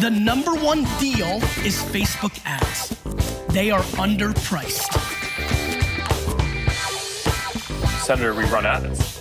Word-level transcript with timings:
The 0.00 0.08
number 0.08 0.52
one 0.54 0.86
deal 0.98 1.42
is 1.62 1.76
Facebook 1.92 2.32
ads. 2.46 2.96
They 3.52 3.70
are 3.70 3.82
underpriced. 3.98 4.88
Senator, 8.00 8.32
we 8.32 8.44
run 8.44 8.64
ads. 8.64 9.20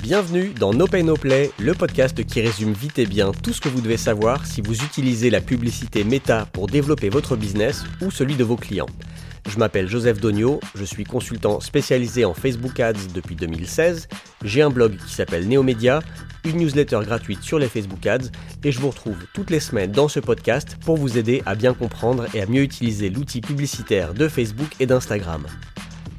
Bienvenue 0.00 0.50
dans 0.50 0.72
No 0.72 0.86
Pay 0.86 1.02
No 1.02 1.16
Play, 1.16 1.50
le 1.58 1.74
podcast 1.74 2.24
qui 2.24 2.40
résume 2.40 2.74
vite 2.74 3.00
et 3.00 3.06
bien 3.06 3.32
tout 3.32 3.52
ce 3.52 3.60
que 3.60 3.68
vous 3.68 3.80
devez 3.80 3.96
savoir 3.96 4.46
si 4.46 4.60
vous 4.60 4.84
utilisez 4.84 5.30
la 5.30 5.40
publicité 5.40 6.04
Meta 6.04 6.46
pour 6.52 6.68
développer 6.68 7.08
votre 7.08 7.34
business 7.34 7.82
ou 8.00 8.12
celui 8.12 8.36
de 8.36 8.44
vos 8.44 8.56
clients. 8.56 8.86
Je 9.48 9.58
m'appelle 9.58 9.88
Joseph 9.88 10.20
Dogno, 10.20 10.60
je 10.74 10.84
suis 10.84 11.04
consultant 11.04 11.60
spécialisé 11.60 12.24
en 12.24 12.34
Facebook 12.34 12.78
Ads 12.78 13.08
depuis 13.14 13.36
2016, 13.36 14.08
j'ai 14.44 14.62
un 14.62 14.70
blog 14.70 14.96
qui 14.96 15.14
s'appelle 15.14 15.48
Neomedia, 15.48 16.00
une 16.44 16.58
newsletter 16.58 17.00
gratuite 17.04 17.42
sur 17.42 17.58
les 17.58 17.68
Facebook 17.68 18.06
Ads 18.06 18.30
et 18.64 18.72
je 18.72 18.80
vous 18.80 18.90
retrouve 18.90 19.16
toutes 19.34 19.50
les 19.50 19.60
semaines 19.60 19.92
dans 19.92 20.08
ce 20.08 20.20
podcast 20.20 20.76
pour 20.84 20.96
vous 20.96 21.18
aider 21.18 21.42
à 21.46 21.54
bien 21.54 21.74
comprendre 21.74 22.26
et 22.34 22.42
à 22.42 22.46
mieux 22.46 22.62
utiliser 22.62 23.10
l'outil 23.10 23.40
publicitaire 23.40 24.14
de 24.14 24.28
Facebook 24.28 24.68
et 24.78 24.86
d'Instagram. 24.86 25.46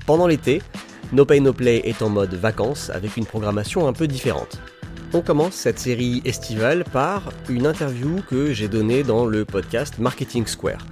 Pendant 0.05 0.27
l'été, 0.27 0.61
No 1.13 1.25
Pay 1.25 1.41
No 1.41 1.53
Play 1.53 1.81
est 1.85 2.01
en 2.01 2.09
mode 2.09 2.33
vacances 2.33 2.89
avec 2.89 3.17
une 3.17 3.25
programmation 3.25 3.87
un 3.87 3.93
peu 3.93 4.07
différente. 4.07 4.59
On 5.13 5.19
commence 5.19 5.55
cette 5.55 5.77
série 5.77 6.21
estivale 6.23 6.85
par 6.85 7.33
une 7.49 7.67
interview 7.67 8.21
que 8.29 8.53
j'ai 8.53 8.69
donnée 8.69 9.03
dans 9.03 9.25
le 9.25 9.43
podcast 9.43 9.99
Marketing 9.99 10.47
Square. 10.47 10.85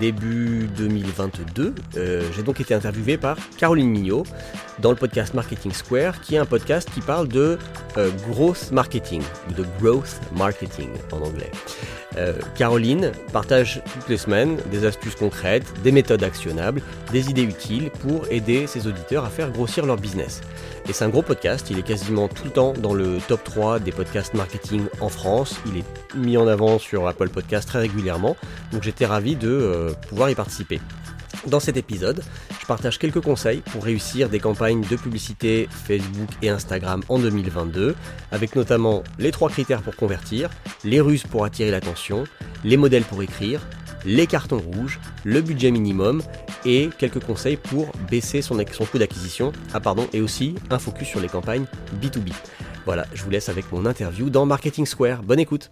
Début 0.00 0.66
2022, 0.78 1.74
euh, 1.96 2.22
j'ai 2.34 2.42
donc 2.42 2.58
été 2.58 2.72
interviewé 2.72 3.18
par 3.18 3.36
Caroline 3.58 3.90
Mignot 3.90 4.24
dans 4.78 4.90
le 4.90 4.96
podcast 4.96 5.34
Marketing 5.34 5.72
Square, 5.72 6.22
qui 6.22 6.36
est 6.36 6.38
un 6.38 6.46
podcast 6.46 6.88
qui 6.94 7.02
parle 7.02 7.28
de 7.28 7.58
euh, 7.98 8.10
growth 8.30 8.72
marketing, 8.72 9.22
de 9.54 9.64
growth 9.78 10.20
marketing 10.34 10.88
en 11.12 11.18
anglais. 11.18 11.50
Euh, 12.16 12.32
Caroline 12.56 13.12
partage 13.32 13.82
toutes 13.92 14.08
les 14.08 14.16
semaines 14.16 14.56
des 14.70 14.86
astuces 14.86 15.16
concrètes, 15.16 15.66
des 15.82 15.92
méthodes 15.92 16.22
actionnables, 16.22 16.80
des 17.12 17.28
idées 17.28 17.42
utiles 17.42 17.90
pour 17.90 18.26
aider 18.30 18.66
ses 18.66 18.86
auditeurs 18.86 19.26
à 19.26 19.28
faire 19.28 19.50
grossir 19.50 19.84
leur 19.84 19.96
business. 19.96 20.40
Et 20.88 20.92
c'est 20.92 21.04
un 21.04 21.08
gros 21.08 21.22
podcast, 21.22 21.66
il 21.70 21.80
est 21.80 21.82
quasiment 21.82 22.28
tout 22.28 22.44
le 22.44 22.50
temps 22.50 22.72
dans 22.72 22.94
le 22.94 23.18
top 23.26 23.42
3 23.42 23.80
des 23.80 23.90
podcasts 23.90 24.34
marketing 24.34 24.84
en 25.00 25.08
France, 25.08 25.56
il 25.66 25.78
est 25.78 26.14
mis 26.14 26.36
en 26.36 26.46
avant 26.46 26.78
sur 26.78 27.08
Apple 27.08 27.28
Podcast 27.28 27.66
très 27.66 27.80
régulièrement, 27.80 28.36
donc 28.70 28.84
j'étais 28.84 29.04
ravi 29.04 29.34
de 29.34 29.48
euh, 29.48 29.92
pouvoir 30.08 30.30
y 30.30 30.36
participer. 30.36 30.80
Dans 31.48 31.58
cet 31.58 31.76
épisode, 31.76 32.22
je 32.60 32.66
partage 32.66 32.98
quelques 32.98 33.20
conseils 33.20 33.62
pour 33.72 33.82
réussir 33.82 34.28
des 34.28 34.38
campagnes 34.38 34.82
de 34.82 34.96
publicité 34.96 35.68
Facebook 35.70 36.28
et 36.40 36.50
Instagram 36.50 37.02
en 37.08 37.18
2022, 37.18 37.96
avec 38.30 38.54
notamment 38.54 39.02
les 39.18 39.32
trois 39.32 39.48
critères 39.50 39.82
pour 39.82 39.96
convertir, 39.96 40.50
les 40.84 41.00
ruses 41.00 41.24
pour 41.24 41.44
attirer 41.44 41.72
l'attention, 41.72 42.24
les 42.62 42.76
modèles 42.76 43.04
pour 43.04 43.22
écrire, 43.24 43.60
les 44.06 44.26
cartons 44.26 44.60
rouges, 44.60 45.00
le 45.24 45.42
budget 45.42 45.70
minimum 45.70 46.22
et 46.64 46.88
quelques 46.98 47.22
conseils 47.22 47.56
pour 47.56 47.88
baisser 48.08 48.40
son, 48.40 48.56
coût 48.90 48.98
d'acquisition, 48.98 49.52
ah 49.74 49.80
pardon, 49.80 50.08
et 50.12 50.20
aussi 50.20 50.54
un 50.70 50.78
focus 50.78 51.08
sur 51.08 51.20
les 51.20 51.28
campagnes 51.28 51.66
B2B. 52.00 52.32
Voilà, 52.84 53.04
je 53.12 53.24
vous 53.24 53.30
laisse 53.30 53.48
avec 53.48 53.70
mon 53.72 53.84
interview 53.84 54.30
dans 54.30 54.46
Marketing 54.46 54.86
Square. 54.86 55.22
Bonne 55.22 55.40
écoute 55.40 55.70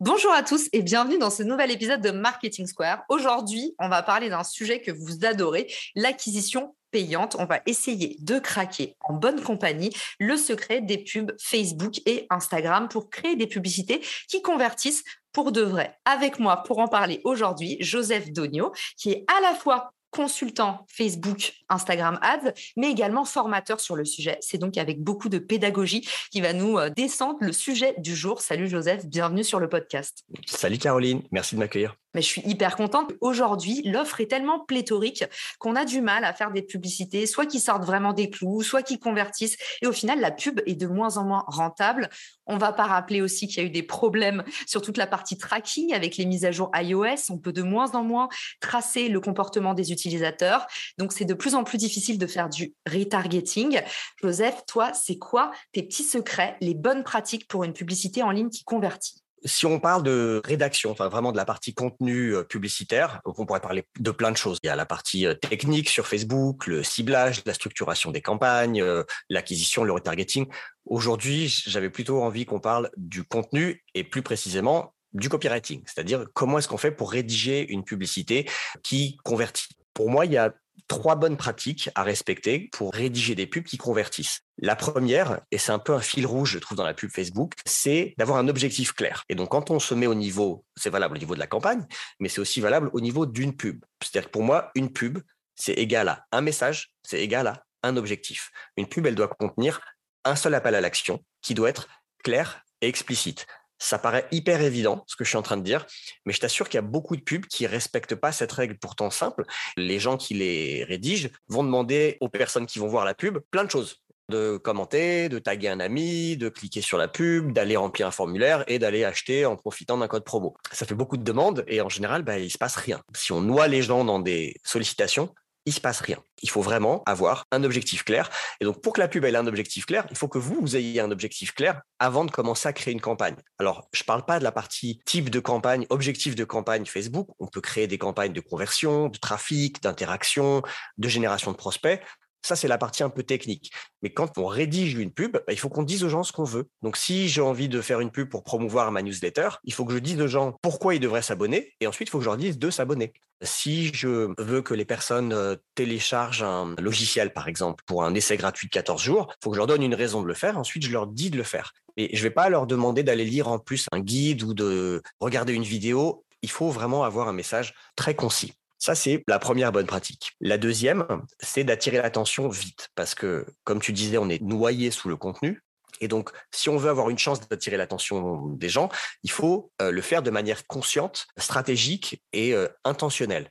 Bonjour 0.00 0.32
à 0.32 0.42
tous 0.42 0.68
et 0.74 0.82
bienvenue 0.82 1.16
dans 1.16 1.30
ce 1.30 1.42
nouvel 1.42 1.70
épisode 1.70 2.02
de 2.02 2.10
Marketing 2.10 2.66
Square. 2.66 3.04
Aujourd'hui, 3.08 3.74
on 3.78 3.88
va 3.88 4.02
parler 4.02 4.28
d'un 4.28 4.44
sujet 4.44 4.82
que 4.82 4.90
vous 4.90 5.24
adorez, 5.24 5.72
l'acquisition 5.94 6.74
payante. 6.90 7.36
On 7.38 7.46
va 7.46 7.60
essayer 7.64 8.16
de 8.20 8.38
craquer 8.38 8.96
en 9.00 9.14
bonne 9.14 9.40
compagnie 9.40 9.90
le 10.20 10.36
secret 10.36 10.82
des 10.82 10.98
pubs 10.98 11.32
Facebook 11.40 12.00
et 12.04 12.26
Instagram 12.28 12.88
pour 12.88 13.08
créer 13.08 13.34
des 13.34 13.46
publicités 13.46 14.02
qui 14.28 14.42
convertissent 14.42 15.04
pour 15.34 15.52
de 15.52 15.60
vrai. 15.60 15.98
Avec 16.06 16.38
moi 16.38 16.62
pour 16.62 16.78
en 16.78 16.88
parler 16.88 17.20
aujourd'hui, 17.24 17.76
Joseph 17.80 18.32
Dogno, 18.32 18.72
qui 18.96 19.10
est 19.10 19.24
à 19.36 19.42
la 19.42 19.54
fois 19.54 19.90
consultant 20.10 20.86
Facebook, 20.88 21.54
Instagram 21.68 22.18
Ads, 22.22 22.52
mais 22.76 22.90
également 22.90 23.24
formateur 23.24 23.80
sur 23.80 23.96
le 23.96 24.04
sujet. 24.04 24.38
C'est 24.40 24.58
donc 24.58 24.78
avec 24.78 25.02
beaucoup 25.02 25.28
de 25.28 25.38
pédagogie 25.38 26.08
qui 26.30 26.40
va 26.40 26.52
nous 26.52 26.78
euh, 26.78 26.88
descendre 26.88 27.38
le 27.40 27.52
sujet 27.52 27.94
du 27.98 28.14
jour. 28.14 28.40
Salut 28.40 28.68
Joseph, 28.68 29.04
bienvenue 29.06 29.42
sur 29.42 29.58
le 29.58 29.68
podcast. 29.68 30.24
Salut 30.46 30.78
Caroline, 30.78 31.22
merci 31.32 31.56
de 31.56 31.60
m'accueillir. 31.60 31.96
Mais 32.14 32.22
je 32.22 32.26
suis 32.26 32.42
hyper 32.46 32.76
contente. 32.76 33.12
Aujourd'hui, 33.20 33.82
l'offre 33.84 34.20
est 34.20 34.26
tellement 34.26 34.60
pléthorique 34.60 35.24
qu'on 35.58 35.76
a 35.76 35.84
du 35.84 36.00
mal 36.00 36.24
à 36.24 36.32
faire 36.32 36.52
des 36.52 36.62
publicités, 36.62 37.26
soit 37.26 37.46
qui 37.46 37.60
sortent 37.60 37.84
vraiment 37.84 38.12
des 38.12 38.30
clous, 38.30 38.62
soit 38.62 38.82
qui 38.82 38.98
convertissent. 38.98 39.56
Et 39.82 39.86
au 39.86 39.92
final, 39.92 40.20
la 40.20 40.30
pub 40.30 40.60
est 40.66 40.76
de 40.76 40.86
moins 40.86 41.16
en 41.16 41.24
moins 41.24 41.44
rentable. 41.48 42.08
On 42.46 42.56
va 42.56 42.72
pas 42.72 42.84
rappeler 42.84 43.20
aussi 43.20 43.48
qu'il 43.48 43.58
y 43.58 43.60
a 43.60 43.66
eu 43.66 43.70
des 43.70 43.82
problèmes 43.82 44.44
sur 44.66 44.82
toute 44.82 44.96
la 44.96 45.06
partie 45.06 45.36
tracking 45.38 45.92
avec 45.92 46.16
les 46.16 46.26
mises 46.26 46.44
à 46.44 46.52
jour 46.52 46.70
iOS. 46.74 47.30
On 47.30 47.38
peut 47.38 47.52
de 47.52 47.62
moins 47.62 47.92
en 47.92 48.04
moins 48.04 48.28
tracer 48.60 49.08
le 49.08 49.20
comportement 49.20 49.74
des 49.74 49.92
utilisateurs. 49.92 50.66
Donc, 50.98 51.12
c'est 51.12 51.24
de 51.24 51.34
plus 51.34 51.54
en 51.54 51.64
plus 51.64 51.78
difficile 51.78 52.18
de 52.18 52.26
faire 52.26 52.48
du 52.48 52.74
retargeting. 52.86 53.80
Joseph, 54.22 54.62
toi, 54.66 54.92
c'est 54.92 55.18
quoi 55.18 55.50
tes 55.72 55.82
petits 55.82 56.04
secrets, 56.04 56.56
les 56.60 56.74
bonnes 56.74 57.02
pratiques 57.02 57.48
pour 57.48 57.64
une 57.64 57.72
publicité 57.72 58.22
en 58.22 58.30
ligne 58.30 58.50
qui 58.50 58.64
convertit? 58.64 59.23
Si 59.44 59.66
on 59.66 59.78
parle 59.78 60.02
de 60.02 60.40
rédaction, 60.44 60.90
enfin 60.90 61.08
vraiment 61.08 61.32
de 61.32 61.36
la 61.36 61.44
partie 61.44 61.74
contenu 61.74 62.34
euh, 62.34 62.44
publicitaire, 62.44 63.20
on 63.24 63.44
pourrait 63.44 63.60
parler 63.60 63.84
de 63.98 64.10
plein 64.10 64.30
de 64.30 64.36
choses. 64.36 64.58
Il 64.62 64.66
y 64.68 64.70
a 64.70 64.76
la 64.76 64.86
partie 64.86 65.26
euh, 65.26 65.34
technique 65.34 65.88
sur 65.90 66.06
Facebook, 66.06 66.66
le 66.66 66.82
ciblage, 66.82 67.42
la 67.44 67.54
structuration 67.54 68.10
des 68.10 68.22
campagnes, 68.22 68.80
euh, 68.80 69.04
l'acquisition, 69.28 69.84
le 69.84 69.92
retargeting. 69.92 70.46
Aujourd'hui, 70.86 71.48
j'avais 71.66 71.90
plutôt 71.90 72.22
envie 72.22 72.46
qu'on 72.46 72.60
parle 72.60 72.90
du 72.96 73.24
contenu 73.24 73.84
et 73.94 74.04
plus 74.04 74.22
précisément 74.22 74.94
du 75.12 75.28
copywriting, 75.28 75.82
c'est-à-dire 75.86 76.26
comment 76.34 76.58
est-ce 76.58 76.66
qu'on 76.66 76.76
fait 76.76 76.90
pour 76.90 77.12
rédiger 77.12 77.70
une 77.70 77.84
publicité 77.84 78.50
qui 78.82 79.16
convertit. 79.24 79.68
Pour 79.92 80.10
moi, 80.10 80.26
il 80.26 80.32
y 80.32 80.36
a 80.36 80.52
trois 80.88 81.16
bonnes 81.16 81.36
pratiques 81.36 81.90
à 81.94 82.02
respecter 82.02 82.68
pour 82.72 82.92
rédiger 82.92 83.34
des 83.34 83.46
pubs 83.46 83.64
qui 83.64 83.78
convertissent. 83.78 84.40
La 84.58 84.76
première, 84.76 85.40
et 85.50 85.58
c'est 85.58 85.72
un 85.72 85.78
peu 85.78 85.94
un 85.94 86.00
fil 86.00 86.26
rouge, 86.26 86.52
je 86.52 86.58
trouve, 86.58 86.76
dans 86.76 86.84
la 86.84 86.94
pub 86.94 87.10
Facebook, 87.10 87.54
c'est 87.64 88.14
d'avoir 88.18 88.38
un 88.38 88.48
objectif 88.48 88.92
clair. 88.92 89.24
Et 89.28 89.34
donc, 89.34 89.50
quand 89.50 89.70
on 89.70 89.78
se 89.78 89.94
met 89.94 90.06
au 90.06 90.14
niveau, 90.14 90.64
c'est 90.76 90.90
valable 90.90 91.16
au 91.16 91.18
niveau 91.18 91.34
de 91.34 91.40
la 91.40 91.46
campagne, 91.46 91.86
mais 92.20 92.28
c'est 92.28 92.40
aussi 92.40 92.60
valable 92.60 92.90
au 92.92 93.00
niveau 93.00 93.26
d'une 93.26 93.56
pub. 93.56 93.84
C'est-à-dire 94.02 94.28
que 94.28 94.32
pour 94.32 94.42
moi, 94.42 94.70
une 94.74 94.92
pub, 94.92 95.18
c'est 95.54 95.74
égal 95.74 96.08
à 96.08 96.26
un 96.32 96.40
message, 96.40 96.94
c'est 97.02 97.20
égal 97.20 97.46
à 97.46 97.64
un 97.82 97.96
objectif. 97.96 98.50
Une 98.76 98.86
pub, 98.86 99.06
elle 99.06 99.14
doit 99.14 99.28
contenir 99.28 99.80
un 100.24 100.36
seul 100.36 100.54
appel 100.54 100.74
à 100.74 100.80
l'action 100.80 101.22
qui 101.42 101.54
doit 101.54 101.68
être 101.68 101.88
clair 102.22 102.64
et 102.80 102.88
explicite. 102.88 103.46
Ça 103.84 103.98
paraît 103.98 104.26
hyper 104.32 104.62
évident, 104.62 105.04
ce 105.06 105.14
que 105.14 105.24
je 105.24 105.28
suis 105.28 105.36
en 105.36 105.42
train 105.42 105.58
de 105.58 105.62
dire, 105.62 105.84
mais 106.24 106.32
je 106.32 106.40
t'assure 106.40 106.70
qu'il 106.70 106.78
y 106.78 106.82
a 106.82 106.82
beaucoup 106.82 107.16
de 107.16 107.20
pubs 107.20 107.44
qui 107.44 107.66
respectent 107.66 108.14
pas 108.14 108.32
cette 108.32 108.50
règle 108.50 108.78
pourtant 108.78 109.10
simple. 109.10 109.44
Les 109.76 109.98
gens 109.98 110.16
qui 110.16 110.32
les 110.32 110.84
rédigent 110.84 111.28
vont 111.48 111.62
demander 111.62 112.16
aux 112.22 112.30
personnes 112.30 112.64
qui 112.64 112.78
vont 112.78 112.88
voir 112.88 113.04
la 113.04 113.12
pub 113.12 113.40
plein 113.50 113.62
de 113.62 113.70
choses 113.70 114.00
de 114.30 114.56
commenter, 114.56 115.28
de 115.28 115.38
taguer 115.38 115.68
un 115.68 115.80
ami, 115.80 116.38
de 116.38 116.48
cliquer 116.48 116.80
sur 116.80 116.96
la 116.96 117.08
pub, 117.08 117.52
d'aller 117.52 117.76
remplir 117.76 118.06
un 118.06 118.10
formulaire 118.10 118.64
et 118.68 118.78
d'aller 118.78 119.04
acheter 119.04 119.44
en 119.44 119.54
profitant 119.54 119.98
d'un 119.98 120.08
code 120.08 120.24
promo. 120.24 120.56
Ça 120.72 120.86
fait 120.86 120.94
beaucoup 120.94 121.18
de 121.18 121.22
demandes 121.22 121.62
et 121.66 121.82
en 121.82 121.90
général, 121.90 122.22
bah, 122.22 122.38
il 122.38 122.50
se 122.50 122.56
passe 122.56 122.76
rien. 122.76 123.02
Si 123.14 123.32
on 123.32 123.42
noie 123.42 123.68
les 123.68 123.82
gens 123.82 124.02
dans 124.06 124.18
des 124.18 124.56
sollicitations, 124.64 125.34
il 125.66 125.72
se 125.72 125.80
passe 125.80 126.00
rien. 126.00 126.18
Il 126.42 126.50
faut 126.50 126.60
vraiment 126.60 127.02
avoir 127.06 127.44
un 127.50 127.64
objectif 127.64 128.04
clair. 128.04 128.30
Et 128.60 128.64
donc, 128.64 128.82
pour 128.82 128.92
que 128.92 129.00
la 129.00 129.08
pub 129.08 129.24
ait 129.24 129.34
un 129.34 129.46
objectif 129.46 129.86
clair, 129.86 130.06
il 130.10 130.16
faut 130.16 130.28
que 130.28 130.38
vous, 130.38 130.58
vous 130.60 130.76
ayez 130.76 131.00
un 131.00 131.10
objectif 131.10 131.52
clair 131.52 131.80
avant 131.98 132.24
de 132.24 132.30
commencer 132.30 132.68
à 132.68 132.72
créer 132.72 132.92
une 132.92 133.00
campagne. 133.00 133.36
Alors, 133.58 133.88
je 133.92 134.02
ne 134.02 134.06
parle 134.06 134.24
pas 134.24 134.38
de 134.38 134.44
la 134.44 134.52
partie 134.52 135.00
type 135.06 135.30
de 135.30 135.40
campagne, 135.40 135.86
objectif 135.88 136.34
de 136.34 136.44
campagne 136.44 136.84
Facebook. 136.84 137.28
On 137.38 137.46
peut 137.46 137.60
créer 137.60 137.86
des 137.86 137.98
campagnes 137.98 138.32
de 138.32 138.40
conversion, 138.40 139.08
de 139.08 139.18
trafic, 139.18 139.82
d'interaction, 139.82 140.62
de 140.98 141.08
génération 141.08 141.52
de 141.52 141.56
prospects. 141.56 142.00
Ça, 142.44 142.56
c'est 142.56 142.68
la 142.68 142.76
partie 142.76 143.02
un 143.02 143.08
peu 143.08 143.22
technique. 143.22 143.72
Mais 144.02 144.12
quand 144.12 144.36
on 144.36 144.44
rédige 144.44 144.94
une 144.98 145.10
pub, 145.10 145.32
bah, 145.32 145.40
il 145.48 145.58
faut 145.58 145.70
qu'on 145.70 145.82
dise 145.82 146.04
aux 146.04 146.10
gens 146.10 146.22
ce 146.22 146.30
qu'on 146.30 146.44
veut. 146.44 146.68
Donc, 146.82 146.98
si 146.98 147.26
j'ai 147.30 147.40
envie 147.40 147.70
de 147.70 147.80
faire 147.80 148.00
une 148.00 148.10
pub 148.10 148.28
pour 148.28 148.44
promouvoir 148.44 148.92
ma 148.92 149.00
newsletter, 149.00 149.48
il 149.64 149.72
faut 149.72 149.86
que 149.86 149.94
je 149.94 149.98
dise 149.98 150.20
aux 150.20 150.28
gens 150.28 150.54
pourquoi 150.60 150.94
ils 150.94 151.00
devraient 151.00 151.22
s'abonner. 151.22 151.72
Et 151.80 151.86
ensuite, 151.86 152.08
il 152.08 152.10
faut 152.10 152.18
que 152.18 152.24
je 152.24 152.28
leur 152.28 152.36
dise 152.36 152.58
de 152.58 152.68
s'abonner. 152.68 153.14
Si 153.40 153.94
je 153.94 154.28
veux 154.36 154.60
que 154.60 154.74
les 154.74 154.84
personnes 154.84 155.32
euh, 155.32 155.56
téléchargent 155.74 156.42
un 156.42 156.74
logiciel, 156.78 157.32
par 157.32 157.48
exemple, 157.48 157.82
pour 157.86 158.04
un 158.04 158.14
essai 158.14 158.36
gratuit 158.36 158.66
de 158.66 158.72
14 158.72 159.02
jours, 159.02 159.28
il 159.30 159.36
faut 159.42 159.50
que 159.50 159.56
je 159.56 159.60
leur 159.60 159.66
donne 159.66 159.82
une 159.82 159.94
raison 159.94 160.20
de 160.20 160.26
le 160.26 160.34
faire. 160.34 160.58
Ensuite, 160.58 160.84
je 160.84 160.92
leur 160.92 161.06
dis 161.06 161.30
de 161.30 161.38
le 161.38 161.44
faire. 161.44 161.72
Et 161.96 162.14
je 162.14 162.20
ne 162.20 162.24
vais 162.24 162.34
pas 162.34 162.50
leur 162.50 162.66
demander 162.66 163.02
d'aller 163.02 163.24
lire 163.24 163.48
en 163.48 163.58
plus 163.58 163.86
un 163.90 164.00
guide 164.00 164.42
ou 164.42 164.52
de 164.52 165.02
regarder 165.18 165.54
une 165.54 165.62
vidéo. 165.62 166.26
Il 166.42 166.50
faut 166.50 166.68
vraiment 166.68 167.04
avoir 167.04 167.26
un 167.26 167.32
message 167.32 167.74
très 167.96 168.14
concis. 168.14 168.52
Ça, 168.84 168.94
c'est 168.94 169.24
la 169.28 169.38
première 169.38 169.72
bonne 169.72 169.86
pratique. 169.86 170.32
La 170.42 170.58
deuxième, 170.58 171.06
c'est 171.40 171.64
d'attirer 171.64 171.96
l'attention 171.96 172.50
vite, 172.50 172.90
parce 172.94 173.14
que, 173.14 173.46
comme 173.64 173.80
tu 173.80 173.94
disais, 173.94 174.18
on 174.18 174.28
est 174.28 174.42
noyé 174.42 174.90
sous 174.90 175.08
le 175.08 175.16
contenu. 175.16 175.62
Et 176.02 176.06
donc, 176.06 176.28
si 176.50 176.68
on 176.68 176.76
veut 176.76 176.90
avoir 176.90 177.08
une 177.08 177.16
chance 177.16 177.40
d'attirer 177.48 177.78
l'attention 177.78 178.46
des 178.48 178.68
gens, 178.68 178.90
il 179.22 179.30
faut 179.30 179.72
euh, 179.80 179.90
le 179.90 180.02
faire 180.02 180.22
de 180.22 180.30
manière 180.30 180.66
consciente, 180.66 181.28
stratégique 181.38 182.22
et 182.34 182.52
euh, 182.52 182.68
intentionnelle. 182.84 183.48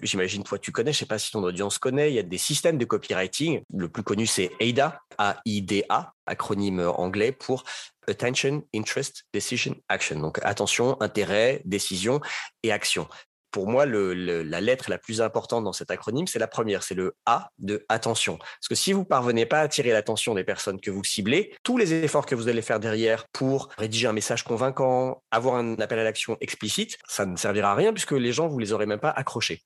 J'imagine, 0.00 0.44
toi, 0.44 0.56
tu 0.56 0.70
connais, 0.70 0.92
je 0.92 0.98
sais 0.98 1.06
pas 1.06 1.18
si 1.18 1.32
ton 1.32 1.42
audience 1.42 1.80
connaît, 1.80 2.12
il 2.12 2.14
y 2.14 2.20
a 2.20 2.22
des 2.22 2.38
systèmes 2.38 2.78
de 2.78 2.84
copywriting. 2.84 3.62
Le 3.74 3.88
plus 3.88 4.04
connu, 4.04 4.28
c'est 4.28 4.52
AIDA, 4.60 5.00
A-I-D-A, 5.18 6.12
acronyme 6.26 6.92
anglais 6.94 7.32
pour 7.32 7.64
Attention, 8.06 8.62
Interest, 8.72 9.24
Decision, 9.34 9.74
Action. 9.88 10.20
Donc 10.20 10.38
attention, 10.44 10.96
intérêt, 11.00 11.60
décision 11.64 12.20
et 12.62 12.70
action 12.70 13.08
pour 13.50 13.68
moi, 13.68 13.86
la 13.86 14.60
lettre 14.60 14.90
la 14.90 14.98
plus 14.98 15.20
importante 15.20 15.64
dans 15.64 15.72
cet 15.72 15.90
acronyme, 15.90 16.26
c'est 16.26 16.38
la 16.38 16.48
première, 16.48 16.82
c'est 16.82 16.94
le 16.94 17.14
A 17.26 17.50
de 17.58 17.84
attention. 17.88 18.38
Parce 18.38 18.68
que 18.68 18.74
si 18.74 18.92
vous 18.92 19.04
parvenez 19.04 19.46
pas 19.46 19.60
à 19.60 19.62
attirer 19.62 19.90
l'attention 19.90 20.34
des 20.34 20.44
personnes 20.44 20.80
que 20.80 20.90
vous 20.90 21.04
ciblez, 21.04 21.54
tous 21.62 21.76
les 21.76 21.92
efforts 21.92 22.26
que 22.26 22.34
vous 22.34 22.48
allez 22.48 22.62
faire 22.62 22.80
derrière 22.80 23.26
pour 23.32 23.68
rédiger 23.78 24.06
un 24.06 24.12
message 24.12 24.44
convaincant, 24.44 25.22
avoir 25.30 25.56
un 25.56 25.78
appel 25.78 25.98
à 25.98 26.04
l'action 26.04 26.36
explicite, 26.40 26.98
ça 27.06 27.26
ne 27.26 27.36
servira 27.36 27.72
à 27.72 27.74
rien 27.74 27.92
puisque 27.92 28.12
les 28.12 28.32
gens, 28.32 28.48
vous 28.48 28.58
les 28.58 28.72
aurez 28.72 28.86
même 28.86 29.00
pas 29.00 29.10
accrochés. 29.10 29.62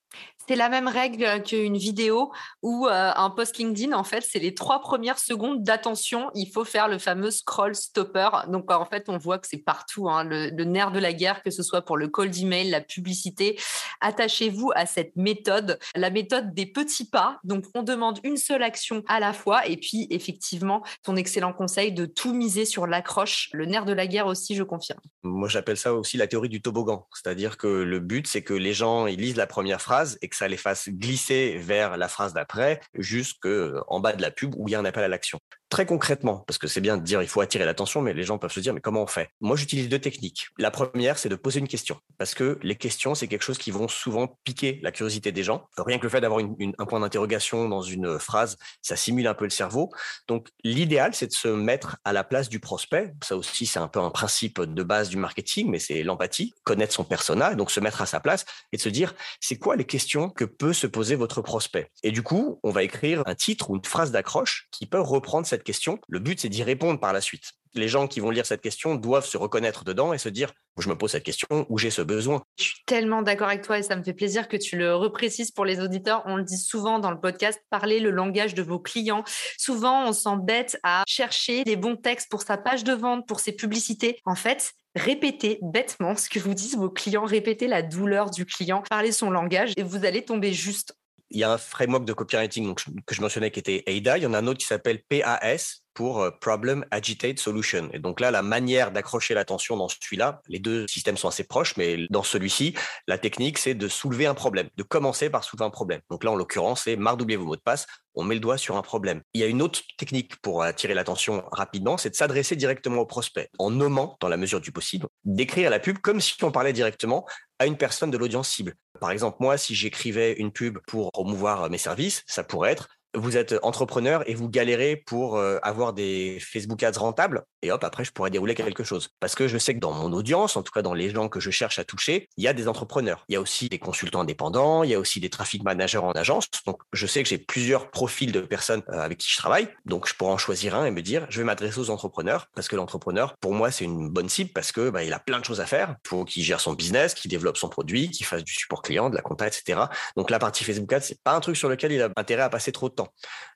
C'est 0.47 0.57
la 0.57 0.69
même 0.69 0.89
règle 0.89 1.43
qu'une 1.43 1.77
vidéo 1.77 2.33
ou 2.63 2.87
euh, 2.87 3.13
un 3.15 3.31
post 3.31 3.57
LinkedIn. 3.57 3.97
En 3.97 4.05
fait, 4.05 4.23
c'est 4.23 4.39
les 4.39 4.55
trois 4.55 4.81
premières 4.81 5.19
secondes 5.19 5.63
d'attention. 5.63 6.31
Il 6.35 6.51
faut 6.53 6.65
faire 6.65 6.89
le 6.89 6.99
fameux 6.99 7.31
scroll 7.31 7.75
stopper. 7.75 8.29
Donc, 8.49 8.71
en 8.71 8.85
fait, 8.85 9.09
on 9.09 9.17
voit 9.17 9.39
que 9.39 9.47
c'est 9.49 9.59
partout, 9.59 10.09
hein, 10.09 10.23
le, 10.23 10.51
le 10.51 10.65
nerf 10.65 10.93
de 10.93 10.99
la 10.99 11.13
guerre, 11.13 11.43
que 11.43 11.51
ce 11.51 11.63
soit 11.63 11.83
pour 11.83 11.97
le 11.97 12.09
call 12.09 12.31
d'email, 12.31 12.71
la 12.71 12.81
publicité. 12.83 13.59
Attachez-vous 14.01 14.73
à 14.75 14.87
cette 14.87 15.17
méthode, 15.17 15.79
la 15.95 16.11
méthode 16.11 16.55
des 16.55 16.67
petits 16.67 17.09
pas. 17.09 17.39
Donc, 17.45 17.65
on 17.75 17.83
demande 17.83 18.21
une 18.25 18.37
seule 18.37 18.63
action 18.63 19.03
à 19.09 19.21
la 19.21 19.33
fois. 19.33 19.67
Et 19.67 19.77
puis, 19.77 20.07
effectivement, 20.11 20.83
ton 21.03 21.17
excellent 21.17 21.53
conseil 21.53 21.93
de 21.93 22.07
tout 22.07 22.35
miser 22.35 22.65
sur 22.65 22.87
l'accroche. 22.87 23.51
Le 23.53 23.67
nerf 23.67 23.85
de 23.85 23.93
la 23.93 24.07
guerre 24.07 24.27
aussi, 24.27 24.55
je 24.55 24.63
confirme. 24.63 25.01
Moi, 25.23 25.49
j'appelle 25.49 25.77
ça 25.77 25.95
aussi 25.95 26.17
la 26.17 26.27
théorie 26.27 26.49
du 26.49 26.61
toboggan. 26.61 27.07
C'est-à-dire 27.15 27.57
que 27.57 27.67
le 27.67 28.01
but, 28.01 28.27
c'est 28.27 28.43
que 28.43 28.55
les 28.55 28.73
gens 28.73 29.07
lisent 29.07 29.37
la 29.37 29.47
première 29.47 29.81
phrase 29.81 30.19
et 30.23 30.29
que 30.29 30.37
ça 30.37 30.49
les 30.49 30.57
fasse 30.57 30.89
glisser 30.89 31.57
vers 31.59 31.97
la 31.97 32.09
phrase 32.09 32.35
d'après, 32.35 32.81
jusqu'en 32.95 34.01
bas 34.01 34.13
de 34.13 34.23
la 34.23 34.31
pub 34.31 34.55
où 34.57 34.69
il 34.69 34.73
y 34.73 34.75
a 34.75 34.81
un 34.81 34.85
appel 34.85 35.05
à 35.05 35.09
l'action 35.09 35.39
très 35.75 35.87
concrètement, 35.87 36.45
parce 36.47 36.57
que 36.57 36.69
c'est 36.69 36.81
bien 36.81 36.97
de 36.97 37.03
dire 37.03 37.21
il 37.21 37.27
faut 37.27 37.41
attirer 37.41 37.65
l'attention, 37.65 38.01
mais 38.01 38.15
les 38.15 38.23
gens 38.23 38.39
peuvent 38.39 38.53
se 38.53 38.61
dire 38.61 38.73
mais 38.73 38.81
comment 38.81 39.03
on 39.03 39.09
fait? 39.09 39.31
Moi, 39.41 39.57
j'utilise 39.57 39.89
deux 39.89 39.99
techniques. 39.99 40.47
La 40.57 40.71
première, 40.71 41.19
c'est 41.19 41.29
de 41.29 41.35
poser 41.35 41.59
une 41.59 41.67
question, 41.67 41.99
parce 42.17 42.33
que 42.33 42.61
les 42.63 42.77
questions, 42.77 43.17
c'est 43.17 43.27
quelque 43.27 43.43
chose 43.43 43.59
qui 43.59 43.73
vont 43.73 43.89
souvent 43.89 44.39
piquer 44.45 44.79
la 44.85 44.93
curiosité 44.93 45.33
des 45.33 45.43
gens. 45.43 45.67
Rien 45.77 45.99
que 45.99 46.05
le 46.05 46.11
fait 46.11 46.21
d'avoir 46.21 46.41
un 46.79 46.87
point 46.87 47.01
d'interrogation 47.01 47.69
dans 47.69 47.83
une 47.83 48.21
phrase, 48.21 48.57
ça 48.83 48.95
simule 48.95 49.27
un 49.27 49.35
peu 49.35 49.43
le 49.43 49.51
cerveau. 49.51 49.91
Donc, 50.29 50.47
l'idéal, 50.63 51.13
c'est 51.13 51.27
de 51.27 51.33
se 51.33 51.49
mettre 51.49 51.97
à 52.05 52.13
la 52.13 52.23
place 52.23 52.49
du 52.49 52.61
prospect. 52.61 53.13
Ça 53.25 53.37
aussi, 53.37 53.67
c'est 53.67 53.81
un 53.81 53.89
peu 53.89 53.99
un 53.99 54.11
principe 54.11 54.61
de 54.61 54.83
base 54.85 55.09
du 55.09 55.17
marketing, 55.17 55.69
mais 55.73 55.81
c'est 55.81 56.05
l'empathie, 56.05 56.55
connaître 56.63 56.93
son 56.93 57.03
persona, 57.03 57.57
donc 57.57 57.73
se 57.73 57.81
mettre 57.81 58.01
à 58.01 58.07
sa 58.07 58.21
place 58.21 58.45
et 58.71 58.77
de 58.77 58.83
se 58.83 58.91
dire 58.91 59.13
c'est 59.41 59.59
quoi 59.59 59.75
les 59.75 59.87
questions 59.87 60.31
que 60.31 60.45
peut 60.45 60.73
se 60.73 60.87
poser 60.87 61.17
votre 61.17 61.43
prospect? 61.43 61.91
Et 62.05 62.13
du 62.13 62.23
coup, 62.23 62.61
on 62.63 62.71
va 62.71 62.85
écrire 62.85 63.25
un 63.27 63.35
titre 63.35 63.71
ou 63.71 63.75
une 63.75 63.85
phrase 63.85 64.13
d'accroche 64.13 64.69
qui 64.71 64.87
peut 64.87 65.01
reprendre 65.01 65.49
cette 65.49 65.64
question. 65.65 65.99
Le 66.09 66.19
but, 66.19 66.41
c'est 66.41 66.49
d'y 66.49 66.63
répondre 66.63 67.01
par 67.01 67.13
la 67.13 67.21
suite. 67.21 67.53
Les 67.75 67.89
gens 67.89 68.07
qui 68.07 68.21
vont 68.21 68.31
lire 68.31 68.47
cette 68.47 68.61
question 68.61 68.95
doivent 68.95 69.27
se 69.27 69.37
reconnaître 69.37 69.85
dedans 69.85 70.13
et 70.13 70.19
se 70.19 70.29
dire 70.29 70.53
je 70.79 70.89
me 70.89 70.97
pose 70.97 71.13
cette 71.13 71.23
question 71.23 71.67
ou 71.69 71.79
j'ai 71.79 71.91
ce 71.91 72.03
besoin? 72.03 72.43
Je 72.59 72.65
suis 72.65 72.83
tellement 72.87 73.23
d'accord 73.23 73.49
avec 73.49 73.63
toi 73.63 73.79
et 73.79 73.83
ça 73.83 73.97
me 73.97 74.03
fait 74.03 74.13
plaisir 74.13 74.49
que 74.49 74.57
tu 74.57 74.77
le 74.77 74.95
reprécises 74.95 75.51
pour 75.51 75.65
les 75.65 75.81
auditeurs. 75.81 76.23
On 76.27 76.37
le 76.37 76.43
dit 76.43 76.59
souvent 76.59 76.99
dans 76.99 77.11
le 77.11 77.21
podcast, 77.21 77.61
parlez 77.71 78.01
le 78.01 78.11
langage 78.11 78.55
de 78.55 78.63
vos 78.63 78.79
clients. 78.79 79.25
Souvent, 79.57 80.09
on 80.09 80.13
s'embête 80.13 80.79
à 80.83 81.05
chercher 81.07 81.65
des 81.65 81.77
bons 81.77 81.97
textes 81.97 82.29
pour 82.31 82.43
sa 82.43 82.57
page 82.57 82.85
de 82.85 82.93
vente, 82.93 83.27
pour 83.27 83.41
ses 83.41 83.53
publicités. 83.53 84.19
En 84.25 84.35
fait, 84.35 84.73
répétez 84.97 85.59
bêtement 85.63 86.17
ce 86.17 86.29
que 86.29 86.39
vous 86.39 86.55
disent 86.55 86.77
vos 86.77 86.91
clients, 86.91 87.25
répétez 87.25 87.69
la 87.69 87.83
douleur 87.83 88.31
du 88.31 88.45
client, 88.45 88.83
parlez 88.89 89.13
son 89.13 89.31
langage 89.31 89.73
et 89.77 89.83
vous 89.83 90.05
allez 90.05 90.25
tomber 90.25 90.53
juste 90.53 90.97
il 91.31 91.39
y 91.39 91.45
a 91.45 91.53
un 91.53 91.59
framework 91.59 92.05
de 92.05 92.13
copywriting 92.13 92.75
que 92.75 93.15
je 93.15 93.21
mentionnais 93.21 93.51
qui 93.51 93.61
était 93.61 93.83
AIDA. 93.87 94.19
Il 94.19 94.25
y 94.25 94.27
en 94.27 94.35
a 94.35 94.39
un 94.39 94.47
autre 94.47 94.59
qui 94.59 94.67
s'appelle 94.67 95.03
PAS, 95.09 95.85
pour 95.95 96.21
euh, 96.21 96.31
Problem 96.31 96.85
Agitate 96.91 97.39
Solution. 97.39 97.89
Et 97.93 97.99
donc 97.99 98.21
là, 98.21 98.31
la 98.31 98.43
manière 98.43 98.91
d'accrocher 98.93 99.33
l'attention 99.33 99.77
dans 99.77 99.89
celui-là, 99.89 100.43
les 100.49 100.59
deux 100.59 100.87
systèmes 100.89 101.17
sont 101.17 101.29
assez 101.29 101.45
proches, 101.45 101.77
mais 101.77 102.07
dans 102.11 102.23
celui-ci, 102.23 102.75
la 103.07 103.17
technique, 103.17 103.59
c'est 103.59 103.75
de 103.75 103.89
soulever 103.89 104.27
un 104.27 104.35
problème, 104.35 104.69
de 104.77 104.83
commencer 104.83 105.31
par 105.31 105.45
soulever 105.45 105.65
un 105.65 105.71
problème. 105.71 106.01
Donc 106.11 106.25
là, 106.25 106.33
en 106.33 106.35
l'occurrence, 106.35 106.83
c'est 106.85 106.97
marre 106.97 107.17
d'oublier 107.17 107.37
vos 107.37 107.47
mots 107.47 107.57
de 107.57 107.61
passe, 107.61 107.87
on 108.17 108.25
met 108.25 108.35
le 108.35 108.41
doigt 108.41 108.59
sur 108.59 108.77
un 108.77 108.83
problème. 108.83 109.23
Il 109.33 109.41
y 109.41 109.45
a 109.45 109.47
une 109.47 109.63
autre 109.63 109.81
technique 109.97 110.37
pour 110.41 110.63
attirer 110.63 110.95
l'attention 110.95 111.45
rapidement, 111.51 111.97
c'est 111.97 112.11
de 112.11 112.15
s'adresser 112.15 112.57
directement 112.57 113.01
au 113.01 113.07
prospect, 113.07 113.49
en 113.59 113.71
nommant, 113.71 114.17
dans 114.21 114.29
la 114.29 114.37
mesure 114.37 114.61
du 114.61 114.73
possible, 114.73 115.07
d'écrire 115.25 115.71
la 115.71 115.79
pub 115.79 115.99
comme 115.99 116.21
si 116.21 116.43
on 116.45 116.51
parlait 116.51 116.73
directement 116.73 117.25
à 117.59 117.67
une 117.67 117.77
personne 117.77 118.11
de 118.11 118.19
l'audience 118.19 118.49
cible. 118.49 118.75
Par 119.01 119.11
exemple, 119.11 119.39
moi, 119.41 119.57
si 119.57 119.75
j'écrivais 119.75 120.33
une 120.35 120.53
pub 120.53 120.79
pour 120.87 121.11
promouvoir 121.13 121.69
mes 121.71 121.79
services, 121.79 122.23
ça 122.27 122.45
pourrait 122.45 122.73
être 122.73 122.89
vous 123.15 123.37
êtes 123.37 123.55
entrepreneur 123.63 124.29
et 124.29 124.35
vous 124.35 124.49
galérez 124.49 124.97
pour 124.97 125.37
euh, 125.37 125.59
avoir 125.63 125.93
des 125.93 126.39
Facebook 126.41 126.83
Ads 126.83 126.99
rentables, 126.99 127.45
et 127.65 127.73
hop, 127.73 127.83
après, 127.83 128.05
je 128.05 128.13
pourrais 128.13 128.31
dérouler 128.31 128.55
quelque 128.55 128.85
chose. 128.85 129.09
Parce 129.21 129.35
que 129.35 129.49
je 129.49 129.57
sais 129.57 129.75
que 129.75 129.81
dans 129.81 129.93
mon 129.93 130.13
audience, 130.13 130.57
en 130.57 130.63
tout 130.63 130.71
cas 130.71 130.83
dans 130.83 130.93
les 130.93 131.09
gens 131.09 131.31
que 131.31 131.41
je 131.41 131.51
cherche 131.51 131.79
à 131.79 131.85
toucher, 131.85 132.29
il 132.37 132.45
y 132.45 132.49
a 132.49 132.53
des 132.53 132.69
entrepreneurs. 132.69 133.25
Il 133.29 133.33
y 133.33 133.37
a 133.37 133.41
aussi 133.41 133.71
des 133.71 133.79
consultants 133.79 134.21
indépendants, 134.21 134.85
il 134.85 134.91
y 134.91 134.95
a 134.95 134.99
aussi 134.99 135.19
des 135.19 135.31
traffic 135.31 135.63
managers 135.63 135.99
en 135.99 136.13
agence. 136.13 136.47
Donc, 136.67 136.83
je 136.93 137.07
sais 137.07 137.23
que 137.23 137.29
j'ai 137.29 137.39
plusieurs 137.39 137.91
profils 137.91 138.33
de 138.33 138.41
personnes 138.41 138.83
euh, 138.91 139.01
avec 139.01 139.17
qui 139.17 139.31
je 139.31 139.39
travaille. 139.39 139.69
Donc, 139.87 140.07
je 140.07 140.15
pourrais 140.15 140.33
en 140.33 140.39
choisir 140.39 140.75
un 140.75 140.85
et 140.85 140.91
me 140.91 141.01
dire, 141.01 141.27
je 141.31 141.39
vais 141.39 141.45
m'adresser 141.45 141.79
aux 141.79 141.89
entrepreneurs 141.89 142.49
parce 142.55 142.69
que 142.69 142.77
l'entrepreneur, 142.77 143.35
pour 143.41 143.55
moi, 143.55 143.71
c'est 143.71 143.85
une 143.85 144.11
bonne 144.11 144.29
cible 144.29 144.51
parce 144.53 144.71
que 144.71 144.91
bah, 144.91 145.03
il 145.03 145.15
a 145.15 145.19
plein 145.19 145.39
de 145.39 145.45
choses 145.47 145.63
à 145.63 145.67
faire. 145.67 145.97
Il 146.05 146.09
faut 146.09 146.25
qu'il 146.27 146.43
gère 146.43 146.61
son 146.61 146.75
business, 146.75 147.15
qu'il 147.15 147.31
développe 147.31 147.57
son 147.57 147.71
produit, 147.71 148.11
qu'il 148.11 148.27
fasse 148.27 148.45
du 148.45 148.53
support 148.53 148.83
client, 148.83 149.09
de 149.09 149.17
la 149.17 149.23
compta, 149.23 149.47
etc. 149.47 149.81
Donc, 150.19 150.29
la 150.29 150.39
partie 150.39 150.65
Facebook 150.65 150.93
Ads, 150.93 151.01
c'est 151.01 151.23
pas 151.23 151.33
un 151.33 151.41
truc 151.41 151.57
sur 151.57 151.71
lequel 151.71 151.93
il 151.93 152.03
a 152.03 152.11
intérêt 152.17 152.43
à 152.43 152.51
passer 152.51 152.73
trop 152.73 152.91
de 152.91 152.95
temps. 152.95 153.04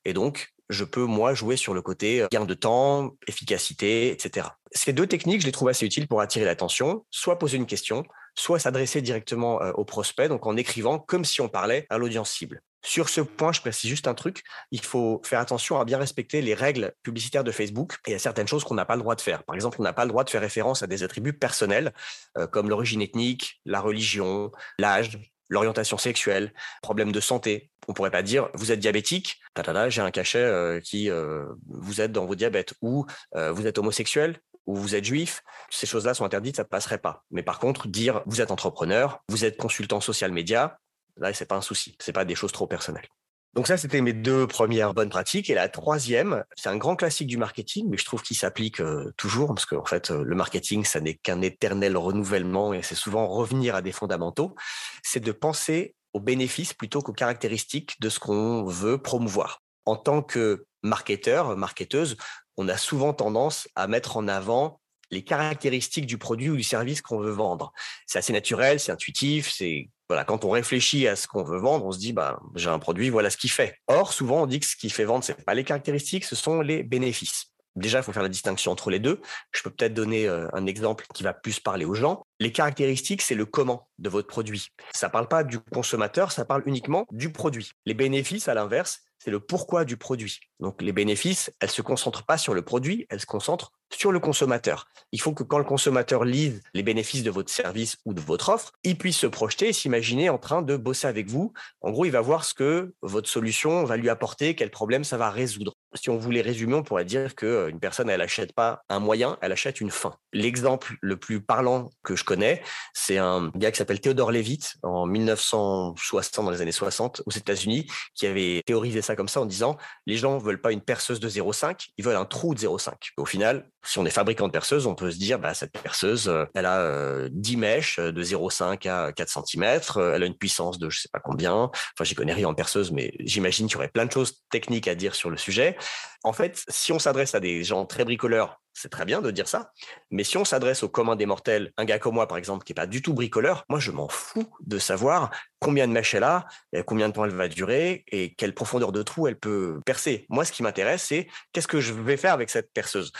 Et 0.04 0.12
donc, 0.12 0.54
je 0.68 0.84
peux, 0.84 1.04
moi, 1.04 1.34
jouer 1.34 1.56
sur 1.56 1.74
le 1.74 1.82
côté 1.82 2.22
euh, 2.22 2.28
gain 2.30 2.44
de 2.44 2.54
temps, 2.54 3.12
efficacité, 3.26 4.10
etc. 4.10 4.48
Ces 4.72 4.92
deux 4.92 5.06
techniques, 5.06 5.40
je 5.40 5.46
les 5.46 5.52
trouve 5.52 5.68
assez 5.68 5.86
utiles 5.86 6.08
pour 6.08 6.20
attirer 6.20 6.44
l'attention, 6.44 7.04
soit 7.10 7.38
poser 7.38 7.56
une 7.56 7.66
question, 7.66 8.04
soit 8.34 8.58
s'adresser 8.58 9.00
directement 9.00 9.62
euh, 9.62 9.72
au 9.72 9.84
prospect, 9.84 10.28
donc 10.28 10.46
en 10.46 10.56
écrivant 10.56 10.98
comme 10.98 11.24
si 11.24 11.40
on 11.40 11.48
parlait 11.48 11.86
à 11.90 11.98
l'audience 11.98 12.30
cible. 12.30 12.60
Sur 12.84 13.08
ce 13.08 13.20
point, 13.20 13.52
je 13.52 13.60
précise 13.60 13.90
juste 13.90 14.06
un 14.06 14.14
truc, 14.14 14.44
il 14.70 14.80
faut 14.80 15.20
faire 15.24 15.40
attention 15.40 15.80
à 15.80 15.84
bien 15.84 15.98
respecter 15.98 16.40
les 16.40 16.54
règles 16.54 16.92
publicitaires 17.02 17.42
de 17.42 17.50
Facebook. 17.50 17.94
Et 18.06 18.10
il 18.10 18.12
y 18.12 18.16
a 18.16 18.20
certaines 18.20 18.46
choses 18.46 18.62
qu'on 18.62 18.74
n'a 18.74 18.84
pas 18.84 18.94
le 18.94 19.02
droit 19.02 19.16
de 19.16 19.20
faire. 19.20 19.42
Par 19.42 19.56
exemple, 19.56 19.78
on 19.80 19.82
n'a 19.82 19.92
pas 19.92 20.04
le 20.04 20.10
droit 20.10 20.22
de 20.22 20.30
faire 20.30 20.40
référence 20.40 20.82
à 20.82 20.86
des 20.86 21.02
attributs 21.02 21.32
personnels 21.32 21.92
euh, 22.36 22.46
comme 22.46 22.68
l'origine 22.68 23.02
ethnique, 23.02 23.60
la 23.64 23.80
religion, 23.80 24.52
l'âge, 24.78 25.18
l'orientation 25.48 25.98
sexuelle, 25.98 26.52
problème 26.82 27.12
de 27.12 27.20
santé. 27.20 27.70
On 27.88 27.94
pourrait 27.94 28.10
pas 28.10 28.22
dire 28.22 28.48
vous 28.54 28.72
êtes 28.72 28.80
diabétique, 28.80 29.40
j'ai 29.88 30.00
un 30.00 30.10
cachet 30.10 30.38
euh, 30.38 30.80
qui 30.80 31.10
euh, 31.10 31.46
vous 31.66 32.00
êtes 32.00 32.12
dans 32.12 32.26
vos 32.26 32.34
diabètes 32.34 32.74
ou 32.82 33.06
euh, 33.34 33.50
vous 33.52 33.66
êtes 33.66 33.78
homosexuel 33.78 34.38
ou 34.66 34.76
vous 34.76 34.94
êtes 34.94 35.04
juif. 35.04 35.42
Ces 35.70 35.86
choses-là 35.86 36.14
sont 36.14 36.24
interdites, 36.24 36.56
ça 36.56 36.62
ne 36.62 36.68
passerait 36.68 36.98
pas. 36.98 37.24
Mais 37.30 37.42
par 37.42 37.58
contre, 37.58 37.88
dire 37.88 38.22
vous 38.26 38.40
êtes 38.40 38.50
entrepreneur, 38.50 39.22
vous 39.28 39.44
êtes 39.44 39.56
consultant 39.56 40.00
social 40.00 40.32
média, 40.32 40.78
là 41.16 41.32
c'est 41.32 41.46
pas 41.46 41.56
un 41.56 41.62
souci. 41.62 41.96
C'est 42.00 42.12
pas 42.12 42.24
des 42.24 42.34
choses 42.34 42.52
trop 42.52 42.66
personnelles. 42.66 43.08
Donc 43.54 43.66
ça, 43.66 43.76
c'était 43.76 44.00
mes 44.00 44.12
deux 44.12 44.46
premières 44.46 44.94
bonnes 44.94 45.08
pratiques. 45.08 45.50
Et 45.50 45.54
la 45.54 45.68
troisième, 45.68 46.44
c'est 46.56 46.68
un 46.68 46.76
grand 46.76 46.96
classique 46.96 47.26
du 47.26 47.38
marketing, 47.38 47.88
mais 47.88 47.96
je 47.96 48.04
trouve 48.04 48.22
qu'il 48.22 48.36
s'applique 48.36 48.80
euh, 48.80 49.12
toujours, 49.16 49.48
parce 49.54 49.66
qu'en 49.66 49.84
fait, 49.84 50.10
euh, 50.10 50.22
le 50.22 50.36
marketing, 50.36 50.84
ça 50.84 51.00
n'est 51.00 51.14
qu'un 51.14 51.40
éternel 51.40 51.96
renouvellement 51.96 52.72
et 52.74 52.82
c'est 52.82 52.94
souvent 52.94 53.26
revenir 53.26 53.74
à 53.74 53.82
des 53.82 53.92
fondamentaux. 53.92 54.54
C'est 55.02 55.20
de 55.20 55.32
penser 55.32 55.94
aux 56.12 56.20
bénéfices 56.20 56.74
plutôt 56.74 57.00
qu'aux 57.00 57.12
caractéristiques 57.12 58.00
de 58.00 58.08
ce 58.08 58.18
qu'on 58.18 58.64
veut 58.64 58.98
promouvoir. 58.98 59.62
En 59.86 59.96
tant 59.96 60.22
que 60.22 60.66
marketeur, 60.82 61.56
marketeuse, 61.56 62.16
on 62.56 62.68
a 62.68 62.76
souvent 62.76 63.12
tendance 63.12 63.68
à 63.74 63.86
mettre 63.86 64.16
en 64.16 64.28
avant 64.28 64.80
les 65.10 65.24
caractéristiques 65.24 66.06
du 66.06 66.18
produit 66.18 66.50
ou 66.50 66.56
du 66.56 66.62
service 66.62 67.02
qu'on 67.02 67.18
veut 67.18 67.30
vendre. 67.30 67.72
C'est 68.06 68.18
assez 68.18 68.32
naturel, 68.32 68.78
c'est 68.78 68.92
intuitif, 68.92 69.50
c'est 69.50 69.88
voilà, 70.08 70.24
quand 70.24 70.44
on 70.44 70.50
réfléchit 70.50 71.06
à 71.06 71.16
ce 71.16 71.26
qu'on 71.28 71.44
veut 71.44 71.58
vendre, 71.58 71.84
on 71.84 71.92
se 71.92 71.98
dit 71.98 72.12
bah 72.12 72.40
j'ai 72.54 72.70
un 72.70 72.78
produit, 72.78 73.10
voilà 73.10 73.30
ce 73.30 73.36
qu'il 73.36 73.50
fait. 73.50 73.76
Or, 73.88 74.12
souvent 74.12 74.42
on 74.42 74.46
dit 74.46 74.60
que 74.60 74.66
ce 74.66 74.76
qui 74.76 74.90
fait 74.90 75.04
vendre, 75.04 75.24
c'est 75.24 75.44
pas 75.44 75.54
les 75.54 75.64
caractéristiques, 75.64 76.24
ce 76.24 76.36
sont 76.36 76.60
les 76.60 76.82
bénéfices. 76.82 77.52
Déjà, 77.76 77.98
il 77.98 78.02
faut 78.02 78.12
faire 78.12 78.22
la 78.22 78.28
distinction 78.28 78.72
entre 78.72 78.90
les 78.90 78.98
deux. 78.98 79.20
Je 79.52 79.62
peux 79.62 79.70
peut-être 79.70 79.94
donner 79.94 80.26
euh, 80.26 80.48
un 80.52 80.66
exemple 80.66 81.04
qui 81.14 81.22
va 81.22 81.32
plus 81.32 81.60
parler 81.60 81.84
aux 81.84 81.94
gens. 81.94 82.26
Les 82.40 82.50
caractéristiques, 82.50 83.22
c'est 83.22 83.36
le 83.36 83.46
comment 83.46 83.88
de 83.98 84.08
votre 84.08 84.26
produit. 84.26 84.68
Ça 84.92 85.08
parle 85.08 85.28
pas 85.28 85.44
du 85.44 85.60
consommateur, 85.60 86.32
ça 86.32 86.44
parle 86.44 86.62
uniquement 86.66 87.06
du 87.12 87.30
produit. 87.30 87.70
Les 87.86 87.94
bénéfices, 87.94 88.48
à 88.48 88.54
l'inverse, 88.54 89.02
c'est 89.18 89.30
le 89.30 89.40
pourquoi 89.40 89.84
du 89.84 89.96
produit. 89.96 90.40
Donc 90.60 90.82
les 90.82 90.92
bénéfices, 90.92 91.52
elles 91.60 91.70
se 91.70 91.82
concentrent 91.82 92.24
pas 92.24 92.38
sur 92.38 92.54
le 92.54 92.62
produit, 92.62 93.06
elles 93.10 93.20
se 93.20 93.26
concentrent 93.26 93.72
sur 93.90 94.12
le 94.12 94.20
consommateur. 94.20 94.86
Il 95.12 95.20
faut 95.20 95.32
que 95.32 95.42
quand 95.42 95.58
le 95.58 95.64
consommateur 95.64 96.24
lise 96.24 96.62
les 96.74 96.82
bénéfices 96.82 97.22
de 97.22 97.30
votre 97.30 97.50
service 97.50 97.96
ou 98.04 98.12
de 98.12 98.20
votre 98.20 98.50
offre, 98.50 98.72
il 98.84 98.98
puisse 98.98 99.18
se 99.18 99.26
projeter 99.26 99.68
et 99.68 99.72
s'imaginer 99.72 100.28
en 100.28 100.38
train 100.38 100.62
de 100.62 100.76
bosser 100.76 101.06
avec 101.06 101.28
vous. 101.28 101.52
En 101.80 101.90
gros, 101.90 102.04
il 102.04 102.10
va 102.10 102.20
voir 102.20 102.44
ce 102.44 102.54
que 102.54 102.94
votre 103.02 103.28
solution 103.28 103.84
va 103.84 103.96
lui 103.96 104.10
apporter, 104.10 104.54
quel 104.54 104.70
problème 104.70 105.04
ça 105.04 105.16
va 105.16 105.30
résoudre. 105.30 105.74
Si 105.94 106.10
on 106.10 106.18
voulait 106.18 106.42
résumer, 106.42 106.74
on 106.74 106.82
pourrait 106.82 107.06
dire 107.06 107.34
qu'une 107.34 107.80
personne, 107.80 108.10
elle 108.10 108.20
n'achète 108.20 108.52
pas 108.52 108.82
un 108.90 108.98
moyen, 108.98 109.38
elle 109.40 109.52
achète 109.52 109.80
une 109.80 109.90
fin. 109.90 110.14
L'exemple 110.34 110.96
le 111.00 111.16
plus 111.16 111.40
parlant 111.40 111.90
que 112.02 112.14
je 112.14 112.24
connais, 112.24 112.62
c'est 112.92 113.16
un 113.16 113.50
gars 113.54 113.70
qui 113.70 113.78
s'appelle 113.78 114.00
Theodore 114.00 114.30
Levitt 114.30 114.76
en 114.82 115.06
1960, 115.06 116.44
dans 116.44 116.50
les 116.50 116.60
années 116.60 116.72
60, 116.72 117.22
aux 117.24 117.30
États-Unis, 117.30 117.86
qui 118.14 118.26
avait 118.26 118.62
théorisé 118.66 119.00
comme 119.16 119.28
ça 119.28 119.40
en 119.40 119.46
disant 119.46 119.76
les 120.06 120.16
gens 120.16 120.38
veulent 120.38 120.60
pas 120.60 120.72
une 120.72 120.80
perceuse 120.80 121.20
de 121.20 121.28
0,5, 121.28 121.88
ils 121.96 122.04
veulent 122.04 122.16
un 122.16 122.24
trou 122.24 122.54
de 122.54 122.60
0,5. 122.60 122.92
Au 123.16 123.24
final, 123.24 123.70
si 123.88 123.98
on 123.98 124.04
est 124.04 124.10
fabricant 124.10 124.46
de 124.46 124.52
perceuse, 124.52 124.86
on 124.86 124.94
peut 124.94 125.10
se 125.10 125.16
dire, 125.16 125.38
bah, 125.38 125.54
cette 125.54 125.72
perceuse, 125.72 126.28
euh, 126.28 126.44
elle 126.54 126.66
a 126.66 127.28
10 127.30 127.54
euh, 127.54 127.58
mèches 127.58 127.98
euh, 127.98 128.12
de 128.12 128.22
0,5 128.22 128.86
à 128.86 129.12
4 129.12 129.46
cm, 129.46 129.80
elle 130.14 130.22
a 130.22 130.26
une 130.26 130.36
puissance 130.36 130.78
de 130.78 130.90
je 130.90 131.00
sais 131.00 131.08
pas 131.10 131.20
combien. 131.20 131.54
Enfin, 131.54 132.04
j'y 132.04 132.14
connais 132.14 132.34
rien 132.34 132.48
en 132.48 132.54
perceuse, 132.54 132.92
mais 132.92 133.14
j'imagine 133.20 133.66
qu'il 133.66 133.74
y 133.74 133.76
aurait 133.76 133.88
plein 133.88 134.04
de 134.04 134.12
choses 134.12 134.42
techniques 134.50 134.88
à 134.88 134.94
dire 134.94 135.14
sur 135.14 135.30
le 135.30 135.38
sujet. 135.38 135.76
En 136.22 136.34
fait, 136.34 136.62
si 136.68 136.92
on 136.92 136.98
s'adresse 136.98 137.34
à 137.34 137.40
des 137.40 137.64
gens 137.64 137.86
très 137.86 138.04
bricoleurs, 138.04 138.60
c'est 138.74 138.90
très 138.90 139.04
bien 139.04 139.20
de 139.20 139.30
dire 139.30 139.48
ça. 139.48 139.72
Mais 140.10 140.24
si 140.24 140.36
on 140.36 140.44
s'adresse 140.44 140.82
au 140.82 140.88
commun 140.88 141.16
des 141.16 141.26
mortels, 141.26 141.72
un 141.76 141.84
gars 141.84 141.98
comme 141.98 142.14
moi, 142.14 142.28
par 142.28 142.38
exemple, 142.38 142.64
qui 142.64 142.72
n'est 142.72 142.76
pas 142.76 142.86
du 142.86 143.02
tout 143.02 143.12
bricoleur, 143.12 143.64
moi, 143.68 143.80
je 143.80 143.90
m'en 143.90 144.08
fous 144.08 144.48
de 144.60 144.78
savoir 144.78 145.30
combien 145.58 145.88
de 145.88 145.92
mèches 145.92 146.14
elle 146.14 146.24
a, 146.24 146.46
combien 146.86 147.08
de 147.08 147.14
temps 147.14 147.24
elle 147.24 147.34
va 147.34 147.48
durer 147.48 148.04
et 148.08 148.34
quelle 148.34 148.54
profondeur 148.54 148.92
de 148.92 149.02
trou 149.02 149.26
elle 149.26 149.38
peut 149.38 149.80
percer. 149.84 150.26
Moi, 150.28 150.44
ce 150.44 150.52
qui 150.52 150.62
m'intéresse, 150.62 151.02
c'est 151.02 151.26
qu'est-ce 151.52 151.66
que 151.66 151.80
je 151.80 151.92
vais 151.92 152.16
faire 152.16 152.32
avec 152.32 152.50
cette 152.50 152.72
perceuse? 152.72 153.12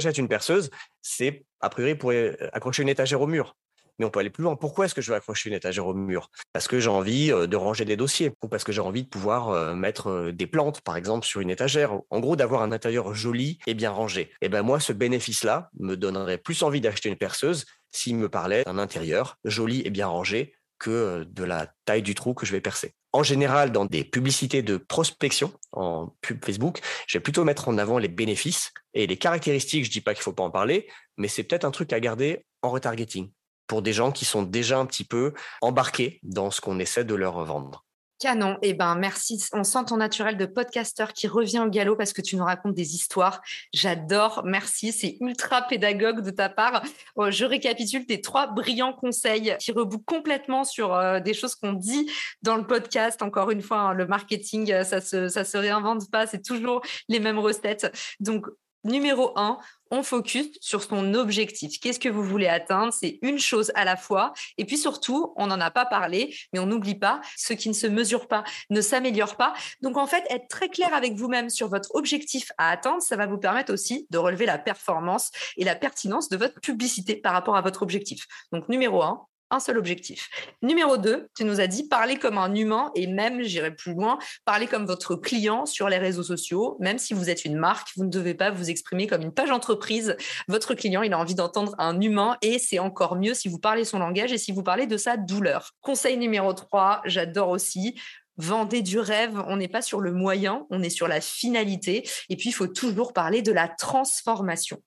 J'achète 0.00 0.18
une 0.18 0.28
perceuse, 0.28 0.70
c'est 1.02 1.44
a 1.60 1.68
priori 1.68 1.94
pour 1.94 2.12
accrocher 2.52 2.82
une 2.82 2.88
étagère 2.88 3.20
au 3.20 3.26
mur 3.26 3.56
mais 3.98 4.04
on 4.04 4.10
peut 4.10 4.20
aller 4.20 4.30
plus 4.30 4.44
loin. 4.44 4.56
Pourquoi 4.56 4.84
est-ce 4.84 4.94
que 4.94 5.02
je 5.02 5.10
veux 5.10 5.16
accrocher 5.16 5.50
une 5.50 5.56
étagère 5.56 5.86
au 5.86 5.94
mur? 5.94 6.30
Parce 6.52 6.68
que 6.68 6.78
j'ai 6.78 6.88
envie 6.88 7.28
de 7.28 7.56
ranger 7.56 7.84
des 7.84 7.96
dossiers 7.96 8.32
ou 8.42 8.48
parce 8.48 8.64
que 8.64 8.72
j'ai 8.72 8.80
envie 8.80 9.02
de 9.02 9.08
pouvoir 9.08 9.74
mettre 9.74 10.30
des 10.30 10.46
plantes, 10.46 10.80
par 10.82 10.96
exemple, 10.96 11.26
sur 11.26 11.40
une 11.40 11.50
étagère. 11.50 11.98
En 12.10 12.20
gros, 12.20 12.36
d'avoir 12.36 12.62
un 12.62 12.72
intérieur 12.72 13.14
joli 13.14 13.58
et 13.66 13.74
bien 13.74 13.90
rangé. 13.90 14.22
Et 14.22 14.36
eh 14.42 14.48
ben 14.48 14.62
moi, 14.62 14.80
ce 14.80 14.92
bénéfice-là 14.92 15.70
me 15.78 15.96
donnerait 15.96 16.38
plus 16.38 16.62
envie 16.62 16.80
d'acheter 16.80 17.08
une 17.08 17.16
perceuse 17.16 17.64
s'il 17.90 18.16
me 18.16 18.28
parlait 18.28 18.64
d'un 18.64 18.78
intérieur 18.78 19.36
joli 19.44 19.82
et 19.84 19.90
bien 19.90 20.06
rangé 20.06 20.54
que 20.78 21.24
de 21.24 21.44
la 21.44 21.72
taille 21.84 22.02
du 22.02 22.14
trou 22.14 22.34
que 22.34 22.46
je 22.46 22.52
vais 22.52 22.60
percer. 22.60 22.94
En 23.12 23.22
général, 23.22 23.72
dans 23.72 23.86
des 23.86 24.04
publicités 24.04 24.62
de 24.62 24.76
prospection 24.76 25.52
en 25.72 26.14
pub 26.20 26.44
Facebook, 26.44 26.80
je 27.06 27.18
vais 27.18 27.22
plutôt 27.22 27.44
mettre 27.44 27.68
en 27.68 27.78
avant 27.78 27.98
les 27.98 28.08
bénéfices 28.08 28.72
et 28.94 29.06
les 29.06 29.16
caractéristiques. 29.16 29.86
Je 29.86 29.90
dis 29.90 30.00
pas 30.02 30.14
qu'il 30.14 30.22
faut 30.22 30.32
pas 30.32 30.42
en 30.42 30.50
parler, 30.50 30.88
mais 31.16 31.28
c'est 31.28 31.42
peut-être 31.42 31.64
un 31.64 31.70
truc 31.70 31.92
à 31.92 32.00
garder 32.00 32.44
en 32.62 32.70
retargeting 32.70 33.30
pour 33.66 33.82
des 33.82 33.92
gens 33.92 34.12
qui 34.12 34.24
sont 34.24 34.42
déjà 34.42 34.78
un 34.78 34.86
petit 34.86 35.04
peu 35.04 35.32
embarqués 35.60 36.20
dans 36.22 36.50
ce 36.50 36.60
qu'on 36.60 36.78
essaie 36.78 37.04
de 37.04 37.14
leur 37.14 37.44
vendre. 37.44 37.84
Canon. 38.18 38.58
Eh 38.62 38.74
ben, 38.74 38.94
merci. 38.94 39.44
On 39.52 39.64
sent 39.64 39.86
ton 39.86 39.96
naturel 39.96 40.36
de 40.36 40.46
podcasteur 40.46 41.12
qui 41.12 41.28
revient 41.28 41.60
au 41.60 41.68
galop 41.68 41.96
parce 41.96 42.12
que 42.12 42.20
tu 42.20 42.36
nous 42.36 42.44
racontes 42.44 42.74
des 42.74 42.94
histoires. 42.94 43.40
J'adore. 43.72 44.42
Merci. 44.44 44.92
C'est 44.92 45.16
ultra 45.20 45.62
pédagogue 45.62 46.20
de 46.20 46.30
ta 46.30 46.48
part. 46.48 46.82
Oh, 47.16 47.30
je 47.30 47.44
récapitule 47.44 48.06
tes 48.06 48.20
trois 48.20 48.46
brillants 48.48 48.92
conseils 48.92 49.56
qui 49.58 49.72
rebouclent 49.72 50.04
complètement 50.04 50.64
sur 50.64 50.94
euh, 50.94 51.20
des 51.20 51.34
choses 51.34 51.54
qu'on 51.54 51.72
dit 51.72 52.10
dans 52.42 52.56
le 52.56 52.66
podcast. 52.66 53.22
Encore 53.22 53.50
une 53.50 53.62
fois, 53.62 53.78
hein, 53.78 53.92
le 53.94 54.06
marketing, 54.06 54.72
euh, 54.72 54.84
ça 54.84 55.00
se, 55.00 55.28
ça 55.28 55.44
se 55.44 55.56
réinvente 55.56 56.10
pas. 56.10 56.26
C'est 56.26 56.42
toujours 56.42 56.82
les 57.08 57.20
mêmes 57.20 57.38
recettes. 57.38 57.92
Donc, 58.20 58.46
numéro 58.84 59.32
un, 59.36 59.58
on 59.90 60.02
focus 60.02 60.48
sur 60.60 60.82
son 60.82 61.14
objectif. 61.14 61.80
Qu'est-ce 61.80 62.00
que 62.00 62.08
vous 62.08 62.22
voulez 62.22 62.46
atteindre? 62.46 62.92
C'est 62.92 63.18
une 63.22 63.38
chose 63.38 63.72
à 63.74 63.84
la 63.84 63.96
fois. 63.96 64.32
Et 64.56 64.64
puis 64.64 64.76
surtout, 64.76 65.32
on 65.36 65.46
n'en 65.46 65.60
a 65.60 65.70
pas 65.70 65.86
parlé, 65.86 66.34
mais 66.52 66.58
on 66.58 66.66
n'oublie 66.66 66.94
pas, 66.94 67.20
ce 67.36 67.52
qui 67.52 67.68
ne 67.68 67.74
se 67.74 67.86
mesure 67.86 68.28
pas 68.28 68.44
ne 68.70 68.80
s'améliore 68.80 69.36
pas. 69.36 69.54
Donc 69.82 69.96
en 69.96 70.06
fait, 70.06 70.24
être 70.30 70.48
très 70.48 70.68
clair 70.68 70.92
avec 70.94 71.14
vous-même 71.14 71.50
sur 71.50 71.68
votre 71.68 71.94
objectif 71.94 72.52
à 72.58 72.70
atteindre, 72.70 73.02
ça 73.02 73.16
va 73.16 73.26
vous 73.26 73.38
permettre 73.38 73.72
aussi 73.72 74.06
de 74.10 74.18
relever 74.18 74.46
la 74.46 74.58
performance 74.58 75.30
et 75.56 75.64
la 75.64 75.74
pertinence 75.74 76.28
de 76.28 76.36
votre 76.36 76.60
publicité 76.60 77.16
par 77.16 77.32
rapport 77.32 77.56
à 77.56 77.60
votre 77.60 77.82
objectif. 77.82 78.26
Donc 78.52 78.68
numéro 78.68 79.02
un, 79.02 79.26
un 79.50 79.60
seul 79.60 79.78
objectif. 79.78 80.28
Numéro 80.62 80.96
2, 80.96 81.28
tu 81.36 81.44
nous 81.44 81.60
as 81.60 81.66
dit 81.66 81.88
parler 81.88 82.16
comme 82.16 82.38
un 82.38 82.54
humain 82.54 82.90
et 82.94 83.06
même, 83.06 83.42
j'irai 83.42 83.74
plus 83.74 83.94
loin, 83.94 84.18
parler 84.44 84.66
comme 84.66 84.86
votre 84.86 85.14
client 85.14 85.66
sur 85.66 85.88
les 85.88 85.98
réseaux 85.98 86.22
sociaux. 86.22 86.76
Même 86.80 86.98
si 86.98 87.14
vous 87.14 87.30
êtes 87.30 87.44
une 87.44 87.56
marque, 87.56 87.88
vous 87.96 88.04
ne 88.04 88.10
devez 88.10 88.34
pas 88.34 88.50
vous 88.50 88.70
exprimer 88.70 89.06
comme 89.06 89.22
une 89.22 89.32
page 89.32 89.50
entreprise. 89.50 90.16
Votre 90.48 90.74
client, 90.74 91.02
il 91.02 91.12
a 91.12 91.18
envie 91.18 91.34
d'entendre 91.34 91.74
un 91.78 92.00
humain 92.00 92.36
et 92.42 92.58
c'est 92.58 92.78
encore 92.78 93.16
mieux 93.16 93.34
si 93.34 93.48
vous 93.48 93.58
parlez 93.58 93.84
son 93.84 93.98
langage 93.98 94.32
et 94.32 94.38
si 94.38 94.52
vous 94.52 94.62
parlez 94.62 94.86
de 94.86 94.96
sa 94.96 95.16
douleur. 95.16 95.72
Conseil 95.80 96.16
numéro 96.16 96.52
3, 96.52 97.02
j'adore 97.04 97.48
aussi, 97.48 97.98
vendez 98.36 98.82
du 98.82 98.98
rêve, 98.98 99.42
on 99.46 99.56
n'est 99.56 99.68
pas 99.68 99.82
sur 99.82 100.00
le 100.00 100.12
moyen, 100.12 100.66
on 100.70 100.82
est 100.82 100.90
sur 100.90 101.08
la 101.08 101.20
finalité. 101.20 102.08
Et 102.28 102.36
puis, 102.36 102.50
il 102.50 102.52
faut 102.52 102.68
toujours 102.68 103.12
parler 103.12 103.42
de 103.42 103.52
la 103.52 103.68
transformation. 103.68 104.82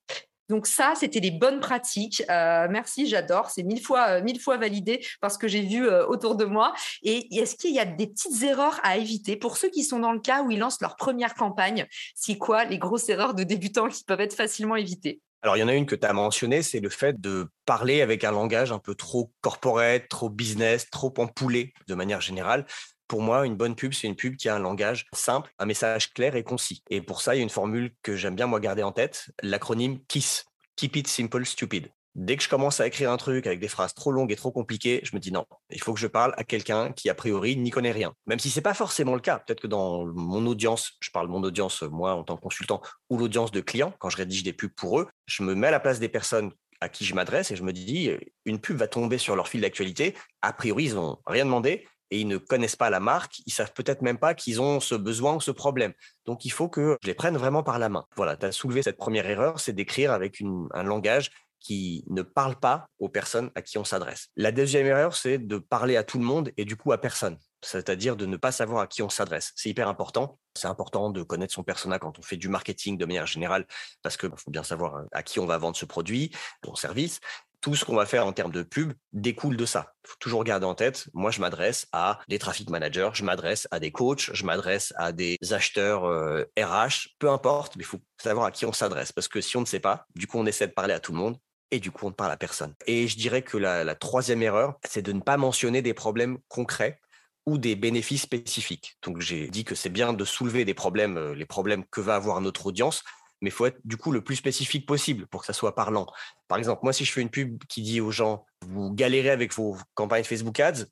Donc 0.50 0.68
ça, 0.68 0.94
c'était 0.96 1.20
les 1.20 1.32
bonnes 1.32 1.60
pratiques. 1.60 2.24
Euh, 2.30 2.68
merci, 2.70 3.08
j'adore. 3.08 3.50
C'est 3.50 3.64
mille 3.64 3.82
fois, 3.82 4.18
euh, 4.18 4.24
mille 4.24 4.40
fois 4.40 4.58
validé 4.58 5.06
parce 5.22 5.38
que 5.38 5.48
j'ai 5.48 5.62
vu 5.62 5.88
euh, 5.88 6.06
autour 6.08 6.36
de 6.36 6.46
moi. 6.46 6.74
Et 7.04 7.34
est-ce 7.38 7.56
qu'il 7.56 7.74
y 7.74 7.80
a 7.80 7.86
des 7.86 8.08
petites 8.08 8.44
erreurs 8.44 8.80
à 8.84 8.98
éviter? 8.98 9.38
Pour 9.38 9.58
ceux 9.58 9.70
qui 9.70 9.84
sont 9.84 10.00
dans 10.00 10.12
le 10.12 10.20
cas 10.20 10.44
où 10.44 10.52
ils 10.52 10.60
lancent 10.60 10.82
leur 10.82 10.96
première 10.98 11.36
campagne 11.36 11.86
C'est 12.16 12.38
quoi 12.38 12.66
les 12.66 12.78
grosses 12.78 13.08
erreurs 13.10 13.34
de 13.34 13.44
débutants 13.44 13.88
qui 13.88 14.04
peuvent 14.04 14.22
être 14.22 14.36
facilement 14.36 14.76
évitées? 14.76 15.22
Alors, 15.44 15.58
il 15.58 15.62
y 15.62 15.64
en 15.64 15.68
a 15.68 15.74
une 15.74 15.88
que 15.88 15.96
tu 15.96 16.06
as 16.06 16.14
mentionnée, 16.14 16.62
c'est 16.62 16.80
le 16.80 16.90
fait 16.90 17.20
de 17.20 17.48
parler 17.66 18.02
avec 18.02 18.24
un 18.24 18.32
langage 18.32 18.72
un 18.72 18.78
peu 18.78 18.94
trop 18.94 19.32
corporate, 19.42 20.08
trop 20.08 20.30
business, 20.30 20.88
trop 20.92 21.12
empoulé 21.18 21.74
de 21.88 21.96
manière 21.96 22.22
générale. 22.22 22.66
Pour 23.12 23.22
moi, 23.22 23.46
une 23.46 23.58
bonne 23.58 23.76
pub, 23.76 23.92
c'est 23.92 24.08
une 24.08 24.16
pub 24.16 24.38
qui 24.38 24.48
a 24.48 24.56
un 24.56 24.60
langage 24.60 25.06
simple, 25.12 25.54
un 25.60 25.66
message 25.66 26.14
clair 26.14 26.38
et 26.38 26.46
concis. 26.46 26.82
Et 26.90 27.02
pour 27.02 27.22
ça, 27.22 27.36
il 27.36 27.40
y 27.40 27.42
a 27.42 27.44
une 27.44 27.50
formule 27.50 27.92
que 28.04 28.16
j'aime 28.16 28.36
bien 28.36 28.48
moi 28.48 28.62
garder 28.62 28.84
en 28.84 28.94
tête, 28.94 29.32
l'acronyme 29.44 30.00
KISS. 30.08 30.46
Keep 30.78 30.96
it 30.96 31.08
simple, 31.10 31.46
stupid. 31.46 31.92
Dès 32.16 32.38
que 32.38 32.44
je 32.44 32.48
commence 32.48 32.80
à 32.80 32.88
écrire 32.88 33.12
un 33.12 33.18
truc 33.18 33.48
avec 33.48 33.60
des 33.60 33.68
phrases 33.68 33.94
trop 33.94 34.14
longues 34.14 34.32
et 34.32 34.38
trop 34.38 34.54
compliquées, 34.54 35.02
je 35.04 35.14
me 35.14 35.20
dis 35.20 35.34
non, 35.34 35.46
il 35.72 35.82
faut 35.82 35.94
que 35.94 36.00
je 36.00 36.08
parle 36.08 36.34
à 36.38 36.46
quelqu'un 36.46 36.94
qui 36.94 37.10
a 37.10 37.14
priori 37.14 37.58
n'y 37.58 37.70
connaît 37.70 37.92
rien. 37.92 38.14
Même 38.28 38.40
si 38.40 38.50
c'est 38.50 38.62
pas 38.62 38.74
forcément 38.74 39.16
le 39.16 39.20
cas. 39.20 39.40
Peut-être 39.40 39.60
que 39.60 39.68
dans 39.68 40.06
mon 40.06 40.48
audience, 40.48 40.94
je 41.02 41.12
parle 41.12 41.28
de 41.28 41.34
mon 41.34 41.44
audience 41.44 41.82
moi 41.82 42.14
en 42.14 42.24
tant 42.24 42.38
que 42.38 42.42
consultant 42.42 42.82
ou 43.10 43.18
l'audience 43.18 43.52
de 43.52 43.60
clients 43.60 43.94
quand 44.00 44.10
je 44.10 44.16
rédige 44.16 44.44
des 44.44 44.54
pubs 44.54 44.72
pour 44.72 45.02
eux, 45.02 45.10
je 45.26 45.44
me 45.44 45.54
mets 45.54 45.68
à 45.68 45.72
la 45.72 45.82
place 45.82 46.00
des 46.00 46.08
personnes 46.08 46.54
à 46.80 46.88
qui 46.88 47.04
je 47.04 47.14
m'adresse 47.14 47.52
et 47.52 47.58
je 47.58 47.64
me 47.64 47.74
dis 47.74 48.10
une 48.46 48.62
pub 48.62 48.78
va 48.78 48.88
tomber 48.88 49.18
sur 49.18 49.36
leur 49.36 49.50
fil 49.50 49.60
d'actualité. 49.60 50.16
A 50.42 50.54
priori, 50.54 50.86
ils 50.86 50.96
n'ont 50.96 51.18
rien 51.26 51.44
demandé 51.44 51.86
et 52.12 52.20
ils 52.20 52.28
ne 52.28 52.38
connaissent 52.38 52.76
pas 52.76 52.90
la 52.90 53.00
marque, 53.00 53.42
ils 53.46 53.54
savent 53.54 53.74
peut-être 53.74 54.02
même 54.02 54.18
pas 54.18 54.34
qu'ils 54.36 54.62
ont 54.62 54.80
ce 54.80 54.96
besoin 54.96 55.36
ou 55.36 55.42
ce 55.42 55.52
problème. 55.52 55.94
Donc 56.26 56.46
il 56.46 56.52
faut 56.52 56.70
que 56.70 56.98
je 57.02 57.08
les 57.08 57.14
prenne 57.14 57.38
vraiment 57.38 57.64
par 57.64 57.80
la 57.80 57.90
main. 57.90 58.06
Voilà, 58.16 58.36
tu 58.36 58.46
as 58.46 58.52
soulevé 58.52 58.84
cette 58.84 58.98
première 58.98 59.28
erreur, 59.28 59.60
c'est 59.60 59.74
d'écrire 59.74 60.12
avec 60.12 60.42
un 60.74 60.84
langage 60.84 61.32
qui 61.62 62.04
ne 62.10 62.24
parle 62.24 62.56
pas 62.56 62.88
aux 63.00 63.08
personnes 63.08 63.52
à 63.56 63.62
qui 63.62 63.78
on 63.78 63.84
s'adresse. 63.84 64.30
La 64.36 64.52
deuxième 64.52 64.88
erreur, 64.88 65.16
c'est 65.16 65.38
de 65.38 65.58
parler 65.58 65.96
à 65.96 66.04
tout 66.04 66.18
le 66.18 66.26
monde 66.26 66.52
et 66.58 66.66
du 66.66 66.76
coup 66.76 66.92
à 66.92 67.00
personne. 67.00 67.38
C'est-à-dire 67.64 68.16
de 68.16 68.26
ne 68.26 68.38
pas 68.38 68.52
savoir 68.52 68.82
à 68.82 68.88
qui 68.88 69.04
on 69.04 69.10
s'adresse. 69.10 69.52
C'est 69.56 69.70
hyper 69.70 69.88
important. 69.88 70.40
C'est 70.56 70.68
important 70.68 71.12
de 71.12 71.22
connaître 71.22 71.54
son 71.54 71.64
persona 71.64 72.00
quand 72.00 72.18
on 72.18 72.22
fait 72.24 72.38
du 72.38 72.50
marketing 72.50 72.98
de 72.98 73.06
manière 73.06 73.28
générale, 73.28 73.68
parce 74.02 74.18
qu'il 74.18 74.32
faut 74.36 74.50
bien 74.50 74.64
savoir 74.64 75.04
à 75.12 75.22
qui 75.22 75.40
on 75.40 75.46
va 75.46 75.60
vendre 75.60 75.78
ce 75.78 75.86
produit, 75.86 76.32
son 76.66 76.74
service 76.74 77.20
tout 77.62 77.76
ce 77.76 77.86
qu'on 77.86 77.96
va 77.96 78.06
faire 78.06 78.26
en 78.26 78.34
termes 78.34 78.52
de 78.52 78.64
pub 78.64 78.94
découle 79.14 79.56
de 79.56 79.66
ça. 79.66 79.94
Faut 80.06 80.18
toujours 80.20 80.44
garder 80.44 80.66
en 80.66 80.76
tête, 80.76 81.08
moi 81.14 81.32
je 81.32 81.40
m'adresse 81.40 81.88
à 81.92 82.20
des 82.28 82.40
traffic 82.40 82.70
managers, 82.70 83.12
je 83.14 83.24
m'adresse 83.24 83.68
à 83.72 83.80
des 83.80 83.92
coachs, 83.92 84.32
je 84.34 84.46
m'adresse 84.46 84.94
à 84.98 85.12
des 85.12 85.38
acheteurs 85.52 86.04
RH, 86.04 86.06
euh, 86.08 87.10
peu 87.20 87.30
importe, 87.30 87.76
mais 87.76 87.84
il 87.84 87.86
faut 87.86 88.02
savoir 88.22 88.48
à 88.48 88.52
qui 88.52 88.66
on 88.66 88.74
s'adresse. 88.74 89.12
Parce 89.12 89.28
que 89.28 89.42
si 89.42 89.58
on 89.58 89.62
ne 89.62 89.66
sait 89.66 89.80
pas, 89.80 90.06
du 90.16 90.28
coup 90.28 90.40
on 90.40 90.46
essaie 90.46 90.68
de 90.68 90.74
parler 90.74 90.94
à 90.94 91.00
tout 91.00 91.12
le 91.12 91.20
monde 91.20 91.38
et 91.70 91.80
du 91.80 91.92
coup 91.92 92.06
on 92.08 92.10
ne 92.10 92.16
parle 92.16 92.32
à 92.32 92.38
personne. 92.38 92.74
Et 92.88 93.08
je 93.08 93.18
dirais 93.18 93.44
que 93.44 93.58
la, 93.58 93.84
la 93.84 93.96
troisième 93.96 94.42
erreur, 94.42 94.78
c'est 94.86 95.04
de 95.04 95.14
ne 95.14 95.22
pas 95.22 95.38
mentionner 95.38 95.82
des 95.82 95.94
problèmes 95.94 96.40
concrets 96.48 97.00
ou 97.46 97.58
des 97.58 97.76
bénéfices 97.76 98.22
spécifiques. 98.22 98.98
Donc 99.04 99.20
j'ai 99.20 99.48
dit 99.48 99.64
que 99.64 99.76
c'est 99.76 99.90
bien 99.90 100.14
de 100.14 100.26
soulever 100.26 100.66
des 100.66 100.74
problèmes, 100.74 101.18
euh, 101.18 101.36
les 101.36 101.46
problèmes 101.46 101.86
que 101.86 102.02
va 102.02 102.16
avoir 102.16 102.42
notre 102.42 102.68
audience, 102.68 103.04
mais 103.42 103.50
il 103.50 103.54
faut 103.54 103.66
être 103.66 103.80
du 103.84 103.98
coup 103.98 104.12
le 104.12 104.24
plus 104.24 104.36
spécifique 104.36 104.86
possible 104.86 105.28
pour 105.28 105.42
que 105.42 105.48
ça 105.48 105.54
soit 105.54 105.76
parlant. 105.76 106.08
Par 106.48 106.58
exemple, 106.58 106.82
moi, 106.84 106.94
si 106.94 107.06
je 107.06 107.12
fais 107.12 107.22
une 107.22 107.30
pub 107.30 107.64
qui 107.66 107.82
dit 107.82 108.02
aux 108.02 108.12
gens, 108.12 108.46
vous 108.68 108.94
galérez 108.94 109.30
avec 109.30 109.54
vos 109.54 109.78
campagnes 109.94 110.24
Facebook 110.24 110.60
Ads, 110.60 110.86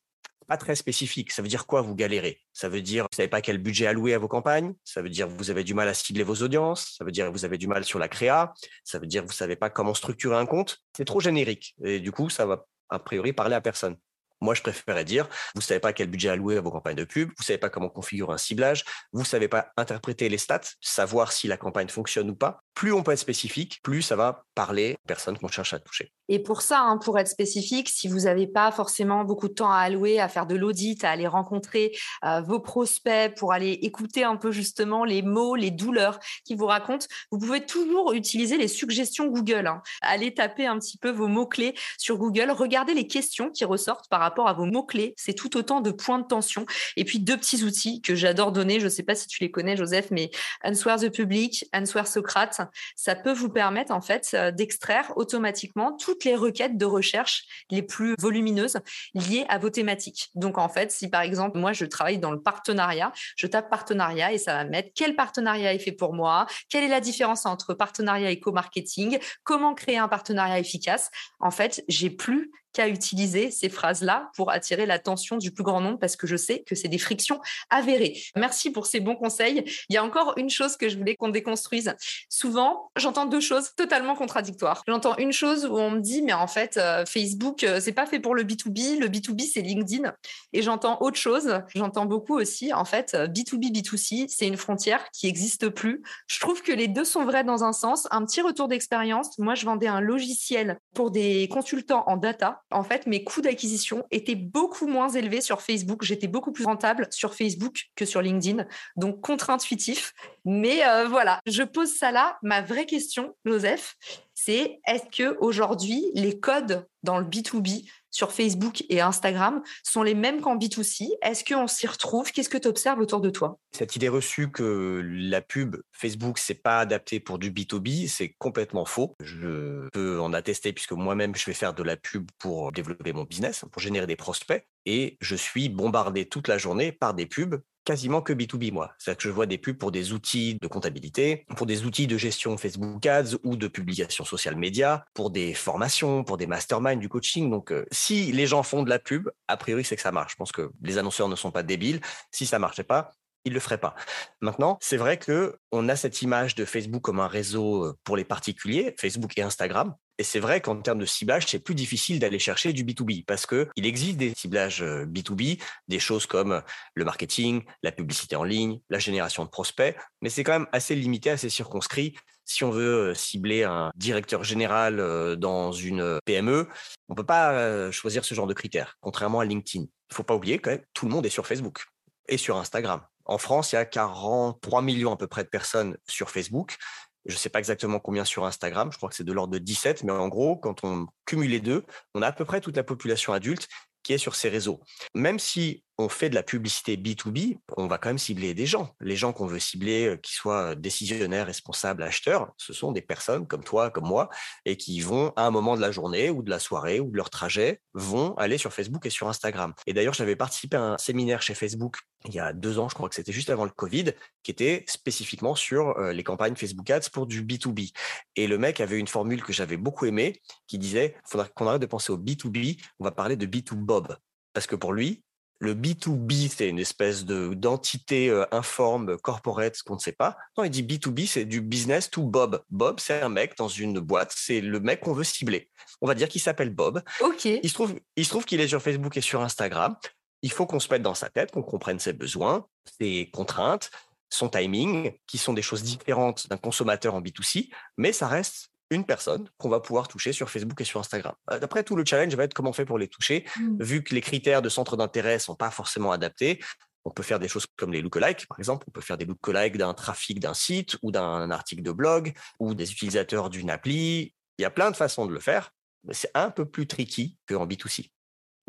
pas 0.48 0.58
très 0.58 0.76
spécifique. 0.76 1.32
Ça 1.32 1.44
veut 1.44 1.48
dire 1.48 1.68
quoi, 1.68 1.82
vous 1.82 1.94
galérez? 1.94 2.42
Ça 2.54 2.70
veut 2.70 2.82
dire, 2.82 3.04
vous 3.04 3.16
savez 3.16 3.28
pas 3.28 3.40
quel 3.40 3.60
budget 3.60 3.86
allouer 3.86 4.16
à 4.16 4.18
vos 4.18 4.28
campagnes? 4.28 4.74
Ça 4.84 5.04
veut 5.04 5.10
dire, 5.10 5.28
vous 5.28 5.52
avez 5.52 5.64
du 5.64 5.76
mal 5.76 5.88
à 5.88 5.94
cibler 5.94 6.24
vos 6.24 6.42
audiences? 6.42 6.96
Ça 6.98 7.06
veut 7.06 7.12
dire, 7.12 7.32
vous 7.32 7.46
avez 7.46 7.60
du 7.60 7.68
mal 7.68 7.86
sur 7.86 8.00
la 8.00 8.08
créa? 8.08 8.52
Ça 8.84 8.98
veut 8.98 9.06
dire, 9.06 9.24
vous 9.24 9.32
savez 9.32 9.56
pas 9.56 9.70
comment 9.70 9.94
structurer 9.94 10.36
un 10.36 10.48
compte? 10.48 10.80
C'est 10.98 11.06
trop 11.06 11.20
générique. 11.20 11.76
Et 11.84 12.00
du 12.00 12.12
coup, 12.12 12.30
ça 12.30 12.48
va 12.48 12.66
a 12.90 12.98
priori 12.98 13.32
parler 13.32 13.54
à 13.54 13.62
personne. 13.62 13.96
Moi, 14.42 14.54
je 14.56 14.62
préférerais 14.62 15.06
dire, 15.06 15.28
vous 15.56 15.62
savez 15.62 15.80
pas 15.80 15.94
quel 15.94 16.10
budget 16.10 16.30
allouer 16.30 16.58
à 16.58 16.62
vos 16.62 16.72
campagnes 16.72 16.96
de 16.96 17.04
pub, 17.04 17.30
vous 17.38 17.44
savez 17.44 17.58
pas 17.58 17.70
comment 17.70 17.90
configurer 17.90 18.34
un 18.34 18.38
ciblage, 18.38 18.86
vous 19.12 19.26
savez 19.26 19.48
pas 19.48 19.72
interpréter 19.78 20.30
les 20.30 20.38
stats, 20.38 20.62
savoir 20.82 21.32
si 21.32 21.48
la 21.48 21.58
campagne 21.58 21.90
fonctionne 21.90 22.30
ou 22.30 22.36
pas. 22.36 22.62
Plus 22.74 22.94
on 22.94 23.04
peut 23.04 23.12
être 23.12 23.20
spécifique, 23.20 23.80
plus 23.84 24.02
ça 24.02 24.16
va 24.16 24.46
parler 24.56 24.96
aux 25.04 25.08
personnes 25.08 25.38
qu'on 25.38 25.48
cherche 25.48 25.74
à 25.74 25.80
toucher. 25.80 26.12
Et 26.30 26.40
pour 26.40 26.62
ça, 26.62 26.82
hein, 26.82 26.98
pour 26.98 27.20
être 27.20 27.28
spécifique, 27.28 27.90
si 27.90 28.08
vous 28.08 28.22
n'avez 28.22 28.48
pas 28.48 28.72
forcément 28.72 29.24
beaucoup 29.26 29.50
de 29.50 29.54
temps 29.54 29.72
à 29.72 29.80
allouer, 29.80 30.20
à 30.20 30.30
faire 30.30 30.46
de 30.46 30.56
l'audit, 30.56 31.04
à 31.04 31.10
aller 31.10 31.28
rencontrer 31.28 31.92
euh, 32.24 32.42
vos 32.42 32.60
prospects, 32.60 33.34
pour 33.36 33.52
aller 33.52 33.72
écouter 33.82 34.24
un 34.24 34.36
peu 34.36 34.52
justement 34.52 35.04
les 35.04 35.22
mots, 35.22 35.56
les 35.56 35.72
douleurs 35.72 36.20
qu'ils 36.46 36.58
vous 36.58 36.68
racontent, 36.68 37.08
vous 37.32 37.40
pouvez 37.40 37.66
toujours 37.66 38.14
utiliser 38.14 38.58
les 38.58 38.68
suggestions 38.68 39.28
Google. 39.28 39.68
Hein. 39.68 39.82
Allez 40.02 40.34
taper 40.34 40.68
un 40.68 40.78
petit 40.78 40.98
peu 40.98 41.10
vos 41.10 41.28
mots-clés 41.28 41.74
sur 41.98 42.18
Google, 42.18 42.52
regardez 42.52 42.94
les 42.94 43.08
questions 43.08 43.50
qui 43.50 43.66
ressortent 43.66 44.08
par 44.10 44.20
rapport 44.20 44.48
à 44.48 44.54
vos 44.54 44.66
mots-clés. 44.66 45.16
C'est 45.18 45.34
tout 45.34 45.58
autant 45.58 45.82
de 45.82 45.92
points 45.92 46.20
de 46.20 46.28
tension. 46.28 46.66
Et 46.96 47.06
puis 47.06 47.20
deux 47.20 47.38
petits 47.38 47.64
outils 47.64 48.02
que 48.02 48.14
j'adore 48.14 48.52
donner, 48.52 48.80
je 48.80 48.86
ne 48.86 48.90
sais 48.90 49.04
pas 49.04 49.16
si 49.16 49.28
tu 49.28 49.42
les 49.42 49.50
connais, 49.50 49.76
Joseph, 49.76 50.10
mais 50.12 50.30
Answer 50.64 50.96
the 51.00 51.10
Public, 51.10 51.66
Answer 51.74 52.06
Socrate, 52.06 52.62
ça 52.96 53.16
peut 53.16 53.34
vous 53.34 53.50
permettre 53.50 53.92
en 53.92 54.02
fait 54.02 54.30
euh, 54.34 54.52
d'extraire 54.52 55.12
automatiquement 55.16 55.94
toutes 55.94 56.19
les 56.24 56.36
requêtes 56.36 56.78
de 56.78 56.86
recherche 56.86 57.44
les 57.70 57.82
plus 57.82 58.16
volumineuses 58.20 58.78
liées 59.14 59.46
à 59.50 59.58
vos 59.58 59.70
thématiques. 59.70 60.30
Donc 60.36 60.58
en 60.58 60.70
fait, 60.70 60.92
si 60.92 61.10
par 61.10 61.22
exemple 61.22 61.58
moi 61.58 61.74
je 61.74 61.86
travaille 61.86 62.20
dans 62.20 62.32
le 62.32 62.42
partenariat, 62.42 63.12
je 63.36 63.48
tape 63.48 63.70
partenariat 63.70 64.34
et 64.34 64.38
ça 64.38 64.54
va 64.54 64.66
mettre 64.66 64.90
quel 64.96 65.16
partenariat 65.16 65.74
est 65.74 65.80
fait 65.80 65.92
pour 65.92 66.14
moi, 66.14 66.48
quelle 66.70 66.84
est 66.84 66.90
la 66.90 67.02
différence 67.02 67.46
entre 67.46 67.74
partenariat 67.74 68.32
et 68.32 68.40
co-marketing, 68.40 69.20
comment 69.44 69.74
créer 69.74 69.98
un 69.98 70.08
partenariat 70.08 70.60
efficace. 70.60 71.10
En 71.40 71.52
fait, 71.52 71.84
j'ai 71.88 72.10
plus 72.10 72.52
qu'à 72.80 72.88
utiliser 72.88 73.52
ces 73.52 73.68
phrases-là 73.68 74.32
pour 74.38 74.52
attirer 74.52 74.86
l'attention 74.86 75.36
du 75.36 75.52
plus 75.52 75.66
grand 75.66 75.82
nombre 75.82 76.00
parce 76.00 76.16
que 76.16 76.28
je 76.28 76.38
sais 76.38 76.64
que 76.66 76.76
c'est 76.76 76.88
des 76.88 76.98
frictions 76.98 77.42
avérées. 77.70 78.18
Merci 78.38 78.72
pour 78.72 78.86
ces 78.86 79.02
bons 79.02 79.18
conseils. 79.18 79.66
Il 79.90 79.96
y 79.96 79.98
a 79.98 80.04
encore 80.04 80.34
une 80.38 80.50
chose 80.50 80.78
que 80.78 80.88
je 80.88 80.98
voulais 80.98 81.18
qu'on 81.18 81.28
déconstruise. 81.28 81.94
Souvent, 82.30 82.90
j'entends 82.96 83.26
deux 83.26 83.42
choses 83.42 83.76
totalement 83.76 84.16
contradictoires. 84.16 84.84
J'entends 84.88 85.18
une 85.18 85.34
chose 85.34 85.66
où 85.66 85.78
on 85.78 85.92
me 85.92 86.00
dit, 86.00 86.22
mais 86.22 86.32
en 86.32 86.48
fait, 86.48 86.78
euh, 86.78 87.06
Facebook, 87.06 87.66
euh, 87.66 87.82
c'est 87.82 87.92
pas 87.92 88.06
fait 88.06 88.22
pour 88.22 88.34
le 88.34 88.46
B2B. 88.46 88.98
Le 88.98 89.10
B2B, 89.10 89.42
c'est 89.42 89.62
LinkedIn. 89.62 90.14
Et 90.54 90.62
j'entends 90.62 91.02
autre 91.02 91.18
chose. 91.18 91.60
J'entends 91.76 92.06
beaucoup 92.06 92.38
aussi, 92.38 92.72
en 92.74 92.86
fait, 92.86 93.14
B2B, 93.14 93.66
euh, 93.68 93.82
B2C, 93.82 94.28
c'est 94.30 94.48
une 94.48 94.56
frontière 94.56 95.04
qui 95.12 95.26
n'existe 95.26 95.68
plus. 95.68 96.02
Je 96.28 96.40
trouve 96.40 96.62
que 96.62 96.72
les 96.72 96.88
deux 96.88 97.04
sont 97.04 97.26
vrais 97.26 97.44
dans 97.44 97.66
un 97.66 97.74
sens. 97.74 98.08
Un 98.12 98.24
petit 98.26 98.40
retour 98.42 98.70
d'expérience. 98.70 99.38
Moi, 99.38 99.56
je 99.56 99.66
vendais 99.66 99.88
un 99.88 100.00
logiciel 100.00 100.80
pour 100.94 101.12
des 101.12 101.50
consultants 101.50 102.06
en 102.08 102.16
data 102.16 102.64
en 102.72 102.84
fait, 102.84 103.08
mes 103.08 103.24
coûts 103.24 103.42
d'acquisition 103.42 104.06
étaient 104.12 104.36
beaucoup 104.36 104.88
moins 104.88 105.10
élevés 105.10 105.42
sur 105.42 105.62
Facebook. 105.62 106.04
J'étais 106.04 106.28
beaucoup 106.28 106.52
plus 106.52 106.66
rentable 106.66 107.08
sur 107.12 107.34
Facebook 107.34 107.86
que 107.96 108.06
sur 108.06 108.22
LinkedIn. 108.22 108.66
Donc, 108.96 109.22
contre-intuitif. 109.22 110.14
Mais 110.46 110.86
euh, 110.86 111.08
voilà, 111.08 111.40
je 111.46 111.64
pose 111.64 111.94
ça 111.94 112.12
là. 112.12 112.38
Ma 112.44 112.62
vraie 112.62 112.86
question, 112.86 113.36
Joseph, 113.46 113.96
c'est 114.34 114.80
est-ce 114.88 115.06
que 115.12 115.38
aujourd'hui 115.40 116.12
les 116.14 116.40
codes 116.40 116.88
dans 117.04 117.18
le 117.18 117.26
B2B 117.26 117.90
Facebook 118.28 118.84
et 118.90 119.02
Instagram 119.02 119.62
sont 119.84 120.04
les 120.04 120.14
mêmes 120.14 120.42
qu'en 120.42 120.58
B2C 120.58 121.08
Est-ce 121.22 121.44
qu'on 121.44 121.68
s'y 121.68 121.88
retrouve? 121.88 122.32
Qu'est-ce 122.32 122.50
que 122.50 122.58
tu 122.58 122.68
observes 122.68 123.00
autour 123.00 123.22
de 123.22 123.30
toi? 123.30 123.60
Cette 123.72 123.96
idée 123.96 124.10
reçue 124.10 124.52
que 124.52 125.02
la 125.04 125.42
pub 125.42 125.78
Facebook, 125.92 126.38
c'est 126.38 126.62
pas 126.62 126.80
adapté 126.80 127.20
pour 127.20 127.40
du 127.40 127.52
B2B, 127.52 128.08
c'est 128.08 128.36
complètement 128.38 128.86
faux. 128.86 129.16
Je 129.24 129.88
peux 129.90 130.20
en 130.20 130.34
attester 130.34 130.74
puisque 130.74 130.92
moi-même, 130.92 131.36
je 131.36 131.46
vais 131.46 131.54
faire 131.54 131.74
de 131.74 131.84
la 131.84 131.96
pub 131.96 132.30
pour 132.38 132.72
développer 132.72 133.14
mon 133.14 133.24
business, 133.24 133.66
pour 133.72 133.82
générer 133.82 134.08
des 134.08 134.16
prospects. 134.16 134.66
Et 134.86 135.18
je 135.22 135.36
suis 135.36 135.70
bombardé 135.70 136.26
toute 136.26 136.48
la 136.48 136.58
journée 136.58 136.92
par 136.92 137.14
des 137.14 137.26
pubs 137.26 137.62
quasiment 137.90 138.22
que 138.22 138.34
B2B, 138.34 138.72
moi. 138.72 138.94
C'est-à-dire 139.00 139.18
que 139.18 139.24
je 139.24 139.34
vois 139.34 139.48
des 139.48 139.58
pubs 139.58 139.76
pour 139.76 139.92
des 139.92 140.14
outils 140.14 140.60
de 140.62 140.68
comptabilité, 140.68 141.48
pour 141.58 141.66
des 141.66 141.86
outils 141.86 142.06
de 142.06 142.20
gestion 142.20 142.56
Facebook 142.56 143.04
Ads 143.04 143.38
ou 143.44 143.56
de 143.56 143.68
publication 143.68 144.24
social 144.26 144.56
média, 144.56 145.06
pour 145.16 145.32
des 145.32 145.56
formations, 145.56 146.24
pour 146.24 146.38
des 146.38 146.46
masterminds, 146.46 147.00
du 147.00 147.10
coaching. 147.10 147.50
Donc, 147.50 147.72
euh, 147.72 147.88
si 147.90 148.32
les 148.32 148.46
gens 148.46 148.62
font 148.62 148.84
de 148.84 148.92
la 148.92 149.00
pub, 149.00 149.32
a 149.48 149.58
priori, 149.58 149.84
c'est 149.84 149.96
que 149.96 150.04
ça 150.04 150.12
marche. 150.12 150.34
Je 150.34 150.36
pense 150.36 150.52
que 150.52 150.70
les 150.84 151.00
annonceurs 151.00 151.30
ne 151.30 151.36
sont 151.36 151.50
pas 151.50 151.64
débiles. 151.64 152.00
Si 152.30 152.46
ça 152.46 152.60
marchait 152.60 152.84
pas, 152.84 153.12
ils 153.44 153.54
le 153.54 153.60
feraient 153.60 153.80
pas. 153.80 153.96
Maintenant, 154.40 154.78
c'est 154.82 154.98
vrai 154.98 155.18
que 155.18 155.58
on 155.72 155.90
a 155.90 155.96
cette 155.96 156.22
image 156.22 156.54
de 156.54 156.66
Facebook 156.66 157.02
comme 157.02 157.20
un 157.20 157.28
réseau 157.28 157.86
euh, 157.86 157.98
pour 158.04 158.18
les 158.18 158.24
particuliers, 158.24 158.94
Facebook 159.00 159.36
et 159.36 159.42
Instagram. 159.42 159.96
Et 160.20 160.24
c'est 160.24 160.42
vrai 160.42 160.60
qu'en 160.60 160.76
termes 160.82 161.00
de 161.00 161.06
ciblage, 161.06 161.48
c'est 161.48 161.60
plus 161.60 161.76
difficile 161.76 162.20
d'aller 162.20 162.40
chercher 162.40 162.74
du 162.74 162.84
B2B 162.84 163.24
parce 163.24 163.46
que 163.46 163.70
il 163.78 163.86
existe 163.86 164.18
des 164.18 164.34
ciblages 164.36 164.84
B2B, 164.84 165.54
euh, 165.54 165.64
des 165.88 166.00
choses 166.00 166.26
comme 166.26 166.62
le 166.94 167.06
marketing, 167.06 167.64
la 167.84 167.94
publicité 167.94 168.36
en 168.36 168.44
ligne, 168.44 168.82
la 168.90 169.00
génération 169.00 169.46
de 169.46 169.50
prospects, 169.50 169.96
mais 170.22 170.30
c'est 170.30 170.44
quand 170.44 170.52
même 170.52 170.68
assez 170.74 170.94
limité, 170.94 171.30
assez 171.30 171.50
circonscrit. 171.50 172.16
Si 172.44 172.66
on 172.66 172.70
veut 172.70 173.12
euh, 173.12 173.14
cibler 173.14 173.64
un 173.64 173.92
directeur 173.96 174.44
général 174.44 174.98
dans 175.38 175.72
une 175.72 176.20
PME, 176.26 176.68
on 177.08 177.16
peut 177.16 177.26
pas 177.26 177.90
choisir 177.92 178.26
ce 178.26 178.36
genre 178.36 178.48
de 178.48 178.54
critères, 178.54 178.98
contrairement 179.00 179.40
à 179.40 179.46
LinkedIn. 179.46 179.86
Il 179.86 180.14
faut 180.14 180.24
pas 180.24 180.36
oublier 180.36 180.60
que 180.60 180.82
tout 180.94 181.06
le 181.06 181.12
monde 181.14 181.26
est 181.26 181.30
sur 181.30 181.48
Facebook 181.48 181.86
et 182.28 182.38
sur 182.38 182.58
Instagram. 182.58 183.02
En 183.24 183.38
France, 183.38 183.72
il 183.72 183.76
y 183.76 183.78
a 183.78 183.86
43 183.86 184.82
millions 184.82 185.14
à 185.14 185.18
peu 185.18 185.28
près 185.28 185.44
de 185.44 185.50
personnes 185.50 185.96
sur 186.08 186.32
Facebook. 186.32 186.78
Je 187.26 187.34
ne 187.34 187.38
sais 187.38 187.50
pas 187.50 187.60
exactement 187.60 188.00
combien 188.00 188.26
sur 188.26 188.46
Instagram, 188.46 188.92
je 188.92 188.98
crois 188.98 189.10
que 189.10 189.16
c'est 189.16 189.24
de 189.24 189.34
l'ordre 189.34 189.54
de 189.54 189.60
17, 189.60 190.04
mais 190.04 190.12
en 190.12 190.28
gros, 190.28 190.56
quand 190.56 190.84
on 190.84 191.08
cumule 191.26 191.52
les 191.52 191.60
deux, 191.60 191.86
on 192.16 192.22
a 192.22 192.28
à 192.28 192.32
peu 192.32 192.46
près 192.46 192.62
toute 192.62 192.78
la 192.78 192.84
population 192.84 193.34
adulte 193.34 193.68
qui 194.04 194.14
est 194.14 194.18
sur 194.18 194.36
ces 194.36 194.50
réseaux. 194.50 194.80
Même 195.14 195.40
si 195.40 195.84
on 196.00 196.08
fait 196.08 196.30
de 196.30 196.36
la 196.36 196.44
publicité 196.44 196.96
B2B, 196.96 197.58
on 197.78 197.88
va 197.88 197.98
quand 197.98 198.10
même 198.10 198.18
cibler 198.18 198.54
des 198.54 198.66
gens. 198.66 198.96
Les 199.02 199.18
gens 199.18 199.34
qu'on 199.34 199.46
veut 199.46 199.60
cibler, 199.60 200.08
euh, 200.08 200.18
qui 200.18 200.34
soient 200.34 200.74
décisionnaires, 200.74 201.46
responsables, 201.46 202.02
acheteurs, 202.02 202.54
ce 202.58 202.72
sont 202.72 202.94
des 202.94 203.02
personnes 203.02 203.46
comme 203.46 203.64
toi, 203.64 203.90
comme 203.90 204.08
moi, 204.08 204.30
et 204.66 204.78
qui 204.78 205.02
vont, 205.02 205.34
à 205.36 205.46
un 205.46 205.52
moment 205.52 205.76
de 205.76 205.82
la 205.82 205.92
journée 205.92 206.30
ou 206.30 206.42
de 206.42 206.50
la 206.50 206.60
soirée 206.60 207.02
ou 207.02 207.12
de 207.12 207.18
leur 207.18 207.30
trajet, 207.30 207.82
vont 207.94 208.34
aller 208.38 208.58
sur 208.58 208.74
Facebook 208.74 209.06
et 209.06 209.10
sur 209.10 209.28
Instagram. 209.28 209.74
Et 209.88 209.94
d'ailleurs, 209.94 210.14
j'avais 210.14 210.38
participé 210.38 210.78
à 210.78 210.84
un 210.94 210.98
séminaire 210.98 211.42
chez 211.42 211.54
Facebook 211.54 211.98
il 212.26 212.34
y 212.34 212.40
a 212.40 212.52
deux 212.52 212.80
ans, 212.80 212.90
je 212.90 212.96
crois 212.96 213.08
que 213.08 213.16
c'était 213.16 213.32
juste 213.32 213.50
avant 213.50 213.64
le 213.64 213.72
Covid, 213.72 214.12
qui 214.44 214.52
était 214.52 214.84
spécifiquement 214.88 215.56
sur 215.56 215.98
euh, 215.98 216.12
les 216.12 216.24
campagnes 216.24 216.56
Facebook 216.56 216.90
Ads 216.90 217.10
pour 217.12 217.28
du 217.28 217.44
B2B. 217.44 217.94
Et 218.36 218.48
le 218.48 218.58
mec 218.58 218.82
avait 218.82 218.98
une 218.98 219.08
formule 219.08 219.42
que 219.42 219.54
j'avais 219.54 219.78
beaucoup 219.78 220.06
aimée, 220.06 220.42
qui 220.68 220.78
disait, 220.78 221.16
faudra 221.26 221.48
qu'on 221.48 221.68
arrête 221.68 221.82
de 221.82 221.86
penser 221.86 222.12
au 222.12 222.18
B2B, 222.18 222.82
on 223.00 223.06
va 223.06 223.12
parler 223.12 223.38
de 223.38 223.46
B2Bob. 223.46 224.18
Parce 224.54 224.68
que 224.68 224.76
pour 224.76 224.92
lui, 224.92 225.24
le 225.60 225.76
B2B, 225.76 226.50
c'est 226.50 226.70
une 226.70 226.80
espèce 226.80 227.26
de 227.26 227.54
d'entité 227.54 228.30
euh, 228.30 228.46
informe, 228.52 229.18
corporate, 229.18 229.82
qu'on 229.84 229.96
ne 229.96 230.00
sait 230.00 230.14
pas. 230.14 230.38
Non, 230.58 230.64
il 230.64 230.70
dit 230.70 230.84
B2B, 230.84 231.28
c'est 231.28 231.46
du 231.46 231.62
business 231.62 232.10
to 232.10 232.24
Bob. 232.24 232.64
Bob, 232.70 233.00
c'est 233.00 233.22
un 233.22 233.30
mec 233.30 233.58
dans 233.58 233.68
une 233.68 234.00
boîte, 234.00 234.34
c'est 234.36 234.62
le 234.62 234.80
mec 234.80 235.02
qu'on 235.02 235.14
veut 235.14 235.26
cibler. 235.26 235.70
On 236.02 236.08
va 236.08 236.16
dire 236.16 236.30
qu'il 236.30 236.42
s'appelle 236.42 236.70
Bob. 236.70 237.04
Ok. 237.20 237.46
Il 237.46 237.70
se 237.70 237.74
trouve, 237.74 237.96
il 238.16 238.24
se 238.24 238.30
trouve 238.30 238.46
qu'il 238.46 238.62
est 238.62 238.70
sur 238.70 238.82
Facebook 238.82 239.18
et 239.18 239.22
sur 239.22 239.42
Instagram. 239.42 239.96
Il 240.42 240.52
faut 240.52 240.66
qu'on 240.66 240.80
se 240.80 240.88
mette 240.90 241.02
dans 241.02 241.16
sa 241.16 241.30
tête, 241.30 241.52
qu'on 241.52 241.64
comprenne 241.64 242.00
ses 242.00 242.14
besoins, 242.14 242.66
ses 243.00 243.30
contraintes, 243.34 243.92
son 244.30 244.48
timing, 244.48 245.12
qui 245.28 245.38
sont 245.38 245.54
des 245.54 245.62
choses 245.62 245.84
différentes 245.84 246.48
d'un 246.48 246.58
consommateur 246.58 247.16
en 247.16 247.22
B2C, 247.22 247.70
mais 247.98 248.14
ça 248.14 248.28
reste 248.28 248.69
une 248.90 249.06
personne 249.06 249.50
qu'on 249.58 249.70
va 249.70 249.80
pouvoir 249.80 250.08
toucher 250.08 250.34
sur 250.34 250.50
Facebook 250.50 250.80
et 250.82 250.84
sur 250.84 251.00
Instagram. 251.00 251.34
Euh, 251.52 251.60
d'après 251.60 251.84
tout, 251.84 251.96
le 251.96 252.04
challenge 252.06 252.36
va 252.36 252.44
être 252.44 252.54
comment 252.54 252.72
on 252.72 252.74
fait 252.74 252.86
pour 252.86 252.98
les 252.98 253.08
toucher, 253.08 253.46
mmh. 253.58 253.84
vu 253.84 254.04
que 254.04 254.16
les 254.16 254.22
critères 254.22 254.62
de 254.62 254.70
centre 254.70 254.98
d'intérêt 254.98 255.40
sont 255.40 255.56
pas 255.56 255.72
forcément 255.72 256.12
adaptés. 256.12 256.60
On 257.06 257.12
peut 257.12 257.24
faire 257.24 257.40
des 257.40 257.48
choses 257.48 257.66
comme 257.78 257.94
les 257.94 258.02
lookalikes, 258.02 258.48
par 258.48 258.60
exemple. 258.60 258.86
On 258.88 258.92
peut 258.92 259.02
faire 259.02 259.18
des 259.18 259.26
lookalikes 259.26 259.78
d'un 259.78 259.94
trafic 259.94 260.40
d'un 260.40 260.54
site 260.54 260.98
ou 261.02 261.12
d'un 261.12 261.50
article 261.50 261.82
de 261.82 261.92
blog 261.92 262.34
ou 262.60 262.74
des 262.74 262.92
utilisateurs 262.92 263.50
d'une 263.50 263.70
appli. 263.70 264.34
Il 264.58 264.62
y 264.62 264.66
a 264.66 264.70
plein 264.70 264.92
de 264.92 264.96
façons 264.96 265.26
de 265.26 265.34
le 265.34 265.40
faire, 265.40 265.72
mais 266.04 266.14
c'est 266.14 266.32
un 266.34 266.52
peu 266.52 266.66
plus 266.66 266.88
tricky 266.88 267.38
qu'en 267.48 267.66
B2C. 267.66 268.10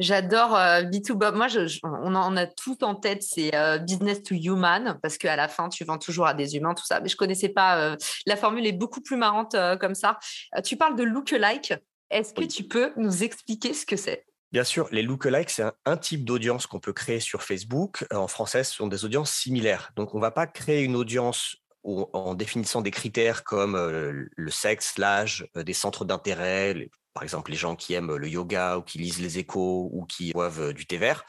J'adore 0.00 0.56
euh, 0.56 0.80
B2Bob. 0.82 1.34
Moi, 1.34 1.46
on 1.82 2.14
en 2.14 2.34
a 2.34 2.46
tout 2.46 2.82
en 2.84 2.94
tête, 2.94 3.22
c'est 3.22 3.54
euh, 3.54 3.76
business 3.76 4.22
to 4.22 4.34
human, 4.34 4.98
parce 5.02 5.18
qu'à 5.18 5.36
la 5.36 5.46
fin, 5.46 5.68
tu 5.68 5.84
vends 5.84 5.98
toujours 5.98 6.26
à 6.26 6.32
des 6.32 6.56
humains, 6.56 6.72
tout 6.72 6.86
ça. 6.86 7.00
Mais 7.00 7.10
je 7.10 7.16
connaissais 7.16 7.50
pas. 7.50 7.78
Euh, 7.78 7.96
la 8.24 8.36
formule 8.36 8.66
est 8.66 8.72
beaucoup 8.72 9.02
plus 9.02 9.16
marrante 9.16 9.54
comme 9.78 9.94
ça. 9.94 10.18
tu 10.64 10.78
parles 10.78 10.96
de 10.96 11.04
lookalike. 11.04 11.74
Est-ce 12.10 12.32
que 12.32 12.44
tu 12.44 12.64
peux 12.64 12.92
nous 12.96 13.22
expliquer 13.22 13.74
ce 13.74 13.84
que 13.84 13.96
c'est? 13.96 14.24
Bien 14.52 14.64
sûr, 14.64 14.88
les 14.90 15.02
lookalikes, 15.02 15.50
c'est 15.50 15.64
un, 15.84 15.96
type 15.98 16.24
d'audience 16.24 16.66
qu'on 16.66 16.80
peut 16.80 16.94
créer 16.94 17.20
sur 17.20 17.42
Facebook. 17.42 18.04
En 18.10 18.26
français, 18.26 18.64
ce 18.64 18.74
sont 18.74 18.88
des 18.88 19.04
audiences 19.04 19.30
similaires. 19.30 19.92
Donc, 19.96 20.14
on 20.14 20.16
ne 20.16 20.22
va 20.22 20.30
pas 20.30 20.46
créer 20.46 20.82
une 20.82 20.96
audience 20.96 21.56
en 21.82 22.34
définissant 22.34 22.82
des 22.82 22.90
critères 22.90 23.42
comme 23.44 23.76
le 23.76 24.50
sexe, 24.50 24.98
l'âge, 24.98 25.46
des 25.54 25.72
centres 25.72 26.04
d'intérêt, 26.04 26.88
par 27.14 27.22
exemple 27.22 27.50
les 27.50 27.56
gens 27.56 27.76
qui 27.76 27.94
aiment 27.94 28.16
le 28.16 28.28
yoga 28.28 28.78
ou 28.78 28.82
qui 28.82 28.98
lisent 28.98 29.20
les 29.20 29.38
échos 29.38 29.88
ou 29.92 30.04
qui 30.04 30.32
boivent 30.32 30.72
du 30.72 30.86
thé 30.86 30.98
vert, 30.98 31.24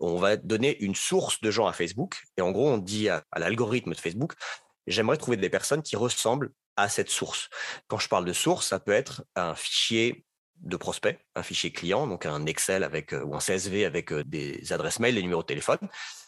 on 0.00 0.16
va 0.16 0.36
donner 0.36 0.78
une 0.82 0.94
source 0.94 1.40
de 1.40 1.50
gens 1.50 1.66
à 1.66 1.72
Facebook. 1.72 2.22
Et 2.36 2.42
en 2.42 2.50
gros, 2.50 2.68
on 2.68 2.78
dit 2.78 3.08
à, 3.08 3.24
l'algorithme 3.36 3.92
de 3.92 3.98
Facebook, 3.98 4.34
j'aimerais 4.86 5.16
trouver 5.16 5.36
des 5.36 5.50
personnes 5.50 5.82
qui 5.82 5.96
ressemblent 5.96 6.52
à 6.76 6.88
cette 6.88 7.10
source. 7.10 7.48
Quand 7.86 7.98
je 7.98 8.08
parle 8.08 8.24
de 8.24 8.32
source, 8.32 8.68
ça 8.68 8.80
peut 8.80 8.92
être 8.92 9.24
un 9.36 9.54
fichier 9.54 10.24
de 10.56 10.76
prospects, 10.76 11.18
un 11.34 11.42
fichier 11.42 11.72
client, 11.72 12.06
donc 12.06 12.26
un 12.26 12.46
Excel 12.46 12.82
avec, 12.84 13.12
ou 13.12 13.34
un 13.34 13.40
CSV 13.40 13.84
avec 13.84 14.12
des 14.12 14.72
adresses 14.72 15.00
mail, 15.00 15.14
des 15.14 15.22
numéros 15.22 15.42
de 15.42 15.46
téléphone. 15.46 15.78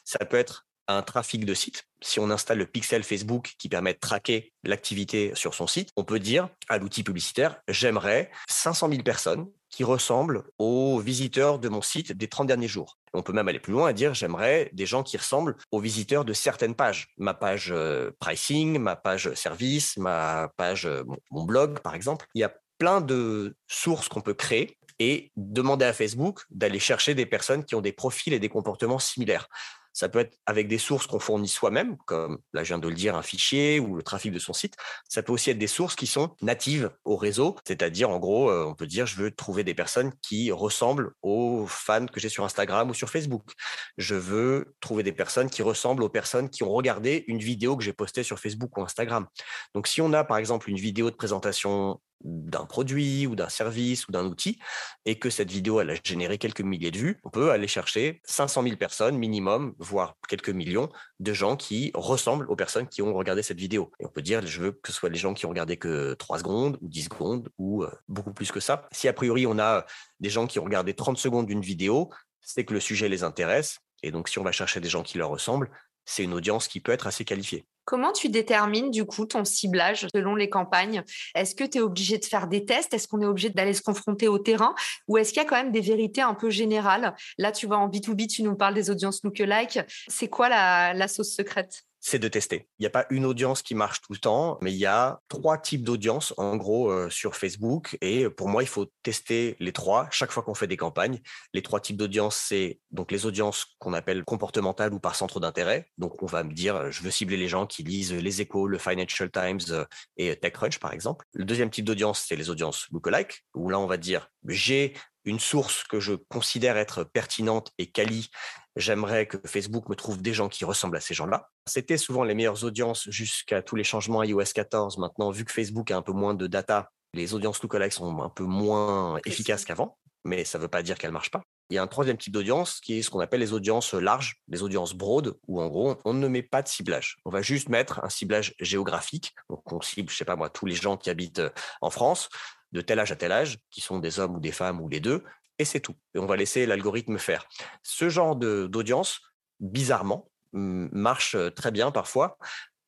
Ça 0.04 0.24
peut 0.24 0.36
être 0.36 0.66
un 0.88 1.02
trafic 1.02 1.44
de 1.44 1.54
site. 1.54 1.84
Si 2.00 2.20
on 2.20 2.30
installe 2.30 2.58
le 2.58 2.66
pixel 2.66 3.02
Facebook 3.02 3.54
qui 3.58 3.68
permet 3.68 3.94
de 3.94 3.98
traquer 3.98 4.52
l'activité 4.62 5.32
sur 5.34 5.54
son 5.54 5.66
site, 5.66 5.90
on 5.96 6.04
peut 6.04 6.18
dire 6.18 6.48
à 6.68 6.78
l'outil 6.78 7.02
publicitaire, 7.02 7.56
j'aimerais 7.68 8.30
500 8.48 8.90
000 8.90 9.02
personnes 9.02 9.46
qui 9.70 9.84
ressemblent 9.84 10.44
aux 10.58 11.00
visiteurs 11.00 11.58
de 11.58 11.68
mon 11.68 11.82
site 11.82 12.12
des 12.12 12.28
30 12.28 12.46
derniers 12.46 12.68
jours. 12.68 12.98
On 13.12 13.22
peut 13.22 13.32
même 13.32 13.48
aller 13.48 13.58
plus 13.58 13.72
loin 13.72 13.88
et 13.88 13.94
dire, 13.94 14.14
j'aimerais 14.14 14.70
des 14.72 14.86
gens 14.86 15.02
qui 15.02 15.16
ressemblent 15.16 15.56
aux 15.72 15.80
visiteurs 15.80 16.24
de 16.24 16.32
certaines 16.32 16.74
pages. 16.74 17.08
Ma 17.16 17.34
page 17.34 17.72
euh, 17.72 18.10
pricing, 18.20 18.78
ma 18.78 18.94
page 18.94 19.32
service, 19.34 19.96
ma 19.96 20.52
page, 20.56 20.86
euh, 20.86 21.02
mon 21.30 21.44
blog, 21.44 21.80
par 21.80 21.94
exemple. 21.94 22.26
Il 22.34 22.40
y 22.40 22.44
a 22.44 22.54
plein 22.78 23.00
de 23.00 23.56
sources 23.66 24.08
qu'on 24.08 24.20
peut 24.20 24.34
créer 24.34 24.78
et 24.98 25.32
demander 25.36 25.84
à 25.84 25.92
Facebook 25.92 26.44
d'aller 26.50 26.78
chercher 26.78 27.14
des 27.14 27.26
personnes 27.26 27.64
qui 27.64 27.74
ont 27.74 27.80
des 27.80 27.92
profils 27.92 28.32
et 28.32 28.38
des 28.38 28.48
comportements 28.48 28.98
similaires. 28.98 29.48
Ça 29.94 30.08
peut 30.08 30.18
être 30.18 30.36
avec 30.44 30.68
des 30.68 30.76
sources 30.76 31.06
qu'on 31.06 31.20
fournit 31.20 31.48
soi-même, 31.48 31.96
comme 32.04 32.38
là 32.52 32.62
je 32.64 32.68
viens 32.68 32.78
de 32.78 32.88
le 32.88 32.94
dire, 32.94 33.16
un 33.16 33.22
fichier 33.22 33.80
ou 33.80 33.94
le 33.96 34.02
trafic 34.02 34.32
de 34.32 34.38
son 34.38 34.52
site. 34.52 34.74
Ça 35.08 35.22
peut 35.22 35.32
aussi 35.32 35.50
être 35.50 35.58
des 35.58 35.66
sources 35.66 35.96
qui 35.96 36.06
sont 36.06 36.34
natives 36.42 36.90
au 37.04 37.16
réseau, 37.16 37.56
c'est-à-dire 37.66 38.10
en 38.10 38.18
gros, 38.18 38.50
euh, 38.50 38.66
on 38.66 38.74
peut 38.74 38.86
dire 38.86 39.06
je 39.06 39.16
veux 39.16 39.30
trouver 39.30 39.64
des 39.64 39.74
personnes 39.74 40.12
qui 40.20 40.52
ressemblent 40.52 41.12
aux 41.22 41.66
fans 41.66 42.06
que 42.06 42.20
j'ai 42.20 42.28
sur 42.28 42.44
Instagram 42.44 42.90
ou 42.90 42.94
sur 42.94 43.08
Facebook. 43.08 43.52
Je 43.96 44.16
veux 44.16 44.74
trouver 44.80 45.02
des 45.02 45.12
personnes 45.12 45.48
qui 45.48 45.62
ressemblent 45.62 46.02
aux 46.02 46.08
personnes 46.08 46.50
qui 46.50 46.62
ont 46.64 46.72
regardé 46.72 47.24
une 47.28 47.38
vidéo 47.38 47.76
que 47.76 47.84
j'ai 47.84 47.92
postée 47.92 48.24
sur 48.24 48.38
Facebook 48.38 48.76
ou 48.76 48.82
Instagram. 48.82 49.26
Donc 49.74 49.86
si 49.86 50.00
on 50.00 50.12
a 50.12 50.24
par 50.24 50.38
exemple 50.38 50.68
une 50.68 50.76
vidéo 50.76 51.10
de 51.10 51.16
présentation 51.16 52.00
d'un 52.22 52.64
produit 52.64 53.26
ou 53.26 53.36
d'un 53.36 53.48
service 53.48 54.08
ou 54.08 54.12
d'un 54.12 54.24
outil 54.24 54.58
et 55.04 55.18
que 55.18 55.30
cette 55.30 55.50
vidéo 55.50 55.78
a 55.78 55.84
généré 56.04 56.38
quelques 56.38 56.62
milliers 56.62 56.90
de 56.90 56.98
vues, 56.98 57.20
on 57.24 57.30
peut 57.30 57.50
aller 57.50 57.68
chercher 57.68 58.20
500 58.24 58.62
000 58.62 58.76
personnes 58.76 59.18
minimum, 59.18 59.74
voire 59.78 60.16
quelques 60.28 60.50
millions 60.50 60.88
de 61.20 61.32
gens 61.32 61.56
qui 61.56 61.90
ressemblent 61.94 62.50
aux 62.50 62.56
personnes 62.56 62.88
qui 62.88 63.02
ont 63.02 63.14
regardé 63.14 63.42
cette 63.42 63.58
vidéo. 63.58 63.92
Et 64.00 64.06
on 64.06 64.10
peut 64.10 64.22
dire, 64.22 64.46
je 64.46 64.60
veux 64.60 64.72
que 64.72 64.90
ce 64.90 64.92
soit 64.92 65.10
les 65.10 65.18
gens 65.18 65.34
qui 65.34 65.46
ont 65.46 65.50
regardé 65.50 65.76
que 65.76 66.14
3 66.14 66.38
secondes 66.38 66.78
ou 66.80 66.88
10 66.88 67.02
secondes 67.04 67.48
ou 67.58 67.84
euh, 67.84 67.90
beaucoup 68.08 68.32
plus 68.32 68.50
que 68.50 68.60
ça. 68.60 68.88
Si 68.92 69.08
a 69.08 69.12
priori 69.12 69.46
on 69.46 69.58
a 69.58 69.84
des 70.20 70.30
gens 70.30 70.46
qui 70.46 70.58
ont 70.58 70.64
regardé 70.64 70.94
30 70.94 71.18
secondes 71.18 71.46
d'une 71.46 71.60
vidéo, 71.60 72.10
c'est 72.40 72.64
que 72.64 72.74
le 72.74 72.80
sujet 72.80 73.08
les 73.08 73.22
intéresse. 73.22 73.80
Et 74.02 74.10
donc 74.10 74.28
si 74.28 74.38
on 74.38 74.44
va 74.44 74.52
chercher 74.52 74.80
des 74.80 74.88
gens 74.88 75.02
qui 75.02 75.18
leur 75.18 75.30
ressemblent, 75.30 75.70
c'est 76.04 76.24
une 76.24 76.34
audience 76.34 76.68
qui 76.68 76.80
peut 76.80 76.92
être 76.92 77.06
assez 77.06 77.24
qualifiée. 77.24 77.66
Comment 77.84 78.12
tu 78.12 78.28
détermines 78.28 78.90
du 78.90 79.04
coup 79.04 79.26
ton 79.26 79.44
ciblage 79.44 80.06
selon 80.14 80.34
les 80.34 80.48
campagnes? 80.48 81.02
Est-ce 81.34 81.54
que 81.54 81.64
tu 81.64 81.78
es 81.78 81.80
obligé 81.80 82.18
de 82.18 82.24
faire 82.24 82.46
des 82.46 82.64
tests? 82.64 82.94
Est-ce 82.94 83.08
qu'on 83.08 83.20
est 83.20 83.26
obligé 83.26 83.50
d'aller 83.50 83.74
se 83.74 83.82
confronter 83.82 84.28
au 84.28 84.38
terrain? 84.38 84.74
Ou 85.08 85.18
est-ce 85.18 85.32
qu'il 85.32 85.42
y 85.42 85.44
a 85.44 85.48
quand 85.48 85.56
même 85.56 85.72
des 85.72 85.80
vérités 85.80 86.22
un 86.22 86.34
peu 86.34 86.50
générales? 86.50 87.14
Là, 87.38 87.52
tu 87.52 87.66
vois, 87.66 87.78
en 87.78 87.88
B2B, 87.88 88.26
tu 88.26 88.42
nous 88.42 88.56
parles 88.56 88.74
des 88.74 88.90
audiences 88.90 89.22
lookalike. 89.22 89.80
C'est 90.08 90.28
quoi 90.28 90.48
la 90.48 91.08
sauce 91.08 91.34
secrète? 91.34 91.84
C'est 92.06 92.18
de 92.18 92.28
tester. 92.28 92.68
Il 92.78 92.82
n'y 92.82 92.86
a 92.86 92.90
pas 92.90 93.06
une 93.08 93.24
audience 93.24 93.62
qui 93.62 93.74
marche 93.74 94.02
tout 94.02 94.12
le 94.12 94.18
temps, 94.18 94.58
mais 94.60 94.70
il 94.70 94.76
y 94.76 94.84
a 94.84 95.20
trois 95.28 95.56
types 95.56 95.82
d'audience 95.82 96.34
en 96.36 96.54
gros 96.54 96.90
euh, 96.90 97.08
sur 97.08 97.34
Facebook. 97.34 97.96
Et 98.02 98.28
pour 98.28 98.50
moi, 98.50 98.62
il 98.62 98.66
faut 98.66 98.92
tester 99.02 99.56
les 99.58 99.72
trois 99.72 100.06
chaque 100.10 100.30
fois 100.30 100.42
qu'on 100.42 100.52
fait 100.52 100.66
des 100.66 100.76
campagnes. 100.76 101.20
Les 101.54 101.62
trois 101.62 101.80
types 101.80 101.96
d'audience, 101.96 102.36
c'est 102.36 102.78
donc 102.90 103.10
les 103.10 103.24
audiences 103.24 103.64
qu'on 103.78 103.94
appelle 103.94 104.22
comportementales 104.22 104.92
ou 104.92 105.00
par 105.00 105.16
centre 105.16 105.40
d'intérêt. 105.40 105.88
Donc 105.96 106.22
on 106.22 106.26
va 106.26 106.44
me 106.44 106.52
dire, 106.52 106.92
je 106.92 107.02
veux 107.02 107.10
cibler 107.10 107.38
les 107.38 107.48
gens 107.48 107.66
qui 107.66 107.82
lisent 107.82 108.12
les 108.12 108.42
Échos, 108.42 108.66
le 108.66 108.76
Financial 108.76 109.30
Times 109.30 109.60
euh, 109.70 109.86
et 110.18 110.36
TechCrunch 110.36 110.78
par 110.80 110.92
exemple. 110.92 111.24
Le 111.32 111.46
deuxième 111.46 111.70
type 111.70 111.86
d'audience, 111.86 112.22
c'est 112.28 112.36
les 112.36 112.50
audiences 112.50 112.86
lookalike, 112.92 113.46
où 113.54 113.70
là 113.70 113.78
on 113.78 113.86
va 113.86 113.96
dire, 113.96 114.28
j'ai 114.46 114.92
une 115.24 115.40
source 115.40 115.84
que 115.84 116.00
je 116.00 116.12
considère 116.12 116.76
être 116.76 117.02
pertinente 117.04 117.72
et 117.78 117.90
quali 117.90 118.28
J'aimerais 118.76 119.26
que 119.26 119.38
Facebook 119.46 119.88
me 119.88 119.94
trouve 119.94 120.20
des 120.20 120.34
gens 120.34 120.48
qui 120.48 120.64
ressemblent 120.64 120.96
à 120.96 121.00
ces 121.00 121.14
gens-là. 121.14 121.48
C'était 121.66 121.96
souvent 121.96 122.24
les 122.24 122.34
meilleures 122.34 122.64
audiences 122.64 123.08
jusqu'à 123.08 123.62
tous 123.62 123.76
les 123.76 123.84
changements 123.84 124.22
iOS 124.22 124.52
14. 124.54 124.98
Maintenant, 124.98 125.30
vu 125.30 125.44
que 125.44 125.52
Facebook 125.52 125.90
a 125.90 125.96
un 125.96 126.02
peu 126.02 126.12
moins 126.12 126.34
de 126.34 126.46
data, 126.46 126.90
les 127.12 127.34
audiences 127.34 127.62
lookalike 127.62 127.92
sont 127.92 128.20
un 128.20 128.28
peu 128.28 128.44
moins 128.44 129.18
efficaces 129.24 129.64
qu'avant, 129.64 129.96
mais 130.24 130.44
ça 130.44 130.58
ne 130.58 130.62
veut 130.62 130.68
pas 130.68 130.82
dire 130.82 130.98
qu'elles 130.98 131.10
ne 131.10 131.14
marchent 131.14 131.30
pas. 131.30 131.42
Il 131.70 131.76
y 131.76 131.78
a 131.78 131.82
un 131.82 131.86
troisième 131.86 132.18
type 132.18 132.32
d'audience 132.32 132.80
qui 132.80 132.98
est 132.98 133.02
ce 133.02 133.10
qu'on 133.10 133.20
appelle 133.20 133.40
les 133.40 133.52
audiences 133.52 133.94
larges, 133.94 134.36
les 134.48 134.62
audiences 134.62 134.92
broad, 134.92 135.36
où 135.46 135.62
en 135.62 135.68
gros, 135.68 135.96
on 136.04 136.12
ne 136.12 136.28
met 136.28 136.42
pas 136.42 136.60
de 136.60 136.68
ciblage. 136.68 137.16
On 137.24 137.30
va 137.30 137.40
juste 137.40 137.68
mettre 137.68 138.04
un 138.04 138.10
ciblage 138.10 138.54
géographique. 138.58 139.34
Donc, 139.48 139.72
on 139.72 139.80
cible, 139.80 140.10
je 140.10 140.16
sais 140.16 140.24
pas 140.24 140.36
moi, 140.36 140.50
tous 140.50 140.66
les 140.66 140.74
gens 140.74 140.96
qui 140.96 141.08
habitent 141.08 141.42
en 141.80 141.90
France, 141.90 142.28
de 142.72 142.80
tel 142.80 142.98
âge 142.98 143.12
à 143.12 143.16
tel 143.16 143.32
âge, 143.32 143.58
qui 143.70 143.80
sont 143.80 143.98
des 143.98 144.18
hommes 144.18 144.34
ou 144.34 144.40
des 144.40 144.52
femmes 144.52 144.80
ou 144.80 144.88
les 144.88 145.00
deux, 145.00 145.22
et 145.58 145.64
c'est 145.64 145.80
tout. 145.80 145.94
Et 146.14 146.18
on 146.18 146.26
va 146.26 146.36
laisser 146.36 146.66
l'algorithme 146.66 147.18
faire. 147.18 147.46
Ce 147.82 148.08
genre 148.08 148.36
d'audience, 148.36 149.20
bizarrement, 149.60 150.30
marche 150.52 151.36
très 151.54 151.70
bien 151.70 151.90
parfois, 151.90 152.38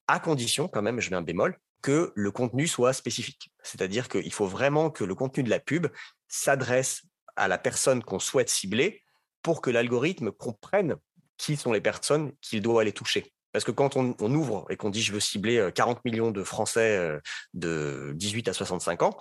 à 0.09 0.21
condition 0.21 0.69
quand 0.69 0.83
même, 0.83 1.01
je 1.01 1.11
mets 1.11 1.17
un 1.17 1.23
bémol, 1.23 1.59
que 1.83 2.13
le 2.15 2.31
contenu 2.31 2.67
soit 2.67 2.93
spécifique. 2.93 3.53
C'est-à-dire 3.63 4.09
qu'il 4.09 4.33
faut 4.33 4.47
vraiment 4.47 4.91
que 4.91 5.05
le 5.05 5.15
contenu 5.15 5.43
de 5.43 5.51
la 5.51 5.61
pub 5.61 5.89
s'adresse 6.29 7.03
à 7.37 7.49
la 7.49 7.59
personne 7.59 8.03
qu'on 8.03 8.19
souhaite 8.19 8.49
cibler 8.49 9.03
pour 9.43 9.61
que 9.61 9.71
l'algorithme 9.71 10.33
comprenne 10.33 10.97
qui 11.37 11.57
sont 11.57 11.73
les 11.73 11.81
personnes 11.81 12.33
qu'il 12.41 12.63
doit 12.63 12.83
aller 12.83 12.93
toucher. 12.93 13.33
Parce 13.53 13.65
que 13.65 13.71
quand 13.71 13.97
on, 13.97 14.17
on 14.21 14.35
ouvre 14.35 14.67
et 14.71 14.77
qu'on 14.77 14.91
dit 14.91 15.03
je 15.03 15.13
veux 15.13 15.21
cibler 15.21 15.71
40 15.75 16.05
millions 16.05 16.31
de 16.31 16.43
Français 16.43 17.19
de 17.55 18.13
18 18.17 18.49
à 18.49 18.53
65 18.53 19.03
ans, 19.03 19.17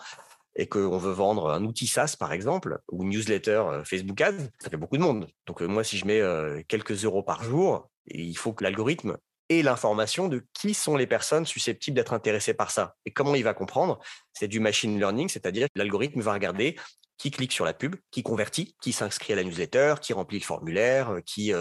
et 0.55 0.67
qu'on 0.67 0.97
veut 0.97 1.11
vendre 1.11 1.49
un 1.49 1.63
outil 1.63 1.87
SaaS, 1.87 2.15
par 2.17 2.31
exemple, 2.31 2.79
ou 2.91 3.03
une 3.03 3.09
newsletter 3.09 3.63
euh, 3.67 3.83
Facebook 3.83 4.19
Ads, 4.21 4.49
ça 4.59 4.69
fait 4.69 4.77
beaucoup 4.77 4.97
de 4.97 5.01
monde. 5.01 5.27
Donc, 5.47 5.61
euh, 5.61 5.67
moi, 5.67 5.83
si 5.83 5.97
je 5.97 6.05
mets 6.05 6.21
euh, 6.21 6.61
quelques 6.67 7.03
euros 7.03 7.23
par 7.23 7.43
jour, 7.43 7.89
il 8.07 8.37
faut 8.37 8.53
que 8.53 8.63
l'algorithme 8.63 9.17
ait 9.49 9.61
l'information 9.61 10.27
de 10.27 10.45
qui 10.53 10.73
sont 10.73 10.95
les 10.95 11.07
personnes 11.07 11.45
susceptibles 11.45 11.95
d'être 11.95 12.13
intéressées 12.13 12.53
par 12.53 12.71
ça. 12.71 12.95
Et 13.05 13.11
comment 13.11 13.35
il 13.35 13.43
va 13.43 13.53
comprendre? 13.53 13.99
C'est 14.33 14.47
du 14.47 14.59
machine 14.59 14.97
learning, 14.97 15.29
c'est-à-dire 15.29 15.67
l'algorithme 15.75 16.21
va 16.21 16.33
regarder 16.33 16.77
qui 17.17 17.31
clique 17.31 17.53
sur 17.53 17.63
la 17.63 17.73
pub, 17.73 17.95
qui 18.11 18.23
convertit, 18.23 18.75
qui 18.81 18.91
s'inscrit 18.91 19.31
à 19.31 19.37
la 19.37 19.43
newsletter, 19.43 19.95
qui 20.01 20.11
remplit 20.11 20.39
le 20.39 20.43
formulaire, 20.43 21.19
qui 21.25 21.53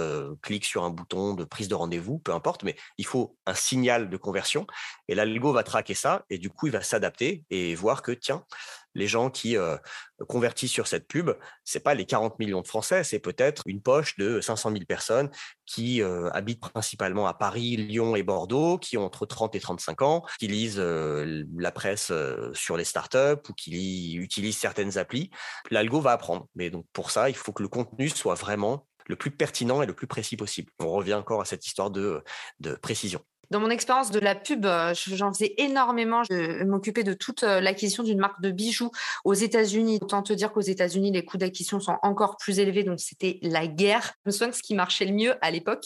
clique 0.42 0.64
sur 0.64 0.82
un 0.82 0.90
bouton 0.90 1.34
de 1.34 1.44
prise 1.44 1.68
de 1.68 1.76
rendez-vous, 1.76 2.18
peu 2.18 2.32
importe, 2.32 2.64
mais 2.64 2.74
il 2.98 3.06
faut 3.06 3.36
un 3.46 3.54
signal 3.54 4.10
de 4.10 4.16
conversion. 4.16 4.66
Et 5.06 5.14
l'algo 5.14 5.52
va 5.52 5.62
traquer 5.62 5.94
ça 5.94 6.24
et 6.28 6.38
du 6.38 6.50
coup, 6.50 6.66
il 6.66 6.72
va 6.72 6.82
s'adapter 6.82 7.44
et 7.50 7.76
voir 7.76 8.02
que, 8.02 8.10
tiens, 8.10 8.44
les 8.94 9.06
gens 9.06 9.30
qui 9.30 9.56
euh, 9.56 9.76
convertissent 10.28 10.72
sur 10.72 10.86
cette 10.86 11.06
pub, 11.06 11.30
c'est 11.64 11.80
pas 11.80 11.94
les 11.94 12.06
40 12.06 12.38
millions 12.38 12.60
de 12.60 12.66
Français, 12.66 13.04
c'est 13.04 13.18
peut-être 13.18 13.62
une 13.66 13.82
poche 13.82 14.16
de 14.16 14.40
500 14.40 14.70
000 14.70 14.84
personnes 14.86 15.30
qui 15.66 16.02
euh, 16.02 16.30
habitent 16.30 16.60
principalement 16.60 17.26
à 17.26 17.34
Paris, 17.34 17.76
Lyon 17.76 18.16
et 18.16 18.22
Bordeaux, 18.22 18.78
qui 18.78 18.96
ont 18.96 19.04
entre 19.04 19.26
30 19.26 19.54
et 19.54 19.60
35 19.60 20.02
ans, 20.02 20.22
qui 20.38 20.46
lisent 20.46 20.78
euh, 20.78 21.44
la 21.56 21.72
presse 21.72 22.12
sur 22.52 22.76
les 22.76 22.84
startups 22.84 23.48
ou 23.48 23.52
qui 23.54 24.14
utilisent 24.14 24.58
certaines 24.58 24.98
applis. 24.98 25.30
L'algo 25.70 26.00
va 26.00 26.12
apprendre. 26.12 26.46
Mais 26.54 26.70
donc 26.70 26.86
pour 26.92 27.10
ça, 27.10 27.28
il 27.28 27.36
faut 27.36 27.52
que 27.52 27.62
le 27.62 27.68
contenu 27.68 28.08
soit 28.08 28.34
vraiment 28.34 28.86
le 29.06 29.16
plus 29.16 29.30
pertinent 29.30 29.82
et 29.82 29.86
le 29.86 29.94
plus 29.94 30.06
précis 30.06 30.36
possible. 30.36 30.72
On 30.78 30.90
revient 30.90 31.14
encore 31.14 31.40
à 31.40 31.44
cette 31.44 31.66
histoire 31.66 31.90
de 31.90 32.22
précision. 32.80 33.20
Dans 33.50 33.60
mon 33.60 33.70
expérience 33.70 34.10
de 34.10 34.18
la 34.18 34.34
pub, 34.34 34.66
euh, 34.66 34.94
j'en 34.94 35.32
faisais 35.32 35.54
énormément. 35.58 36.22
Je 36.24 36.64
m'occupais 36.64 37.04
de 37.04 37.12
toute 37.12 37.42
euh, 37.42 37.60
l'acquisition 37.60 38.02
d'une 38.02 38.18
marque 38.18 38.40
de 38.40 38.50
bijoux 38.50 38.90
aux 39.24 39.34
États-Unis. 39.34 39.98
Autant 40.02 40.22
te 40.22 40.32
dire 40.32 40.52
qu'aux 40.52 40.60
États-Unis, 40.60 41.12
les 41.12 41.24
coûts 41.24 41.36
d'acquisition 41.36 41.80
sont 41.80 41.96
encore 42.02 42.36
plus 42.36 42.58
élevés, 42.58 42.84
donc 42.84 43.00
c'était 43.00 43.38
la 43.42 43.66
guerre. 43.66 44.14
Je 44.24 44.30
me 44.30 44.32
souviens 44.32 44.50
que 44.50 44.56
ce 44.56 44.62
qui 44.62 44.74
marchait 44.74 45.04
le 45.04 45.12
mieux 45.12 45.34
à 45.40 45.50
l'époque, 45.50 45.84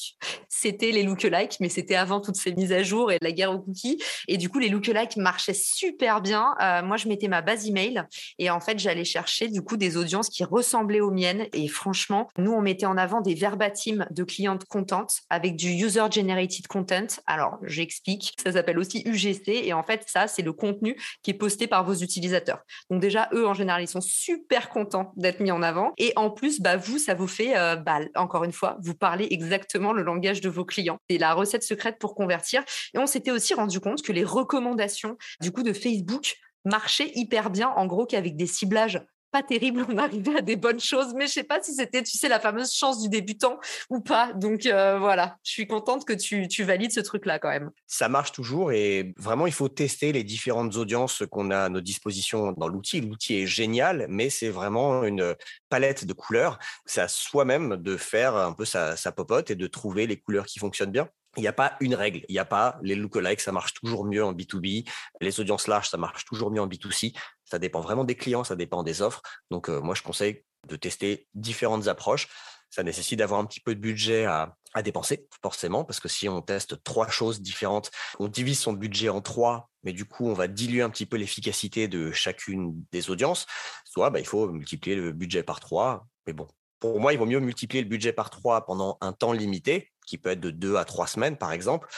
c'était 0.49 0.91
les 0.91 1.03
lookalikes, 1.03 1.59
mais 1.61 1.69
c'était 1.69 1.97
avant 1.97 2.21
toutes 2.21 2.37
ces 2.37 2.53
mises 2.55 2.73
à 2.73 2.83
jour 2.83 3.13
et 3.13 3.19
la 3.21 3.33
guerre 3.33 3.53
aux 3.53 3.59
cookies. 3.59 4.03
Et 4.29 4.37
du 4.37 4.49
coup, 4.49 4.59
les 4.59 4.69
lookalikes 4.69 5.17
marchaient 5.17 5.55
super 5.55 6.21
bien. 6.21 6.55
Euh, 6.63 6.83
moi, 6.83 6.97
je 6.97 7.09
mettais 7.09 7.29
ma 7.29 7.43
base 7.43 7.67
email 7.67 8.03
et 8.39 8.51
en 8.51 8.61
fait, 8.61 8.79
j'allais 8.79 9.05
chercher 9.05 9.49
du 9.49 9.63
coup 9.63 9.77
des 9.77 9.97
audiences 9.97 10.29
qui 10.29 10.45
ressemblaient 10.45 11.01
aux 11.01 11.11
miennes. 11.11 11.47
Et 11.53 11.69
franchement, 11.69 12.29
nous, 12.39 12.53
on 12.53 12.61
mettait 12.61 12.87
en 12.87 12.97
avant 12.97 13.21
des 13.21 13.35
verbatims 13.35 14.07
de 14.11 14.25
clientes 14.25 14.65
contentes 14.65 15.21
avec 15.31 15.57
du 15.57 15.71
user 15.71 16.07
generated 16.11 16.67
content. 16.67 17.07
Alors 17.27 17.58
j'explique. 17.63 18.35
Ça 18.43 18.53
s'appelle 18.53 18.79
aussi 18.79 19.03
UGC. 19.07 19.49
Et 19.49 19.73
en 19.73 19.83
fait, 19.83 20.05
ça, 20.07 20.27
c'est 20.27 20.43
le 20.43 20.53
contenu 20.53 20.97
qui 21.23 21.31
est 21.31 21.35
posté 21.35 21.67
par 21.67 21.85
vos 21.85 21.95
utilisateurs. 21.95 22.61
Donc, 22.91 23.01
déjà, 23.01 23.29
eux, 23.33 23.47
en 23.47 23.55
général, 23.55 23.83
ils 23.83 23.89
sont 23.89 24.01
super 24.01 24.69
contents 24.69 25.13
d'être 25.17 25.41
mis 25.41 25.51
en 25.51 25.63
avant. 25.63 25.93
Et 25.99 26.13
en 26.17 26.31
plus, 26.31 26.61
bah, 26.61 26.77
vous, 26.77 26.99
ça 26.99 27.15
vous 27.15 27.29
fait, 27.29 27.57
euh, 27.57 27.77
bah, 27.77 28.01
encore 28.15 28.45
une 28.45 28.53
fois, 28.53 28.77
vous 28.83 28.95
parlez 28.95 29.29
exactement 29.31 29.93
le 29.93 30.03
langage 30.03 30.41
de 30.41 30.49
vos 30.49 30.65
clients. 30.65 30.99
C'est 31.11 31.19
la 31.19 31.35
recette 31.35 31.63
secrète 31.63 31.99
pour 31.99 32.15
convertir. 32.15 32.63
Et 32.95 32.99
on 32.99 33.07
s'était 33.07 33.31
aussi 33.31 33.55
rendu 33.55 33.81
compte 33.81 34.03
que 34.03 34.13
les 34.13 34.25
recommandations, 34.25 35.17
du 35.41 35.53
coup, 35.53 35.63
de 35.63 35.73
Facebook 35.73 36.37
marchaient 36.65 37.13
hyper 37.15 37.51
bien, 37.51 37.71
en 37.77 37.87
gros, 37.87 38.07
qu'avec 38.07 38.37
des 38.37 38.47
ciblages 38.47 39.01
pas 39.31 39.43
terrible, 39.43 39.85
on 39.89 39.99
arrivait 39.99 40.39
à 40.39 40.43
des 40.43 40.57
bonnes 40.57 40.81
choses, 40.81 41.15
mais 41.15 41.27
je 41.27 41.33
sais 41.33 41.45
pas 41.45 41.63
si 41.63 41.75
c'était, 41.75 42.03
tu 42.03 42.17
sais, 42.17 42.29
la 42.29 42.41
fameuse 42.41 42.73
chance 42.73 43.01
du 43.03 43.09
débutant 43.09 43.59
ou 43.91 44.01
pas. 44.01 44.33
Donc 44.33 44.67
euh, 44.67 44.99
voilà, 44.99 45.37
je 45.45 45.53
suis 45.53 45.67
contente 45.67 46.05
que 46.05 46.13
tu, 46.13 46.49
tu 46.49 46.65
valides 46.65 46.93
ce 46.93 47.01
truc-là 47.01 47.39
quand 47.39 47.51
même. 47.51 47.71
Ça 47.87 48.09
marche 48.09 48.33
toujours 48.33 48.73
et 48.73 49.13
vraiment, 49.17 49.47
il 49.47 49.53
faut 49.53 49.69
tester 49.69 50.13
les 50.13 50.25
différentes 50.25 50.77
audiences 50.77 51.23
qu'on 51.31 51.51
a 51.51 51.65
à 51.65 51.69
nos 51.69 51.81
dispositions 51.81 52.53
dans 52.53 52.69
l'outil. 52.69 53.01
L'outil 53.01 53.43
est 53.43 53.47
génial, 53.47 54.07
mais 54.09 54.31
c'est 54.31 54.51
vraiment 54.51 55.05
une 55.05 55.35
palette 55.69 56.05
de 56.05 56.13
couleurs. 56.13 56.59
C'est 56.87 57.01
à 57.01 57.09
soi-même 57.09 57.77
de 57.77 57.97
faire 57.97 58.37
un 58.37 58.53
peu 58.53 58.65
sa, 58.65 58.97
sa 58.97 59.13
popote 59.13 59.51
et 59.51 59.57
de 59.57 59.67
trouver 59.67 60.07
les 60.07 60.19
couleurs 60.19 60.47
qui 60.47 60.59
fonctionnent 60.59 60.93
bien 60.93 61.09
il 61.37 61.43
n'y 61.43 61.49
a 61.49 61.53
pas 61.53 61.77
une 61.81 61.95
règle. 61.95 62.25
Il 62.29 62.33
n'y 62.33 62.39
a 62.39 62.45
pas 62.45 62.79
les 62.83 62.95
lookalikes, 62.95 63.41
ça 63.41 63.53
marche 63.53 63.75
toujours 63.75 64.05
mieux 64.05 64.25
en 64.25 64.33
B2B. 64.33 64.89
Les 65.21 65.41
audiences 65.41 65.69
larges, 65.69 65.89
ça 65.89 65.97
marche 65.97 66.25
toujours 66.25 66.51
mieux 66.51 66.61
en 66.61 66.67
B2C. 66.67 67.17
Ça 67.45 67.59
dépend 67.59 67.81
vraiment 67.81 68.05
des 68.05 68.17
clients, 68.17 68.45
ça 68.45 68.57
dépend 68.57 68.83
des 68.83 69.03
offres. 69.03 69.23
Donc, 69.51 69.69
euh, 69.69 69.81
moi, 69.81 69.95
je 69.95 70.03
conseille 70.03 70.45
de 70.67 70.77
tester 70.77 71.29
différentes 71.35 71.89
approches. 71.89 72.29
Ça 72.71 72.83
nécessite 72.83 73.19
d'avoir 73.19 73.41
un 73.41 73.47
petit 73.47 73.61
peu 73.61 73.75
de 73.75 73.81
budget 73.81 74.27
à, 74.27 74.55
dépenser, 74.85 75.27
forcément, 75.43 75.85
parce 75.85 75.99
que 75.99 76.09
si 76.09 76.29
on 76.29 76.41
teste 76.41 76.85
trois 76.85 77.09
choses 77.09 77.41
différentes, 77.41 77.91
on 78.21 78.29
divise 78.29 78.61
son 78.61 78.75
budget 78.75 79.09
en 79.09 79.21
trois, 79.21 79.71
mais 79.83 79.93
du 79.93 80.05
coup, 80.05 80.29
on 80.29 80.35
va 80.35 80.47
diluer 80.47 80.83
un 80.83 80.91
petit 80.91 81.07
peu 81.07 81.17
l'efficacité 81.17 81.89
de 81.89 82.13
chacune 82.13 82.85
des 82.93 83.11
audiences. 83.11 83.47
Soit 83.85 84.11
bah, 84.11 84.21
il 84.21 84.27
faut 84.27 84.49
multiplier 84.49 84.95
le 84.95 85.13
budget 85.13 85.43
par 85.43 85.59
trois. 85.59 86.07
Mais 86.27 86.33
bon, 86.33 86.47
pour 86.79 87.01
moi, 87.01 87.13
il 87.13 87.19
vaut 87.19 87.27
mieux 87.27 87.41
multiplier 87.41 87.83
le 87.83 87.89
budget 87.89 88.13
par 88.13 88.31
trois 88.31 88.67
pendant 88.67 88.99
un 89.01 89.13
temps 89.13 89.33
limité, 89.33 89.91
qui 90.09 90.19
peut 90.19 90.31
être 90.31 90.41
de 90.41 90.51
deux 90.51 90.77
à 90.77 90.85
trois 90.85 91.07
semaines, 91.07 91.37
par 91.37 91.53
exemple, 91.53 91.89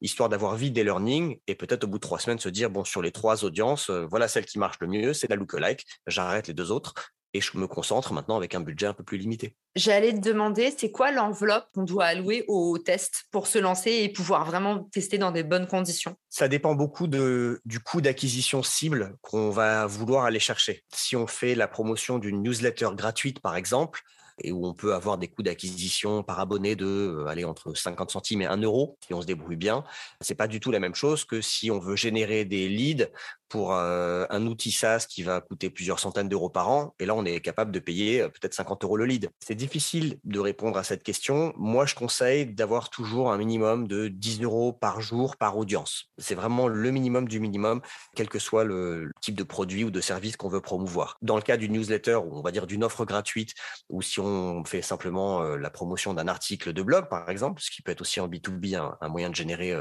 histoire 0.00 0.28
d'avoir 0.28 0.56
vite 0.56 0.72
des 0.72 0.84
learnings 0.84 1.38
et 1.46 1.54
peut-être 1.54 1.84
au 1.84 1.86
bout 1.86 1.98
de 1.98 2.02
trois 2.02 2.18
semaines 2.18 2.38
se 2.38 2.48
dire, 2.48 2.70
bon, 2.70 2.84
sur 2.84 3.02
les 3.02 3.12
trois 3.12 3.44
audiences, 3.44 3.90
euh, 3.90 4.06
voilà 4.06 4.28
celle 4.28 4.46
qui 4.46 4.58
marche 4.58 4.78
le 4.80 4.88
mieux, 4.88 5.12
c'est 5.12 5.28
la 5.28 5.36
lookalike, 5.36 5.86
j'arrête 6.06 6.48
les 6.48 6.54
deux 6.54 6.70
autres 6.70 6.94
et 7.32 7.40
je 7.40 7.56
me 7.56 7.68
concentre 7.68 8.12
maintenant 8.12 8.36
avec 8.36 8.56
un 8.56 8.60
budget 8.60 8.86
un 8.86 8.92
peu 8.92 9.04
plus 9.04 9.18
limité. 9.18 9.54
J'allais 9.76 10.12
te 10.12 10.18
demander, 10.18 10.74
c'est 10.76 10.90
quoi 10.90 11.12
l'enveloppe 11.12 11.66
qu'on 11.72 11.84
doit 11.84 12.06
allouer 12.06 12.44
au 12.48 12.76
test 12.78 13.26
pour 13.30 13.46
se 13.46 13.58
lancer 13.58 13.92
et 13.92 14.08
pouvoir 14.08 14.44
vraiment 14.44 14.84
tester 14.90 15.16
dans 15.16 15.30
des 15.30 15.44
bonnes 15.44 15.68
conditions? 15.68 16.16
Ça 16.28 16.48
dépend 16.48 16.74
beaucoup 16.74 17.06
de, 17.06 17.60
du 17.64 17.78
coût 17.78 18.00
d'acquisition 18.00 18.64
cible 18.64 19.16
qu'on 19.20 19.50
va 19.50 19.86
vouloir 19.86 20.24
aller 20.24 20.40
chercher. 20.40 20.82
Si 20.92 21.14
on 21.14 21.28
fait 21.28 21.54
la 21.54 21.68
promotion 21.68 22.18
d'une 22.18 22.42
newsletter 22.42 22.88
gratuite, 22.96 23.38
par 23.38 23.54
exemple, 23.54 24.02
et 24.42 24.52
où 24.52 24.66
on 24.66 24.74
peut 24.74 24.94
avoir 24.94 25.18
des 25.18 25.28
coûts 25.28 25.42
d'acquisition 25.42 26.22
par 26.22 26.40
abonné 26.40 26.76
de 26.76 26.86
euh, 26.86 27.26
aller 27.26 27.44
entre 27.44 27.74
50 27.74 28.10
centimes 28.10 28.42
et 28.42 28.46
1 28.46 28.58
euro 28.58 28.96
si 29.06 29.14
on 29.14 29.20
se 29.20 29.26
débrouille 29.26 29.56
bien. 29.56 29.84
C'est 30.20 30.34
pas 30.34 30.48
du 30.48 30.60
tout 30.60 30.70
la 30.70 30.80
même 30.80 30.94
chose 30.94 31.24
que 31.24 31.40
si 31.40 31.70
on 31.70 31.78
veut 31.78 31.96
générer 31.96 32.44
des 32.44 32.68
leads 32.68 33.08
pour 33.50 33.74
euh, 33.74 34.24
un 34.30 34.46
outil 34.46 34.70
SaaS 34.70 35.06
qui 35.08 35.22
va 35.24 35.40
coûter 35.40 35.70
plusieurs 35.70 35.98
centaines 35.98 36.28
d'euros 36.28 36.48
par 36.48 36.70
an. 36.70 36.94
Et 37.00 37.04
là, 37.04 37.14
on 37.14 37.24
est 37.24 37.40
capable 37.40 37.72
de 37.72 37.80
payer 37.80 38.22
euh, 38.22 38.28
peut-être 38.28 38.54
50 38.54 38.84
euros 38.84 38.96
le 38.96 39.04
lead. 39.04 39.28
C'est 39.40 39.56
difficile 39.56 40.18
de 40.24 40.38
répondre 40.38 40.78
à 40.78 40.84
cette 40.84 41.02
question. 41.02 41.52
Moi, 41.56 41.84
je 41.84 41.96
conseille 41.96 42.46
d'avoir 42.46 42.90
toujours 42.90 43.32
un 43.32 43.36
minimum 43.36 43.88
de 43.88 44.06
10 44.08 44.42
euros 44.42 44.72
par 44.72 45.00
jour 45.00 45.36
par 45.36 45.58
audience. 45.58 46.10
C'est 46.16 46.36
vraiment 46.36 46.68
le 46.68 46.90
minimum 46.92 47.26
du 47.26 47.40
minimum, 47.40 47.80
quel 48.14 48.28
que 48.28 48.38
soit 48.38 48.62
le 48.62 49.10
type 49.20 49.34
de 49.34 49.42
produit 49.42 49.82
ou 49.82 49.90
de 49.90 50.00
service 50.00 50.36
qu'on 50.36 50.48
veut 50.48 50.60
promouvoir. 50.60 51.18
Dans 51.20 51.36
le 51.36 51.42
cas 51.42 51.56
d'une 51.56 51.72
newsletter, 51.72 52.16
ou 52.16 52.38
on 52.38 52.42
va 52.42 52.52
dire 52.52 52.68
d'une 52.68 52.84
offre 52.84 53.04
gratuite, 53.04 53.54
ou 53.88 54.00
si 54.00 54.20
on 54.20 54.29
fait 54.64 54.82
simplement 54.82 55.42
euh, 55.42 55.56
la 55.56 55.70
promotion 55.70 56.14
d'un 56.14 56.28
article 56.28 56.72
de 56.72 56.82
blog, 56.82 57.08
par 57.08 57.30
exemple, 57.30 57.60
ce 57.60 57.70
qui 57.70 57.82
peut 57.82 57.92
être 57.92 58.00
aussi 58.00 58.20
en 58.20 58.28
B2B 58.28 58.76
un, 58.76 59.08
moyen 59.08 59.30
de 59.30 59.34
générer 59.34 59.74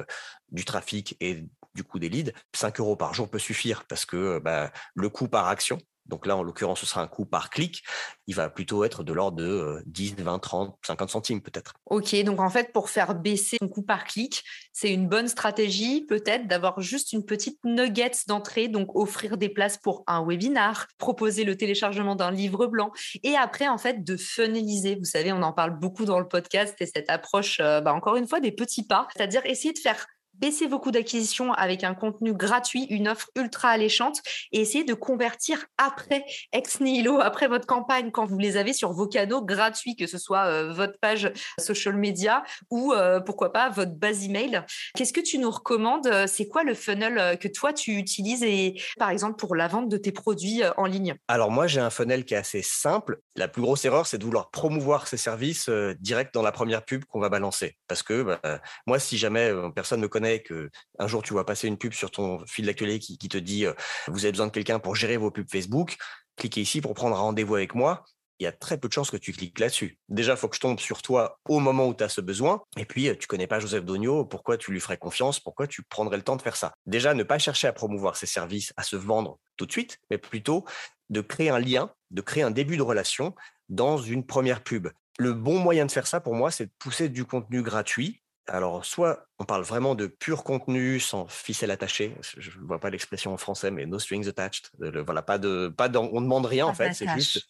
du 0.52 0.66
trafic 0.66 1.16
et 1.20 1.46
du 1.76 1.84
coup 1.84 2.00
des 2.00 2.10
leads, 2.10 2.34
5 2.56 2.80
euros 2.80 2.96
par 2.96 3.14
jour 3.14 3.30
peut 3.30 3.40
suffire 3.40 3.86
parce 3.88 4.06
que 4.06 4.40
bah, 4.40 4.72
le 4.96 5.10
coût 5.10 5.28
par 5.28 5.48
action, 5.48 5.78
donc 6.10 6.26
là 6.26 6.36
en 6.36 6.44
l'occurrence 6.44 6.82
ce 6.82 6.86
sera 6.86 7.02
un 7.02 7.08
coût 7.08 7.26
par 7.26 7.50
clic, 7.50 7.84
il 8.28 8.36
va 8.36 8.50
plutôt 8.50 8.84
être 8.84 9.04
de 9.04 9.14
l'ordre 9.14 9.38
de 9.38 9.82
10, 9.86 10.16
20, 10.16 10.40
30, 10.40 10.78
50 10.86 11.10
centimes 11.10 11.42
peut-être. 11.42 11.74
Ok, 11.86 12.16
donc 12.24 12.40
en 12.40 12.50
fait 12.50 12.74
pour 12.74 12.90
faire 12.90 13.16
baisser 13.16 13.58
son 13.62 13.68
coût 13.68 13.84
par 13.84 14.04
clic, 14.06 14.44
c'est 14.74 14.92
une 14.92 15.08
bonne 15.08 15.28
stratégie 15.28 16.06
peut-être 16.06 16.48
d'avoir 16.48 16.82
juste 16.82 17.14
une 17.14 17.26
petite 17.26 17.60
nugget 17.64 18.12
d'entrée, 18.28 18.68
donc 18.68 18.96
offrir 18.96 19.38
des 19.38 19.50
places 19.50 19.78
pour 19.78 20.04
un 20.08 20.26
webinar, 20.26 20.88
proposer 20.98 21.44
le 21.44 21.56
téléchargement 21.56 22.16
d'un 22.16 22.32
livre 22.32 22.68
blanc 22.68 22.92
et 23.24 23.36
après 23.36 23.68
en 23.68 23.78
fait 23.78 24.04
de 24.04 24.18
funneliser. 24.18 24.96
Vous 24.96 25.06
savez, 25.06 25.32
on 25.32 25.42
en 25.42 25.54
parle 25.54 25.78
beaucoup 25.78 26.06
dans 26.06 26.20
le 26.20 26.28
podcast 26.28 26.76
et 26.80 26.86
cette 26.86 27.10
approche, 27.10 27.60
euh, 27.60 27.82
bah, 27.82 27.94
encore 27.94 28.16
une 28.16 28.28
fois, 28.28 28.40
des 28.40 28.52
petits 28.52 28.86
pas, 28.86 29.08
c'est-à-dire 29.16 29.46
essayer 29.46 29.74
de 29.74 29.80
faire 29.80 30.06
baisser 30.40 30.68
vos 30.68 30.80
coûts 30.80 30.92
d'acquisition 30.92 31.54
avec 31.54 31.84
un 31.84 31.94
contenu 31.94 32.34
gratuit, 32.34 32.86
une 32.90 33.08
offre 33.08 33.30
ultra 33.36 33.70
alléchante 33.70 34.22
et 34.52 34.62
essayez 34.62 34.84
de 34.84 34.94
convertir 34.94 35.66
après 35.78 36.26
ex 36.54 36.80
nihilo, 36.80 37.20
après 37.20 37.48
votre 37.48 37.66
campagne, 37.66 38.12
quand 38.12 38.26
vous 38.26 38.38
les 38.38 38.58
avez 38.58 38.74
sur 38.74 38.94
vos 38.94 39.08
canaux 39.08 39.44
gratuits, 39.44 39.96
que 39.96 40.08
ce 40.08 40.18
soit 40.18 40.46
euh, 40.46 40.74
votre 40.74 41.00
page 41.00 41.32
social 41.60 41.96
media 41.96 42.44
ou 42.70 42.94
euh, 42.94 43.20
pourquoi 43.20 43.52
pas 43.52 43.70
votre 43.70 43.94
base 43.94 44.26
email. 44.26 44.64
Qu'est-ce 44.96 45.14
que 45.14 45.22
tu 45.22 45.38
nous 45.38 45.52
recommandes 45.52 46.10
C'est 46.28 46.48
quoi 46.48 46.64
le 46.64 46.74
funnel 46.74 47.38
que 47.40 47.48
toi 47.48 47.74
tu 47.74 47.98
utilises 47.98 48.44
et 48.44 48.80
par 48.98 49.10
exemple 49.10 49.36
pour 49.36 49.56
la 49.56 49.68
vente 49.68 49.90
de 49.90 49.98
tes 49.98 50.12
produits 50.12 50.64
euh, 50.64 50.72
en 50.78 50.86
ligne? 50.86 51.16
Alors 51.28 51.52
moi 51.52 51.68
j'ai 51.68 51.82
un 51.82 51.90
funnel 51.90 52.26
qui 52.26 52.34
est 52.34 52.38
assez 52.38 52.62
simple. 52.62 53.20
La 53.36 53.48
plus 53.48 53.62
grosse 53.62 53.84
erreur 53.86 54.08
c'est 54.08 54.18
de 54.18 54.24
vouloir 54.24 54.50
promouvoir 54.50 55.08
ces 55.08 55.18
services 55.18 55.70
direct 56.00 56.34
dans 56.34 56.42
la 56.42 56.52
première 56.52 56.84
pub 56.84 57.06
qu'on 57.06 57.20
va 57.20 57.30
balancer. 57.30 57.78
Parce 57.88 58.04
que 58.04 58.24
bah, 58.24 58.62
moi 58.88 59.00
si 59.00 59.18
jamais 59.18 59.52
personne 59.76 60.02
ne 60.02 60.08
connaît 60.08 60.29
que 60.38 60.70
un 61.00 61.08
jour 61.08 61.24
tu 61.24 61.34
vois 61.34 61.46
passer 61.46 61.68
une 61.68 61.78
pub 61.78 61.94
sur 61.94 62.12
ton 62.12 62.46
fil 62.46 62.66
d'actualité 62.66 63.18
qui, 63.18 63.30
te 63.30 63.38
dit 63.38 63.66
vous 64.08 64.26
avez 64.26 64.32
besoin 64.32 64.48
de 64.48 64.52
quelqu'un 64.52 64.80
pour 64.80 64.96
gérer 64.96 65.18
vos 65.18 65.32
pubs 65.32 65.50
Facebook, 65.50 65.98
cliquez 66.36 66.62
ici 66.62 66.82
pour 66.82 66.94
prendre 66.94 67.16
rendez-vous 67.16 67.56
avec 67.56 67.76
moi. 67.76 68.04
Il 68.40 68.46
y 68.46 68.48
a 68.48 68.54
très 68.54 68.78
peu 68.78 68.88
de 68.88 68.94
chances 68.94 69.12
que 69.12 69.18
tu 69.18 69.34
cliques 69.34 69.60
là-dessus. 69.60 70.00
Déjà, 70.08 70.32
il 70.32 70.38
faut 70.38 70.48
que 70.48 70.56
je 70.56 70.62
tombe 70.62 70.80
sur 70.80 71.02
toi 71.02 71.40
au 71.50 71.60
moment 71.60 71.88
où 71.88 71.94
tu 71.94 72.06
as 72.06 72.10
ce 72.10 72.22
besoin. 72.22 72.62
Et 72.78 72.86
puis, 72.86 73.10
tu 73.18 73.28
connais 73.28 73.48
pas 73.48 73.60
Joseph 73.60 73.84
Dogno, 73.84 74.24
pourquoi 74.24 74.58
tu 74.58 74.72
lui 74.72 74.80
ferais 74.80 74.96
confiance? 74.96 75.42
Pourquoi 75.42 75.68
tu 75.68 75.84
prendrais 75.84 76.16
le 76.16 76.24
temps 76.24 76.38
de 76.38 76.42
faire 76.42 76.56
ça? 76.56 76.72
Déjà, 76.86 77.14
ne 77.14 77.24
pas 77.24 77.38
chercher 77.38 77.68
à 77.68 77.74
promouvoir 77.74 78.16
ses 78.16 78.28
services, 78.28 78.72
à 78.78 78.84
se 78.84 78.96
vendre 78.96 79.40
tout 79.58 79.66
de 79.66 79.72
suite, 79.74 80.00
mais 80.10 80.18
plutôt 80.18 80.64
de 81.10 81.20
créer 81.20 81.50
un 81.50 81.60
lien, 81.60 81.92
de 82.12 82.22
créer 82.22 82.44
un 82.44 82.52
début 82.52 82.78
de 82.78 82.82
relation 82.82 83.36
dans 83.68 83.98
une 83.98 84.26
première 84.26 84.64
pub. 84.64 84.88
Le 85.18 85.34
bon 85.34 85.60
moyen 85.60 85.86
de 85.86 85.92
faire 85.92 86.08
ça, 86.08 86.22
pour 86.22 86.34
moi, 86.34 86.50
c'est 86.50 86.68
de 86.68 86.72
pousser 86.80 87.10
du 87.10 87.26
contenu 87.26 87.62
gratuit 87.62 88.22
alors, 88.50 88.86
soit 88.86 89.28
on 89.40 89.46
parle 89.46 89.64
vraiment 89.64 89.96
de 89.96 90.08
pur 90.08 90.44
contenu 90.44 91.00
sans 91.00 91.28
ficelle 91.28 91.72
attachée. 91.72 92.16
Je 92.38 92.58
ne 92.60 92.66
vois 92.66 92.80
pas 92.80 92.90
l'expression 92.90 93.34
en 93.34 93.38
français, 93.38 93.72
mais 93.72 93.86
no 93.86 94.00
strings 94.00 94.28
attached. 94.28 94.72
voilà, 94.80 95.22
pas 95.22 95.38
de, 95.38 95.68
pas 95.76 95.90
on 95.98 96.22
demande 96.22 96.46
rien 96.46 96.66
en 96.66 96.74
fait. 96.74 96.94
C'est 96.94 97.10
juste 97.10 97.46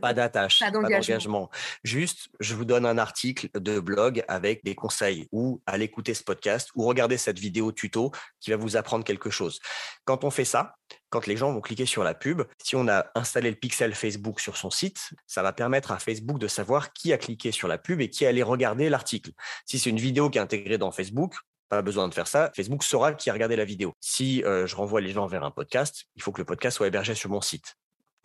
pas 0.00 0.14
d'attache, 0.14 0.60
pas 0.60 0.70
d'engagement. 0.70 1.50
Juste, 1.84 2.28
je 2.40 2.54
vous 2.54 2.64
donne 2.64 2.86
un 2.86 2.98
article 2.98 3.48
de 3.54 3.80
blog 3.80 4.24
avec 4.28 4.64
des 4.64 4.74
conseils 4.74 5.28
ou 5.32 5.62
allez 5.66 5.84
écouter 5.84 6.14
ce 6.14 6.22
podcast 6.22 6.70
ou 6.74 6.84
regarder 6.84 7.16
cette 7.16 7.38
vidéo 7.38 7.72
tuto 7.72 8.12
qui 8.40 8.50
va 8.50 8.56
vous 8.56 8.76
apprendre 8.76 9.04
quelque 9.04 9.30
chose. 9.30 9.60
Quand 10.04 10.24
on 10.24 10.30
fait 10.30 10.44
ça, 10.44 10.76
quand 11.10 11.26
les 11.26 11.36
gens 11.36 11.52
vont 11.52 11.60
cliquer 11.60 11.86
sur 11.86 12.04
la 12.04 12.14
pub, 12.14 12.42
si 12.62 12.76
on 12.76 12.88
a 12.88 13.06
installé 13.14 13.50
le 13.50 13.56
pixel 13.56 13.94
Facebook 13.94 14.40
sur 14.40 14.56
son 14.56 14.70
site, 14.70 15.10
ça 15.26 15.42
va 15.42 15.52
permettre 15.52 15.92
à 15.92 15.98
Facebook 15.98 16.38
de 16.38 16.48
savoir 16.48 16.92
qui 16.92 17.12
a 17.12 17.18
cliqué 17.18 17.52
sur 17.52 17.68
la 17.68 17.78
pub 17.78 18.00
et 18.00 18.08
qui 18.08 18.24
allait 18.26 18.42
regarder 18.42 18.88
l'article. 18.88 19.30
Si 19.66 19.78
c'est 19.78 19.90
une 19.90 19.98
vidéo 19.98 20.30
qui 20.30 20.38
est 20.38 20.40
intégrée 20.40 20.78
dans 20.78 20.90
Facebook, 20.90 21.34
pas 21.68 21.82
besoin 21.82 22.06
de 22.06 22.12
faire 22.12 22.26
ça. 22.26 22.50
Facebook 22.54 22.84
saura 22.84 23.14
qui 23.14 23.30
a 23.30 23.32
regardé 23.32 23.56
la 23.56 23.64
vidéo. 23.64 23.94
Si 23.98 24.44
euh, 24.44 24.66
je 24.66 24.76
renvoie 24.76 25.00
les 25.00 25.12
gens 25.12 25.26
vers 25.26 25.42
un 25.42 25.50
podcast, 25.50 26.04
il 26.16 26.22
faut 26.22 26.30
que 26.30 26.40
le 26.40 26.44
podcast 26.44 26.76
soit 26.76 26.86
hébergé 26.86 27.14
sur 27.14 27.30
mon 27.30 27.40
site. 27.40 27.76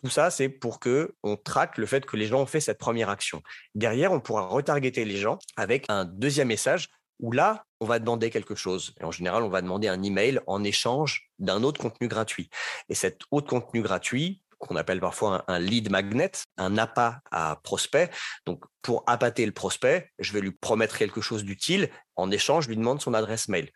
Tout 0.02 0.10
ça, 0.10 0.30
c'est 0.30 0.48
pour 0.48 0.78
que 0.78 1.14
on 1.22 1.36
traque 1.36 1.76
le 1.76 1.86
fait 1.86 2.06
que 2.06 2.16
les 2.16 2.26
gens 2.26 2.40
ont 2.40 2.46
fait 2.46 2.60
cette 2.60 2.78
première 2.78 3.10
action. 3.10 3.42
Derrière, 3.74 4.12
on 4.12 4.20
pourra 4.20 4.46
retargeter 4.46 5.04
les 5.04 5.16
gens 5.16 5.38
avec 5.56 5.86
un 5.88 6.04
deuxième 6.04 6.48
message 6.48 6.88
où 7.18 7.32
là, 7.32 7.64
on 7.80 7.86
va 7.86 7.98
demander 7.98 8.30
quelque 8.30 8.54
chose. 8.54 8.94
Et 9.00 9.04
en 9.04 9.10
général, 9.10 9.42
on 9.42 9.48
va 9.48 9.60
demander 9.60 9.88
un 9.88 10.02
email 10.02 10.40
en 10.46 10.62
échange 10.62 11.30
d'un 11.40 11.64
autre 11.64 11.80
contenu 11.80 12.06
gratuit. 12.06 12.48
Et 12.88 12.94
cet 12.94 13.22
autre 13.32 13.48
contenu 13.48 13.82
gratuit, 13.82 14.40
qu'on 14.58 14.76
appelle 14.76 15.00
parfois 15.00 15.44
un, 15.48 15.58
lead 15.58 15.90
magnet, 15.90 16.32
un 16.56 16.78
appât 16.78 17.20
à 17.30 17.60
prospect. 17.62 18.10
Donc, 18.44 18.64
pour 18.82 19.04
appâter 19.06 19.46
le 19.46 19.52
prospect, 19.52 20.10
je 20.18 20.32
vais 20.32 20.40
lui 20.40 20.50
promettre 20.50 20.98
quelque 20.98 21.20
chose 21.20 21.44
d'utile. 21.44 21.90
En 22.16 22.30
échange, 22.30 22.64
je 22.64 22.70
lui 22.70 22.76
demande 22.76 23.00
son 23.00 23.14
adresse 23.14 23.48
mail 23.48 23.70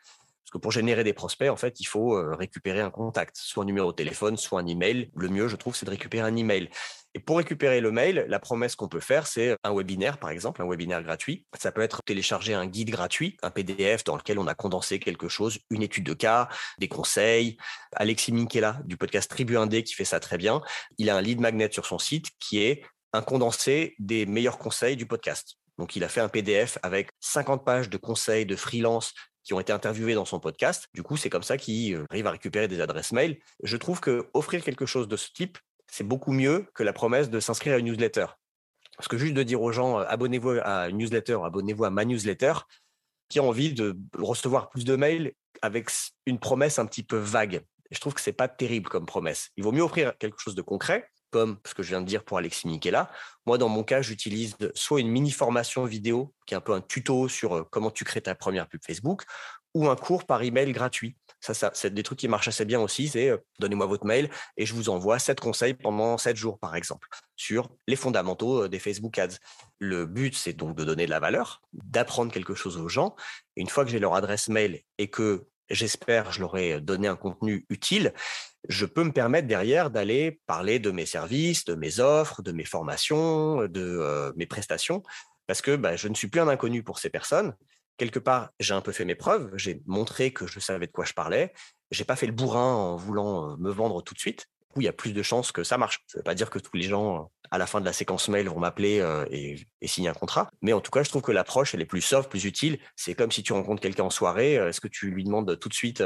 que 0.51 0.59
pour 0.59 0.73
générer 0.73 1.05
des 1.05 1.13
prospects, 1.13 1.49
en 1.49 1.57
fait, 1.57 1.81
il 1.81 1.85
faut 1.85 2.17
euh, 2.17 2.35
récupérer 2.35 2.81
un 2.81 2.91
contact, 2.91 3.37
soit 3.37 3.63
un 3.63 3.67
numéro 3.67 3.93
de 3.93 3.97
téléphone, 3.97 4.37
soit 4.37 4.61
un 4.61 4.67
email. 4.67 5.11
Le 5.15 5.29
mieux, 5.29 5.49
je 5.49 5.57
trouve, 5.57 5.77
c'est 5.77 5.87
de 5.87 5.91
récupérer 5.91 6.27
un 6.27 6.37
email. 6.37 6.69
Et 7.15 7.19
pour 7.19 7.37
récupérer 7.37 7.81
le 7.81 7.91
mail, 7.91 8.25
la 8.29 8.39
promesse 8.39 8.75
qu'on 8.75 8.89
peut 8.89 9.01
faire, 9.01 9.27
c'est 9.27 9.57
un 9.65 9.75
webinaire, 9.75 10.19
par 10.19 10.31
exemple, 10.31 10.63
un 10.63 10.69
webinaire 10.69 11.03
gratuit. 11.03 11.47
Ça 11.59 11.71
peut 11.71 11.83
être 11.83 12.03
télécharger 12.05 12.55
un 12.55 12.67
guide 12.67 12.91
gratuit, 12.91 13.37
un 13.43 13.51
PDF 13.51 14.05
dans 14.05 14.17
lequel 14.17 14.39
on 14.39 14.47
a 14.47 14.55
condensé 14.55 14.99
quelque 14.99 15.29
chose, 15.29 15.59
une 15.71 15.83
étude 15.83 16.05
de 16.05 16.15
cas, 16.15 16.49
des 16.79 16.89
conseils. 16.89 17.59
Alexis 17.95 18.33
Minkela 18.33 18.81
du 18.85 18.97
podcast 18.97 19.31
Tribu 19.31 19.59
Indé 19.59 19.83
qui 19.83 19.95
fait 19.95 20.07
ça 20.07 20.21
très 20.21 20.39
bien. 20.39 20.63
Il 20.97 21.11
a 21.11 21.17
un 21.17 21.21
lead 21.21 21.41
magnet 21.41 21.71
sur 21.71 21.85
son 21.85 21.99
site 21.99 22.29
qui 22.41 22.63
est 22.63 22.83
un 23.13 23.21
condensé 23.21 23.95
des 23.99 24.25
meilleurs 24.25 24.59
conseils 24.59 24.97
du 24.97 25.05
podcast. 25.05 25.59
Donc, 25.79 25.97
il 25.97 26.05
a 26.05 26.09
fait 26.09 26.21
un 26.21 26.29
PDF 26.29 26.79
avec 26.83 27.11
50 27.21 27.65
pages 27.65 27.91
de 27.91 27.97
conseils 27.97 28.47
de 28.47 28.57
freelance 28.57 29.15
qui 29.45 29.55
ont 29.55 29.61
été 29.61 29.73
interviewés 29.73 30.15
dans 30.15 30.25
son 30.25 30.41
podcast. 30.41 30.89
Du 30.95 31.03
coup, 31.03 31.17
c'est 31.17 31.31
comme 31.31 31.43
ça 31.43 31.57
qu'il 31.57 31.95
euh, 31.95 32.05
arrive 32.11 32.27
à 32.27 32.31
récupérer 32.31 32.69
des 32.69 32.81
adresses 32.81 33.13
mail. 33.13 33.39
Je 33.63 33.77
trouve 33.77 34.01
que 34.01 34.29
offrir 34.35 34.63
quelque 34.63 34.87
chose 34.87 35.09
de 35.09 35.17
ce 35.17 35.31
type, 35.33 35.59
c'est 35.87 36.05
beaucoup 36.05 36.33
mieux 36.33 36.67
que 36.75 36.83
la 36.83 36.93
promesse 36.93 37.31
de 37.31 37.41
s'inscrire 37.41 37.75
à 37.75 37.79
une 37.79 37.87
newsletter. 37.87 38.27
Parce 38.97 39.09
que 39.09 39.19
juste 39.19 39.35
de 39.35 39.43
dire 39.43 39.61
aux 39.61 39.73
gens, 39.73 39.99
abonnez-vous 39.99 40.61
à 40.63 40.89
une 40.89 40.99
newsletter, 40.99 41.39
abonnez-vous 41.45 41.85
à 41.85 41.91
ma 41.91 42.05
newsletter, 42.05 42.53
qui 43.29 43.39
a 43.39 43.43
envie 43.43 43.73
de 43.73 43.97
recevoir 44.19 44.69
plus 44.69 44.85
de 44.85 44.95
mails 44.95 45.33
avec 45.63 45.91
une 46.27 46.39
promesse 46.39 46.79
un 46.79 46.87
petit 46.87 47.03
peu 47.03 47.17
vague. 47.17 47.63
Je 47.91 48.01
trouve 48.01 48.15
que 48.15 48.21
c'est 48.21 48.33
pas 48.33 48.49
terrible 48.49 48.89
comme 48.89 49.07
promesse. 49.07 49.51
Il 49.57 49.65
vaut 49.65 49.73
mieux 49.73 49.83
offrir 49.83 50.17
quelque 50.19 50.39
chose 50.39 50.55
de 50.55 50.63
concret, 50.63 51.09
comme 51.33 51.59
ce 51.67 51.75
que 51.75 51.83
je 51.83 51.89
viens 51.89 52.01
de 52.01 52.07
dire 52.07 52.23
pour 52.23 52.39
Alexis 52.39 52.69
Michela. 52.69 53.11
Moi, 53.47 53.59
dans 53.59 53.69
mon 53.69 53.83
cas, 53.83 54.03
j'utilise 54.03 54.57
soit 54.75 55.01
une 55.01 55.09
mini 55.09 55.33
formation 55.33 55.85
vidéo, 55.85 56.33
qui 56.47 56.55
est 56.55 56.57
un 56.57 56.61
peu 56.61 56.75
un 56.75 56.81
tuto 56.81 57.27
sur 57.27 57.69
comment 57.71 57.91
tu 57.91 58.05
crées 58.05 58.21
ta 58.21 58.37
première 58.37 58.69
pub 58.69 58.81
Facebook, 58.87 59.25
ou 59.75 59.89
un 59.89 59.97
cours 59.97 60.25
par 60.25 60.43
email 60.43 60.71
gratuit. 60.73 61.17
Ça, 61.41 61.71
c'est 61.75 61.93
des 61.93 62.03
trucs 62.05 62.21
qui 62.21 62.29
marchent 62.29 62.49
assez 62.49 62.65
bien 62.65 62.81
aussi. 62.81 63.09
C'est 63.09 63.33
donnez-moi 63.59 63.87
votre 63.87 64.07
mail 64.07 64.31
et 64.57 64.65
je 64.65 64.75
vous 64.75 64.91
envoie 64.91 65.19
sept 65.19 65.41
conseils 65.41 65.75
pendant 65.75 66.17
sept 66.19 66.37
jours, 66.37 66.59
par 66.59 66.77
exemple, 66.77 67.09
sur 67.35 67.69
les 67.89 67.97
fondamentaux 67.97 68.69
des 68.69 68.79
Facebook 68.79 69.19
Ads. 69.19 69.39
Le 69.81 70.07
but, 70.07 70.37
c'est 70.37 70.53
donc 70.53 70.77
de 70.77 70.85
donner 70.85 71.07
de 71.07 71.11
la 71.11 71.19
valeur, 71.19 71.63
d'apprendre 71.73 72.31
quelque 72.31 72.55
chose 72.55 72.77
aux 72.77 72.89
gens. 72.89 73.17
une 73.57 73.69
fois 73.69 73.85
que 73.85 73.91
j'ai 73.91 73.99
leur 73.99 74.15
adresse 74.15 74.49
mail 74.49 74.83
et 74.99 75.09
que 75.09 75.47
j'espère 75.71 76.33
je 76.33 76.41
leur 76.41 76.57
ai 76.57 76.81
donné 76.81 77.09
un 77.09 77.17
contenu 77.17 77.67
utile, 77.69 78.13
je 78.69 78.87
peux 78.87 79.05
me 79.05 79.13
permettre 79.13 79.49
derrière 79.49 79.91
d'aller 79.91 80.41
parler 80.47 80.79
de 80.79 80.91
mes 80.91 81.07
services, 81.07 81.65
de 81.65 81.75
mes 81.75 82.01
offres, 82.01 82.43
de 82.43 82.53
mes 82.53 82.65
formations, 82.65 83.67
de 83.67 84.33
mes 84.37 84.47
prestations, 84.47 85.03
parce 85.47 85.63
que 85.63 85.77
bah, 85.77 85.97
je 85.97 86.09
ne 86.09 86.15
suis 86.15 86.29
plus 86.29 86.41
un 86.41 86.49
inconnu 86.49 86.83
pour 86.83 86.99
ces 86.99 87.11
personnes. 87.11 87.55
Quelque 87.97 88.19
part, 88.19 88.51
j'ai 88.59 88.75
un 88.75 88.81
peu 88.81 88.93
fait 88.93 89.05
mes 89.05 89.15
preuves, 89.15 89.51
j'ai 89.57 89.83
montré 89.87 90.33
que 90.33 90.47
je 90.47 90.61
savais 90.61 90.87
de 90.87 90.93
quoi 90.93 91.05
je 91.05 91.13
parlais, 91.13 91.53
j'ai 91.91 92.05
pas 92.05 92.17
fait 92.17 92.27
le 92.27 92.33
bourrin 92.33 92.75
en 92.75 92.97
voulant 92.97 93.57
me 93.59 93.71
vendre 93.71 94.03
tout 94.03 94.15
de 94.15 94.19
suite. 94.19 94.47
Où 94.77 94.81
il 94.81 94.85
y 94.85 94.89
a 94.89 94.93
plus 94.93 95.13
de 95.13 95.23
chances 95.23 95.53
que 95.53 95.65
ça 95.65 95.79
marche. 95.79 96.01
Ça 96.07 96.19
ne 96.19 96.21
veut 96.21 96.25
pas 96.25 96.35
dire 96.35 96.51
que 96.51 96.59
tous 96.59 96.77
les 96.77 96.85
gens, 96.85 97.31
à 97.51 97.59
la 97.59 97.67
fin 97.67 97.81
de 97.81 97.85
la 97.85 97.93
séquence 97.93 98.29
mail, 98.29 98.49
vont 98.49 98.61
m'appeler 98.61 99.05
et, 99.31 99.67
et, 99.81 99.87
signer 99.87 100.09
un 100.09 100.15
contrat. 100.15 100.51
Mais 100.63 100.73
en 100.73 100.81
tout 100.81 100.91
cas, 100.91 101.03
je 101.03 101.11
trouve 101.11 101.23
que 101.23 101.33
l'approche, 101.33 101.75
elle 101.75 101.83
est 101.83 101.87
plus 101.87 102.01
soft, 102.01 102.31
plus 102.31 102.45
utile. 102.45 102.79
C'est 102.97 103.15
comme 103.15 103.31
si 103.31 103.43
tu 103.43 103.53
rencontres 103.53 103.83
quelqu'un 103.83 104.05
en 104.05 104.11
soirée. 104.11 104.55
Est-ce 104.55 104.81
que 104.81 104.89
tu 104.89 105.11
lui 105.11 105.25
demandes 105.25 105.59
tout 105.59 105.69
de 105.69 105.75
suite 105.75 106.03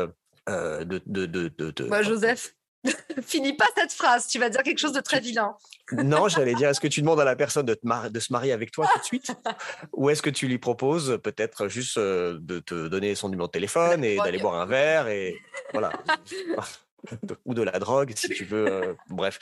euh, 0.48 0.85
de, 0.85 1.02
de, 1.07 1.26
de, 1.26 1.48
de, 1.48 1.85
Moi, 1.87 2.02
Joseph, 2.02 2.55
finis 3.22 3.55
pas 3.55 3.66
cette 3.76 3.92
phrase. 3.92 4.29
Tu 4.29 4.38
vas 4.38 4.48
dire 4.48 4.62
quelque 4.62 4.79
chose 4.79 4.92
de 4.92 5.00
très 5.00 5.18
vilain. 5.18 5.57
non, 5.92 6.29
j'allais 6.29 6.55
dire, 6.55 6.68
est-ce 6.68 6.81
que 6.81 6.87
tu 6.87 7.00
demandes 7.00 7.18
à 7.18 7.24
la 7.24 7.35
personne 7.35 7.66
de, 7.66 7.74
te 7.74 8.09
de 8.09 8.20
se 8.20 8.33
marier 8.33 8.52
avec 8.52 8.70
toi 8.70 8.88
tout 8.92 8.98
de 9.00 9.05
suite? 9.05 9.33
Ou 9.92 10.11
est-ce 10.11 10.22
que 10.22 10.31
tu 10.31 10.46
lui 10.46 10.59
proposes 10.59 11.18
peut-être 11.22 11.66
juste 11.66 11.98
de 11.98 12.59
te 12.61 12.87
donner 12.87 13.16
son 13.16 13.29
numéro 13.29 13.48
de 13.48 13.52
téléphone 13.52 14.05
et 14.05 14.16
d'aller 14.18 14.38
boire 14.38 14.55
un 14.55 14.66
verre 14.66 15.09
et 15.09 15.37
voilà. 15.72 15.92
Ou 17.45 17.55
de 17.55 17.62
la 17.62 17.79
drogue, 17.79 18.12
si 18.16 18.29
tu 18.31 18.45
veux. 18.45 18.97
bref. 19.11 19.38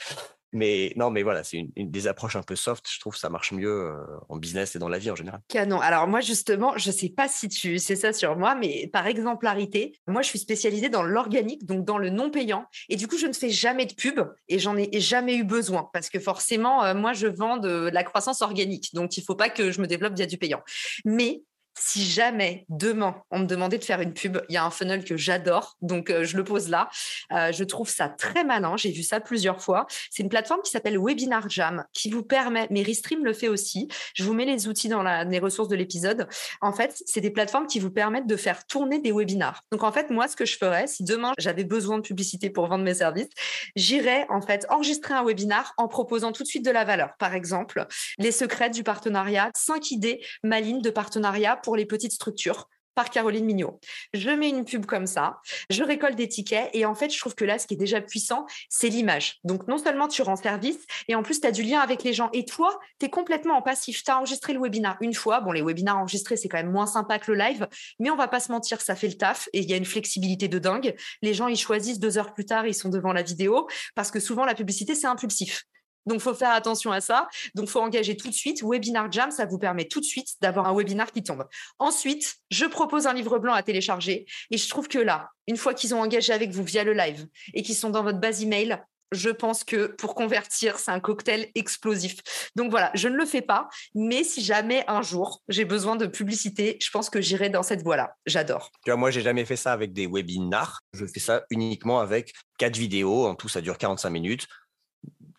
Mais 0.51 0.93
non, 0.95 1.11
mais 1.11 1.21
voilà, 1.21 1.43
c'est 1.43 1.67
une, 1.75 1.91
des 1.91 2.07
approches 2.07 2.37
un 2.37 2.41
peu 2.41 2.55
soft. 2.55 2.85
Je 2.89 2.99
trouve 3.01 3.13
que 3.13 3.19
ça 3.19 3.29
marche 3.29 3.51
mieux 3.51 3.93
en 4.29 4.37
business 4.37 4.75
et 4.75 4.79
dans 4.79 4.87
la 4.87 4.97
vie 4.97 5.11
en 5.11 5.15
général. 5.15 5.41
Canon. 5.49 5.81
Alors 5.81 6.07
moi, 6.07 6.21
justement, 6.21 6.77
je 6.77 6.89
ne 6.89 6.93
sais 6.93 7.09
pas 7.09 7.27
si 7.27 7.49
tu 7.49 7.77
sais 7.77 7.97
ça 7.97 8.13
sur 8.13 8.37
moi, 8.37 8.55
mais 8.55 8.87
par 8.93 9.05
exemplarité, 9.05 9.99
moi, 10.07 10.21
je 10.21 10.29
suis 10.29 10.39
spécialisée 10.39 10.87
dans 10.87 11.03
l'organique, 11.03 11.65
donc 11.65 11.83
dans 11.83 11.97
le 11.97 12.09
non 12.09 12.29
payant. 12.29 12.67
Et 12.87 12.95
du 12.95 13.07
coup, 13.07 13.17
je 13.17 13.27
ne 13.27 13.33
fais 13.33 13.49
jamais 13.49 13.85
de 13.85 13.93
pub 13.95 14.21
et 14.47 14.57
j'en 14.57 14.77
ai 14.77 15.01
jamais 15.01 15.35
eu 15.35 15.43
besoin 15.43 15.89
parce 15.91 16.09
que 16.09 16.19
forcément, 16.19 16.95
moi, 16.95 17.11
je 17.11 17.27
vends 17.27 17.57
de 17.57 17.89
la 17.91 18.03
croissance 18.05 18.41
organique. 18.41 18.93
Donc, 18.93 19.17
il 19.17 19.21
ne 19.21 19.25
faut 19.25 19.35
pas 19.35 19.49
que 19.49 19.71
je 19.71 19.81
me 19.81 19.87
développe 19.87 20.15
via 20.15 20.25
du 20.25 20.37
payant. 20.37 20.61
Mais 21.03 21.41
si 21.77 22.05
jamais 22.05 22.65
demain 22.69 23.21
on 23.31 23.39
me 23.39 23.45
demandait 23.45 23.77
de 23.77 23.83
faire 23.83 24.01
une 24.01 24.13
pub, 24.13 24.41
il 24.49 24.53
y 24.53 24.57
a 24.57 24.65
un 24.65 24.69
funnel 24.69 25.03
que 25.03 25.17
j'adore, 25.17 25.77
donc 25.81 26.09
euh, 26.09 26.23
je 26.23 26.37
le 26.37 26.43
pose 26.43 26.69
là. 26.69 26.89
Euh, 27.31 27.51
je 27.51 27.63
trouve 27.63 27.89
ça 27.89 28.09
très 28.09 28.43
malin, 28.43 28.77
j'ai 28.77 28.91
vu 28.91 29.03
ça 29.03 29.19
plusieurs 29.19 29.61
fois. 29.61 29.85
C'est 30.09 30.23
une 30.23 30.29
plateforme 30.29 30.61
qui 30.61 30.71
s'appelle 30.71 30.97
Webinar 30.99 31.49
Jam 31.49 31.85
qui 31.93 32.09
vous 32.09 32.23
permet, 32.23 32.67
mais 32.69 32.81
Restream 32.81 33.23
le 33.23 33.33
fait 33.33 33.47
aussi. 33.47 33.87
Je 34.13 34.23
vous 34.23 34.33
mets 34.33 34.45
les 34.45 34.67
outils 34.67 34.89
dans 34.89 35.03
les 35.03 35.39
ressources 35.39 35.69
de 35.69 35.75
l'épisode. 35.75 36.27
En 36.61 36.73
fait, 36.73 37.01
c'est 37.05 37.21
des 37.21 37.31
plateformes 37.31 37.67
qui 37.67 37.79
vous 37.79 37.91
permettent 37.91 38.27
de 38.27 38.37
faire 38.37 38.65
tourner 38.65 38.99
des 38.99 39.11
webinars. 39.11 39.61
Donc 39.71 39.83
en 39.83 39.91
fait, 39.91 40.09
moi, 40.09 40.27
ce 40.27 40.35
que 40.35 40.45
je 40.45 40.57
ferais, 40.57 40.87
si 40.87 41.03
demain 41.03 41.33
j'avais 41.37 41.63
besoin 41.63 41.97
de 41.97 42.03
publicité 42.03 42.49
pour 42.49 42.67
vendre 42.67 42.83
mes 42.83 42.95
services, 42.95 43.29
j'irais 43.75 44.25
en 44.29 44.41
fait 44.41 44.65
enregistrer 44.69 45.13
un 45.13 45.23
webinar 45.23 45.73
en 45.77 45.87
proposant 45.87 46.31
tout 46.31 46.43
de 46.43 46.47
suite 46.47 46.65
de 46.65 46.71
la 46.71 46.85
valeur. 46.85 47.11
Par 47.19 47.33
exemple, 47.33 47.85
les 48.17 48.31
secrets 48.31 48.69
du 48.69 48.83
partenariat, 48.83 49.49
cinq 49.55 49.91
idées 49.91 50.21
malines 50.43 50.81
de 50.81 50.89
partenariat 50.89 51.57
pour 51.65 51.75
les 51.75 51.85
petites 51.85 52.13
structures 52.13 52.69
par 52.93 53.09
Caroline 53.09 53.45
Mignot. 53.45 53.79
Je 54.13 54.29
mets 54.29 54.49
une 54.49 54.63
pub 54.63 54.85
comme 54.85 55.05
ça, 55.05 55.41
je 55.69 55.83
récolte 55.83 56.15
des 56.15 56.29
tickets 56.29 56.69
et 56.73 56.85
en 56.85 56.95
fait, 56.95 57.13
je 57.13 57.19
trouve 57.19 57.35
que 57.35 57.43
là, 57.43 57.59
ce 57.59 57.67
qui 57.67 57.73
est 57.73 57.77
déjà 57.77 57.99
puissant, 57.99 58.45
c'est 58.69 58.87
l'image. 58.87 59.39
Donc, 59.43 59.67
non 59.67 59.77
seulement 59.77 60.07
tu 60.07 60.21
rends 60.21 60.37
service 60.37 60.77
et 61.09 61.15
en 61.15 61.21
plus, 61.21 61.41
tu 61.41 61.47
as 61.47 61.51
du 61.51 61.61
lien 61.61 61.81
avec 61.81 62.03
les 62.03 62.13
gens. 62.13 62.29
Et 62.31 62.45
toi, 62.45 62.79
tu 62.99 63.07
es 63.07 63.09
complètement 63.09 63.57
en 63.57 63.61
passif. 63.61 64.01
Tu 64.03 64.09
as 64.09 64.17
enregistré 64.17 64.53
le 64.53 64.61
webinar 64.61 64.95
une 65.01 65.13
fois. 65.13 65.41
Bon, 65.41 65.51
les 65.51 65.61
webinars 65.61 65.97
enregistrés, 65.97 66.37
c'est 66.37 66.47
quand 66.47 66.57
même 66.57 66.71
moins 66.71 66.87
sympa 66.87 67.19
que 67.19 67.31
le 67.31 67.37
live, 67.37 67.67
mais 67.99 68.09
on 68.09 68.15
va 68.15 68.29
pas 68.29 68.39
se 68.39 68.51
mentir, 68.51 68.79
ça 68.79 68.95
fait 68.95 69.09
le 69.09 69.15
taf 69.15 69.49
et 69.51 69.59
il 69.59 69.69
y 69.69 69.73
a 69.73 69.77
une 69.77 69.85
flexibilité 69.85 70.47
de 70.47 70.57
dingue. 70.57 70.95
Les 71.21 71.33
gens, 71.33 71.47
ils 71.47 71.57
choisissent 71.57 71.99
deux 71.99 72.17
heures 72.17 72.33
plus 72.33 72.45
tard, 72.45 72.65
ils 72.65 72.73
sont 72.73 72.89
devant 72.89 73.11
la 73.11 73.23
vidéo 73.23 73.67
parce 73.95 74.09
que 74.09 74.21
souvent, 74.21 74.45
la 74.45 74.55
publicité, 74.55 74.95
c'est 74.95 75.07
impulsif. 75.07 75.65
Donc, 76.05 76.21
faut 76.21 76.33
faire 76.33 76.51
attention 76.51 76.91
à 76.91 77.01
ça. 77.01 77.27
Donc, 77.55 77.67
faut 77.67 77.81
engager 77.81 78.17
tout 78.17 78.29
de 78.29 78.33
suite. 78.33 78.63
Webinar 78.63 79.11
Jam, 79.11 79.31
ça 79.31 79.45
vous 79.45 79.57
permet 79.57 79.85
tout 79.85 79.99
de 79.99 80.05
suite 80.05 80.29
d'avoir 80.41 80.67
un 80.67 80.75
webinar 80.75 81.11
qui 81.11 81.23
tombe. 81.23 81.45
Ensuite, 81.79 82.35
je 82.51 82.65
propose 82.65 83.07
un 83.07 83.13
livre 83.13 83.39
blanc 83.39 83.53
à 83.53 83.63
télécharger. 83.63 84.25
Et 84.51 84.57
je 84.57 84.69
trouve 84.69 84.87
que 84.87 84.99
là, 84.99 85.29
une 85.47 85.57
fois 85.57 85.73
qu'ils 85.73 85.93
ont 85.93 86.01
engagé 86.01 86.33
avec 86.33 86.51
vous 86.51 86.63
via 86.63 86.83
le 86.83 86.93
live 86.93 87.27
et 87.53 87.61
qu'ils 87.63 87.75
sont 87.75 87.89
dans 87.89 88.03
votre 88.03 88.19
base 88.19 88.41
email, 88.43 88.79
je 89.11 89.29
pense 89.29 89.63
que 89.63 89.87
pour 89.87 90.15
convertir, 90.15 90.77
c'est 90.77 90.91
un 90.91 90.99
cocktail 90.99 91.49
explosif. 91.55 92.17
Donc 92.55 92.71
voilà, 92.71 92.91
je 92.95 93.07
ne 93.07 93.15
le 93.15 93.25
fais 93.25 93.41
pas, 93.41 93.69
mais 93.93 94.23
si 94.23 94.43
jamais 94.43 94.83
un 94.87 95.01
jour 95.01 95.41
j'ai 95.47 95.65
besoin 95.65 95.95
de 95.95 96.05
publicité, 96.05 96.77
je 96.81 96.89
pense 96.89 97.09
que 97.09 97.21
j'irai 97.21 97.49
dans 97.49 97.63
cette 97.63 97.83
voie-là. 97.83 98.15
J'adore. 98.25 98.71
Tu 98.83 98.91
vois, 98.91 98.97
moi, 98.97 99.11
j'ai 99.11 99.21
jamais 99.21 99.45
fait 99.45 99.55
ça 99.55 99.73
avec 99.73 99.93
des 99.93 100.07
webinars. 100.07 100.81
Je 100.93 101.05
fais 101.05 101.19
ça 101.19 101.43
uniquement 101.49 101.99
avec 101.99 102.33
quatre 102.57 102.77
vidéos. 102.77 103.25
En 103.25 103.35
tout, 103.35 103.49
ça 103.49 103.61
dure 103.61 103.77
45 103.77 104.09
minutes 104.09 104.47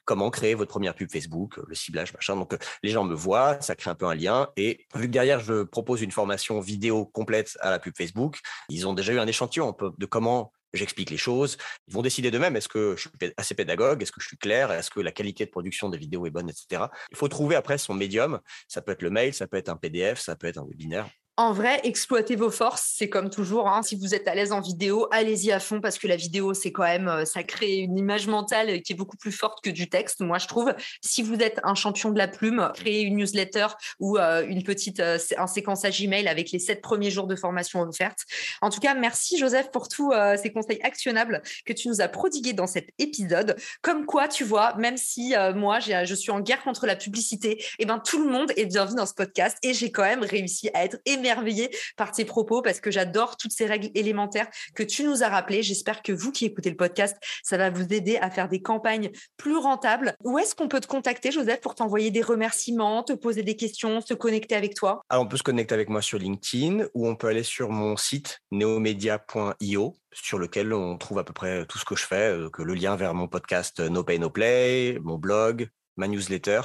comment 0.07 0.31
créer 0.31 0.55
votre 0.55 0.71
première 0.71 0.95
pub 0.95 1.11
Facebook, 1.11 1.59
le 1.67 1.75
ciblage, 1.75 2.15
machin. 2.15 2.37
Donc, 2.37 2.57
les 2.83 2.91
gens 2.91 3.05
me 3.05 3.15
voient, 3.15 3.61
ça 3.61 3.75
crée 3.77 3.91
un 3.91 3.95
peu 3.95 4.07
un 4.07 4.15
lien. 4.15 4.49
Et 4.57 4.87
vu 4.95 5.03
que 5.03 5.13
derrière, 5.13 5.41
je 5.41 5.65
propose 5.65 6.01
une 6.01 6.13
formation 6.13 6.61
vidéo 6.61 7.05
complète 7.05 7.59
à 7.61 7.71
la 7.71 7.79
pub 7.79 7.95
Facebook, 7.95 8.41
ils 8.71 8.87
ont 8.87 8.95
déjà 8.95 9.13
eu 9.13 9.19
un 9.19 9.27
échantillon 9.27 9.77
de 9.99 10.07
comment 10.07 10.53
j'explique 10.73 11.11
les 11.11 11.17
choses. 11.17 11.57
Ils 11.89 11.95
vont 11.95 12.03
décider 12.03 12.31
d'eux-mêmes, 12.31 12.57
est-ce 12.57 12.69
que 12.69 12.95
je 12.97 13.09
suis 13.09 13.35
assez 13.37 13.55
pédagogue, 13.55 14.03
est-ce 14.03 14.13
que 14.13 14.21
je 14.21 14.29
suis 14.29 14.39
clair, 14.39 14.71
est-ce 14.73 14.91
que 14.91 15.01
la 15.01 15.13
qualité 15.13 15.45
de 15.45 15.51
production 15.51 15.89
des 15.89 15.99
vidéos 15.99 16.27
est 16.27 16.31
bonne, 16.31 16.49
etc. 16.49 16.85
Il 17.11 17.17
faut 17.17 17.29
trouver 17.29 17.57
après 17.57 17.79
son 17.79 17.95
médium. 17.95 18.41
Ça 18.69 18.83
peut 18.83 18.93
être 18.93 19.03
le 19.03 19.11
mail, 19.11 19.35
ça 19.35 19.47
peut 19.47 19.57
être 19.57 19.69
un 19.69 19.77
PDF, 19.77 20.21
ça 20.21 20.37
peut 20.37 20.47
être 20.47 20.59
un 20.59 20.67
webinaire 20.67 21.09
en 21.39 21.53
vrai, 21.53 21.81
exploitez 21.85 22.35
vos 22.35 22.51
forces, 22.51 22.95
c'est 22.97 23.11
comme 23.11 23.29
toujours. 23.29 23.69
Hein. 23.69 23.83
Si 23.83 23.95
vous 23.95 24.15
êtes 24.15 24.27
à 24.27 24.35
l'aise 24.35 24.53
en 24.53 24.63
vidéo, 24.63 25.07
allez-y 25.11 25.53
à 25.53 25.61
fond 25.61 25.83
parce 25.83 25.99
que 25.99 26.09
la 26.09 26.17
vidéo, 26.17 26.55
c'est 26.55 26.73
quand 26.73 26.85
même, 26.85 27.09
euh, 27.09 27.25
ça 27.27 27.43
crée 27.43 27.77
une 27.77 27.99
image 27.99 28.27
mentale 28.27 28.81
qui 28.81 28.95
est 28.95 28.97
beaucoup 28.97 29.19
plus 29.19 29.33
forte 29.33 29.63
que 29.63 29.69
du 29.69 29.91
texte. 29.91 30.21
Moi, 30.21 30.39
je 30.39 30.47
trouve. 30.47 30.75
Si 31.03 31.23
vous 31.23 31.35
êtes 31.37 31.61
un 31.63 31.75
champion 31.75 32.11
de 32.11 32.17
la 32.17 32.27
plume, 32.27 32.71
créez 32.75 33.03
une 33.03 33.17
newsletter 33.17 33.67
ou 34.01 34.17
euh, 34.17 34.47
une 34.47 34.63
petite 34.63 35.01
euh, 35.01 35.19
un 35.37 35.47
séquençage 35.47 36.03
email 36.03 36.27
avec 36.27 36.53
les 36.53 36.59
sept 36.59 36.81
premiers 36.81 37.11
jours 37.11 37.27
de 37.27 37.37
formation 37.37 37.83
offertes. 37.83 38.21
En 38.63 38.71
tout 38.71 38.81
cas, 38.81 38.95
merci 38.95 39.37
Joseph 39.37 39.71
pour 39.71 39.89
tous 39.89 40.13
ces 40.43 40.53
conseils 40.53 40.81
actionnables 40.83 41.43
que 41.65 41.73
tu 41.73 41.89
nous 41.89 42.01
as 42.01 42.09
prodigués 42.09 42.55
dans 42.55 42.67
cet 42.67 42.89
épisode. 42.99 43.57
Comme 43.83 44.07
quoi, 44.07 44.29
tu 44.29 44.45
vois, 44.45 44.75
même 44.77 44.97
si 44.97 45.35
moi, 45.55 45.81
je 45.81 46.15
suis 46.15 46.31
en 46.31 46.41
guerre 46.41 46.63
contre 46.63 46.87
la 46.87 46.97
publicité, 46.97 47.53
et 47.53 47.65
eh 47.81 47.87
ben 47.87 47.99
tout 47.99 48.23
le 48.23 48.31
monde 48.31 48.53
est 48.57 48.67
bienvenu 48.67 48.97
dans 48.97 49.07
ce 49.07 49.15
podcast 49.15 49.59
et 49.63 49.75
j'ai 49.75 49.91
quand 49.91 50.03
même 50.03 50.23
réussi 50.23 50.71
à 50.75 50.85
être 50.85 50.99
aimé 51.05 51.26
émerveillée 51.27 51.71
par 51.97 52.13
tes 52.13 52.25
propos 52.25 52.63
parce 52.63 52.81
que 52.81 52.91
j'adore 52.91 53.37
toutes 53.37 53.53
ces 53.53 53.67
règles 53.67 53.91
élémentaires 53.95 54.49
que 54.75 54.83
tu 54.83 55.05
nous 55.05 55.23
as 55.23 55.29
rappelées. 55.29 55.63
J'espère 55.63 56.03
que 56.03 56.13
vous 56.13 56.33
qui 56.33 56.45
écoutez 56.45 56.71
le 56.71 56.77
podcast, 56.77 57.17
ça 57.43 57.57
va 57.57 57.71
vous 57.71 57.93
aider 57.93 58.17
à 58.19 58.31
faire 58.31 58.49
des 58.49 58.63
campagnes 58.63 59.11
plus 59.37 59.57
rentables. 59.57 60.15
Où 60.25 60.39
est-ce 60.39 60.55
qu'on 60.55 60.69
peut 60.69 60.81
te 60.81 60.87
contacter, 60.87 61.31
Joseph, 61.31 61.61
pour 61.61 61.75
t'envoyer 61.75 62.11
des 62.11 62.23
remerciements, 62.23 63.03
te 63.03 63.13
poser 63.13 63.43
des 63.43 63.57
questions, 63.57 64.01
se 64.01 64.15
connecter 64.15 64.55
avec 64.55 64.75
toi? 64.75 65.03
Alors, 65.09 65.25
on 65.25 65.29
peut 65.29 65.37
se 65.37 65.43
connecter 65.43 65.75
avec 65.75 65.89
moi 65.89 66.03
sur 66.03 66.19
LinkedIn 66.19 66.87
ou 66.95 67.09
on 67.09 67.17
peut 67.17 67.29
aller 67.29 67.43
sur 67.43 67.71
mon 67.71 67.97
site 67.97 68.41
neomedia.io 68.53 69.97
sur 70.13 70.39
lequel 70.39 70.73
on 70.73 70.97
trouve 70.97 71.19
à 71.19 71.25
peu 71.25 71.35
près 71.35 71.67
tout 71.67 71.79
ce 71.79 71.85
que 71.85 71.95
je 71.95 72.07
fais, 72.07 72.33
euh, 72.33 72.49
que 72.49 72.63
le 72.63 72.75
lien 72.75 72.97
vers 72.97 73.13
mon 73.13 73.29
podcast 73.29 73.81
No 73.81 74.03
Pay 74.03 74.19
No 74.19 74.31
Play, 74.31 74.99
mon 75.03 75.19
blog, 75.19 75.69
ma 75.97 76.09
newsletter. 76.09 76.63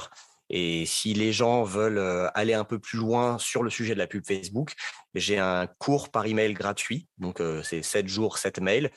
Et 0.52 0.86
si 0.86 1.14
les 1.14 1.32
gens 1.32 1.64
veulent 1.64 2.30
aller 2.34 2.54
un 2.54 2.64
peu 2.64 2.78
plus 2.78 2.98
loin 2.98 3.38
sur 3.38 3.62
le 3.62 3.70
sujet 3.70 3.94
de 3.94 3.98
la 3.98 4.06
pub 4.06 4.24
Facebook, 4.26 4.74
j'ai 5.14 5.38
un 5.38 5.66
cours 5.66 6.10
par 6.10 6.26
email 6.26 6.52
gratuit. 6.52 7.08
Donc, 7.18 7.42
c'est 7.64 7.82
7 7.82 8.06
jours, 8.06 8.38
7 8.38 8.60
mails, 8.60 8.90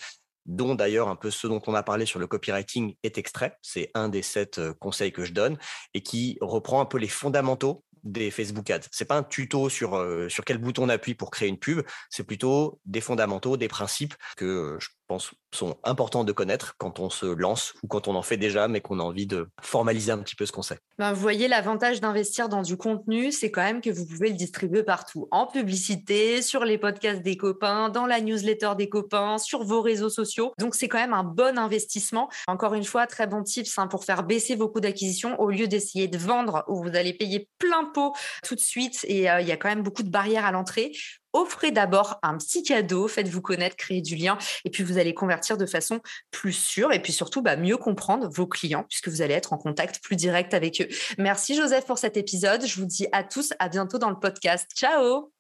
dont 0.46 0.76
d'ailleurs 0.76 1.08
un 1.08 1.16
peu 1.16 1.32
ce 1.32 1.48
dont 1.48 1.62
on 1.66 1.74
a 1.74 1.82
parlé 1.82 2.06
sur 2.06 2.20
le 2.20 2.28
copywriting 2.28 2.96
est 3.04 3.18
extrait. 3.18 3.58
C'est 3.62 3.90
un 3.94 4.10
des 4.10 4.22
7 4.22 4.74
conseils 4.80 5.12
que 5.12 5.26
je 5.26 5.34
donne 5.34 5.58
et 5.94 6.02
qui 6.02 6.38
reprend 6.42 6.82
un 6.82 6.86
peu 6.86 6.98
les 6.98 7.08
fondamentaux 7.08 7.84
des 8.04 8.30
Facebook 8.30 8.70
Ads. 8.70 8.88
C'est 8.92 9.06
pas 9.06 9.18
un 9.18 9.24
tuto 9.24 9.68
sur 9.70 10.00
sur 10.30 10.46
quel 10.46 10.60
bouton 10.60 10.84
on 10.84 10.90
appuie 10.90 11.16
pour 11.16 11.32
créer 11.32 11.50
une 11.50 11.58
pub, 11.58 11.82
c'est 12.12 12.24
plutôt 12.24 12.80
des 12.86 13.02
fondamentaux, 13.02 13.58
des 13.58 13.68
principes 13.68 14.14
que 14.38 14.78
je 14.80 14.90
pense, 15.08 15.32
sont 15.54 15.78
importants 15.84 16.24
de 16.24 16.32
connaître 16.32 16.76
quand 16.78 17.00
on 17.00 17.10
se 17.10 17.26
lance 17.26 17.74
ou 17.84 17.88
quand 17.88 18.08
on 18.08 18.16
en 18.16 18.22
fait 18.22 18.38
déjà, 18.38 18.68
mais 18.68 18.82
qu'on 18.82 19.00
a 19.00 19.04
envie 19.04 19.28
de 19.28 19.48
formaliser 19.62 20.12
un 20.12 20.18
petit 20.20 20.36
peu 20.36 20.46
ce 20.46 20.52
qu'on 20.52 20.62
sait. 20.62 20.80
Ben, 20.98 21.14
vous 21.14 21.22
voyez, 21.22 21.48
l'avantage 21.48 22.02
d'investir 22.02 22.50
dans 22.50 22.62
du 22.62 22.78
contenu, 22.78 23.32
c'est 23.32 23.52
quand 23.52 23.64
même 23.64 23.82
que 23.82 23.90
vous 23.90 24.06
pouvez 24.06 24.30
le 24.30 24.36
distribuer 24.36 24.84
partout, 24.84 25.28
en 25.32 25.48
publicité, 25.48 26.42
sur 26.42 26.66
les 26.66 26.78
podcasts 26.78 27.22
des 27.22 27.38
copains, 27.38 27.90
dans 27.90 28.06
la 28.06 28.22
newsletter 28.22 28.72
des 28.78 28.90
copains, 28.90 29.38
sur 29.38 29.64
vos 29.64 29.82
réseaux 29.82 30.10
sociaux. 30.10 30.54
Donc, 30.60 30.76
c'est 30.76 30.88
quand 30.88 31.00
même 31.00 31.14
un 31.14 31.24
bon 31.24 31.58
investissement. 31.58 32.30
Encore 32.48 32.74
une 32.74 32.84
fois, 32.84 33.08
très 33.08 33.28
bon 33.28 33.44
tips 33.44 33.78
hein, 33.78 33.88
pour 33.88 34.04
faire 34.04 34.24
baisser 34.24 34.56
vos 34.56 34.70
coûts 34.70 34.82
d'acquisition 34.82 35.40
au 35.40 35.50
lieu 35.50 35.68
d'essayer 35.68 36.08
de 36.08 36.18
vendre 36.18 36.64
où 36.68 36.84
vous 36.84 36.96
allez 36.96 37.14
payer 37.14 37.48
plein 37.60 37.86
pot 37.94 38.14
tout 38.44 38.56
de 38.56 38.60
suite 38.60 39.06
et 39.08 39.30
euh, 39.30 39.42
il 39.42 39.48
y 39.48 39.52
a 39.52 39.58
quand 39.58 39.70
même 39.70 39.84
beaucoup 39.84 40.04
de 40.04 40.10
barrières 40.10 40.46
à 40.46 40.52
l'entrée 40.52 40.92
offrez 41.36 41.72
d'abord 41.72 42.20
un 42.24 42.38
petit 42.38 42.64
cadeau, 42.64 43.08
faites-vous 43.08 43.42
connaître, 43.42 43.76
créez 43.76 44.02
du 44.02 44.16
lien, 44.16 44.38
et 44.64 44.70
puis 44.70 44.84
vous 44.84 44.98
allez 44.98 45.14
convertir 45.14 45.58
de 45.58 45.66
façon 45.66 46.00
plus 46.32 46.54
sûre, 46.54 46.92
et 46.94 47.02
puis 47.02 47.14
surtout 47.14 47.42
bah, 47.42 47.56
mieux 47.56 47.78
comprendre 47.78 48.30
vos 48.30 48.48
clients, 48.48 48.86
puisque 48.90 49.10
vous 49.10 49.22
allez 49.22 49.34
être 49.34 49.54
en 49.54 49.58
contact 49.58 50.04
plus 50.04 50.16
direct 50.16 50.54
avec 50.54 50.82
eux. 50.82 50.88
Merci 51.18 51.56
Joseph 51.56 51.86
pour 51.86 51.98
cet 51.98 52.18
épisode. 52.18 52.66
Je 52.66 52.80
vous 52.80 52.86
dis 52.86 53.08
à 53.12 53.24
tous 53.24 53.54
à 53.60 53.70
bientôt 53.70 53.98
dans 53.98 54.10
le 54.10 54.20
podcast. 54.20 54.68
Ciao 54.76 55.32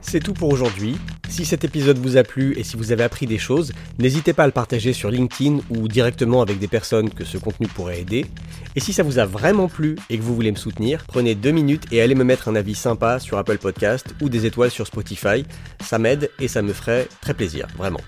c'est 0.00 0.20
tout 0.20 0.34
pour 0.34 0.50
aujourd'hui. 0.50 0.96
Si 1.28 1.44
cet 1.44 1.64
épisode 1.64 1.98
vous 1.98 2.16
a 2.16 2.22
plu 2.22 2.54
et 2.58 2.64
si 2.64 2.76
vous 2.76 2.92
avez 2.92 3.04
appris 3.04 3.26
des 3.26 3.38
choses, 3.38 3.72
n'hésitez 3.98 4.32
pas 4.32 4.44
à 4.44 4.46
le 4.46 4.52
partager 4.52 4.92
sur 4.92 5.10
LinkedIn 5.10 5.58
ou 5.70 5.86
directement 5.88 6.42
avec 6.42 6.58
des 6.58 6.68
personnes 6.68 7.10
que 7.10 7.24
ce 7.24 7.38
contenu 7.38 7.66
pourrait 7.68 8.00
aider. 8.00 8.26
Et 8.74 8.80
si 8.80 8.92
ça 8.92 9.02
vous 9.02 9.18
a 9.18 9.26
vraiment 9.26 9.68
plu 9.68 9.96
et 10.08 10.18
que 10.18 10.22
vous 10.22 10.34
voulez 10.34 10.50
me 10.50 10.56
soutenir, 10.56 11.04
prenez 11.06 11.34
deux 11.34 11.52
minutes 11.52 11.84
et 11.92 12.00
allez 12.00 12.14
me 12.14 12.24
mettre 12.24 12.48
un 12.48 12.56
avis 12.56 12.74
sympa 12.74 13.20
sur 13.20 13.38
Apple 13.38 13.58
Podcast 13.58 14.06
ou 14.20 14.28
des 14.28 14.46
étoiles 14.46 14.70
sur 14.70 14.86
Spotify. 14.86 15.44
Ça 15.80 15.98
m'aide 15.98 16.30
et 16.40 16.48
ça 16.48 16.62
me 16.62 16.72
ferait 16.72 17.08
très 17.20 17.34
plaisir, 17.34 17.66
vraiment. 17.76 18.00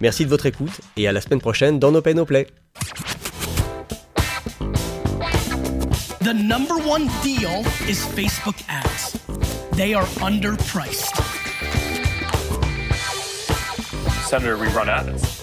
Merci 0.00 0.24
de 0.24 0.30
votre 0.30 0.46
écoute 0.46 0.80
et 0.96 1.08
à 1.08 1.12
la 1.12 1.20
semaine 1.20 1.40
prochaine 1.40 1.78
dans 1.78 1.90
No 1.90 2.02
Pay 2.02 2.14
No 2.14 2.24
Play. 2.24 2.46
The 6.20 6.34
number 6.34 6.76
one 6.76 7.08
deal 7.22 7.64
is 7.88 8.04
Facebook 8.04 8.56
ads. 8.68 9.16
They 9.76 9.94
are 9.94 10.06
underpriced. 10.20 11.27
Senator, 14.28 14.58
we 14.58 14.66
run 14.68 14.90
ads. 14.90 15.37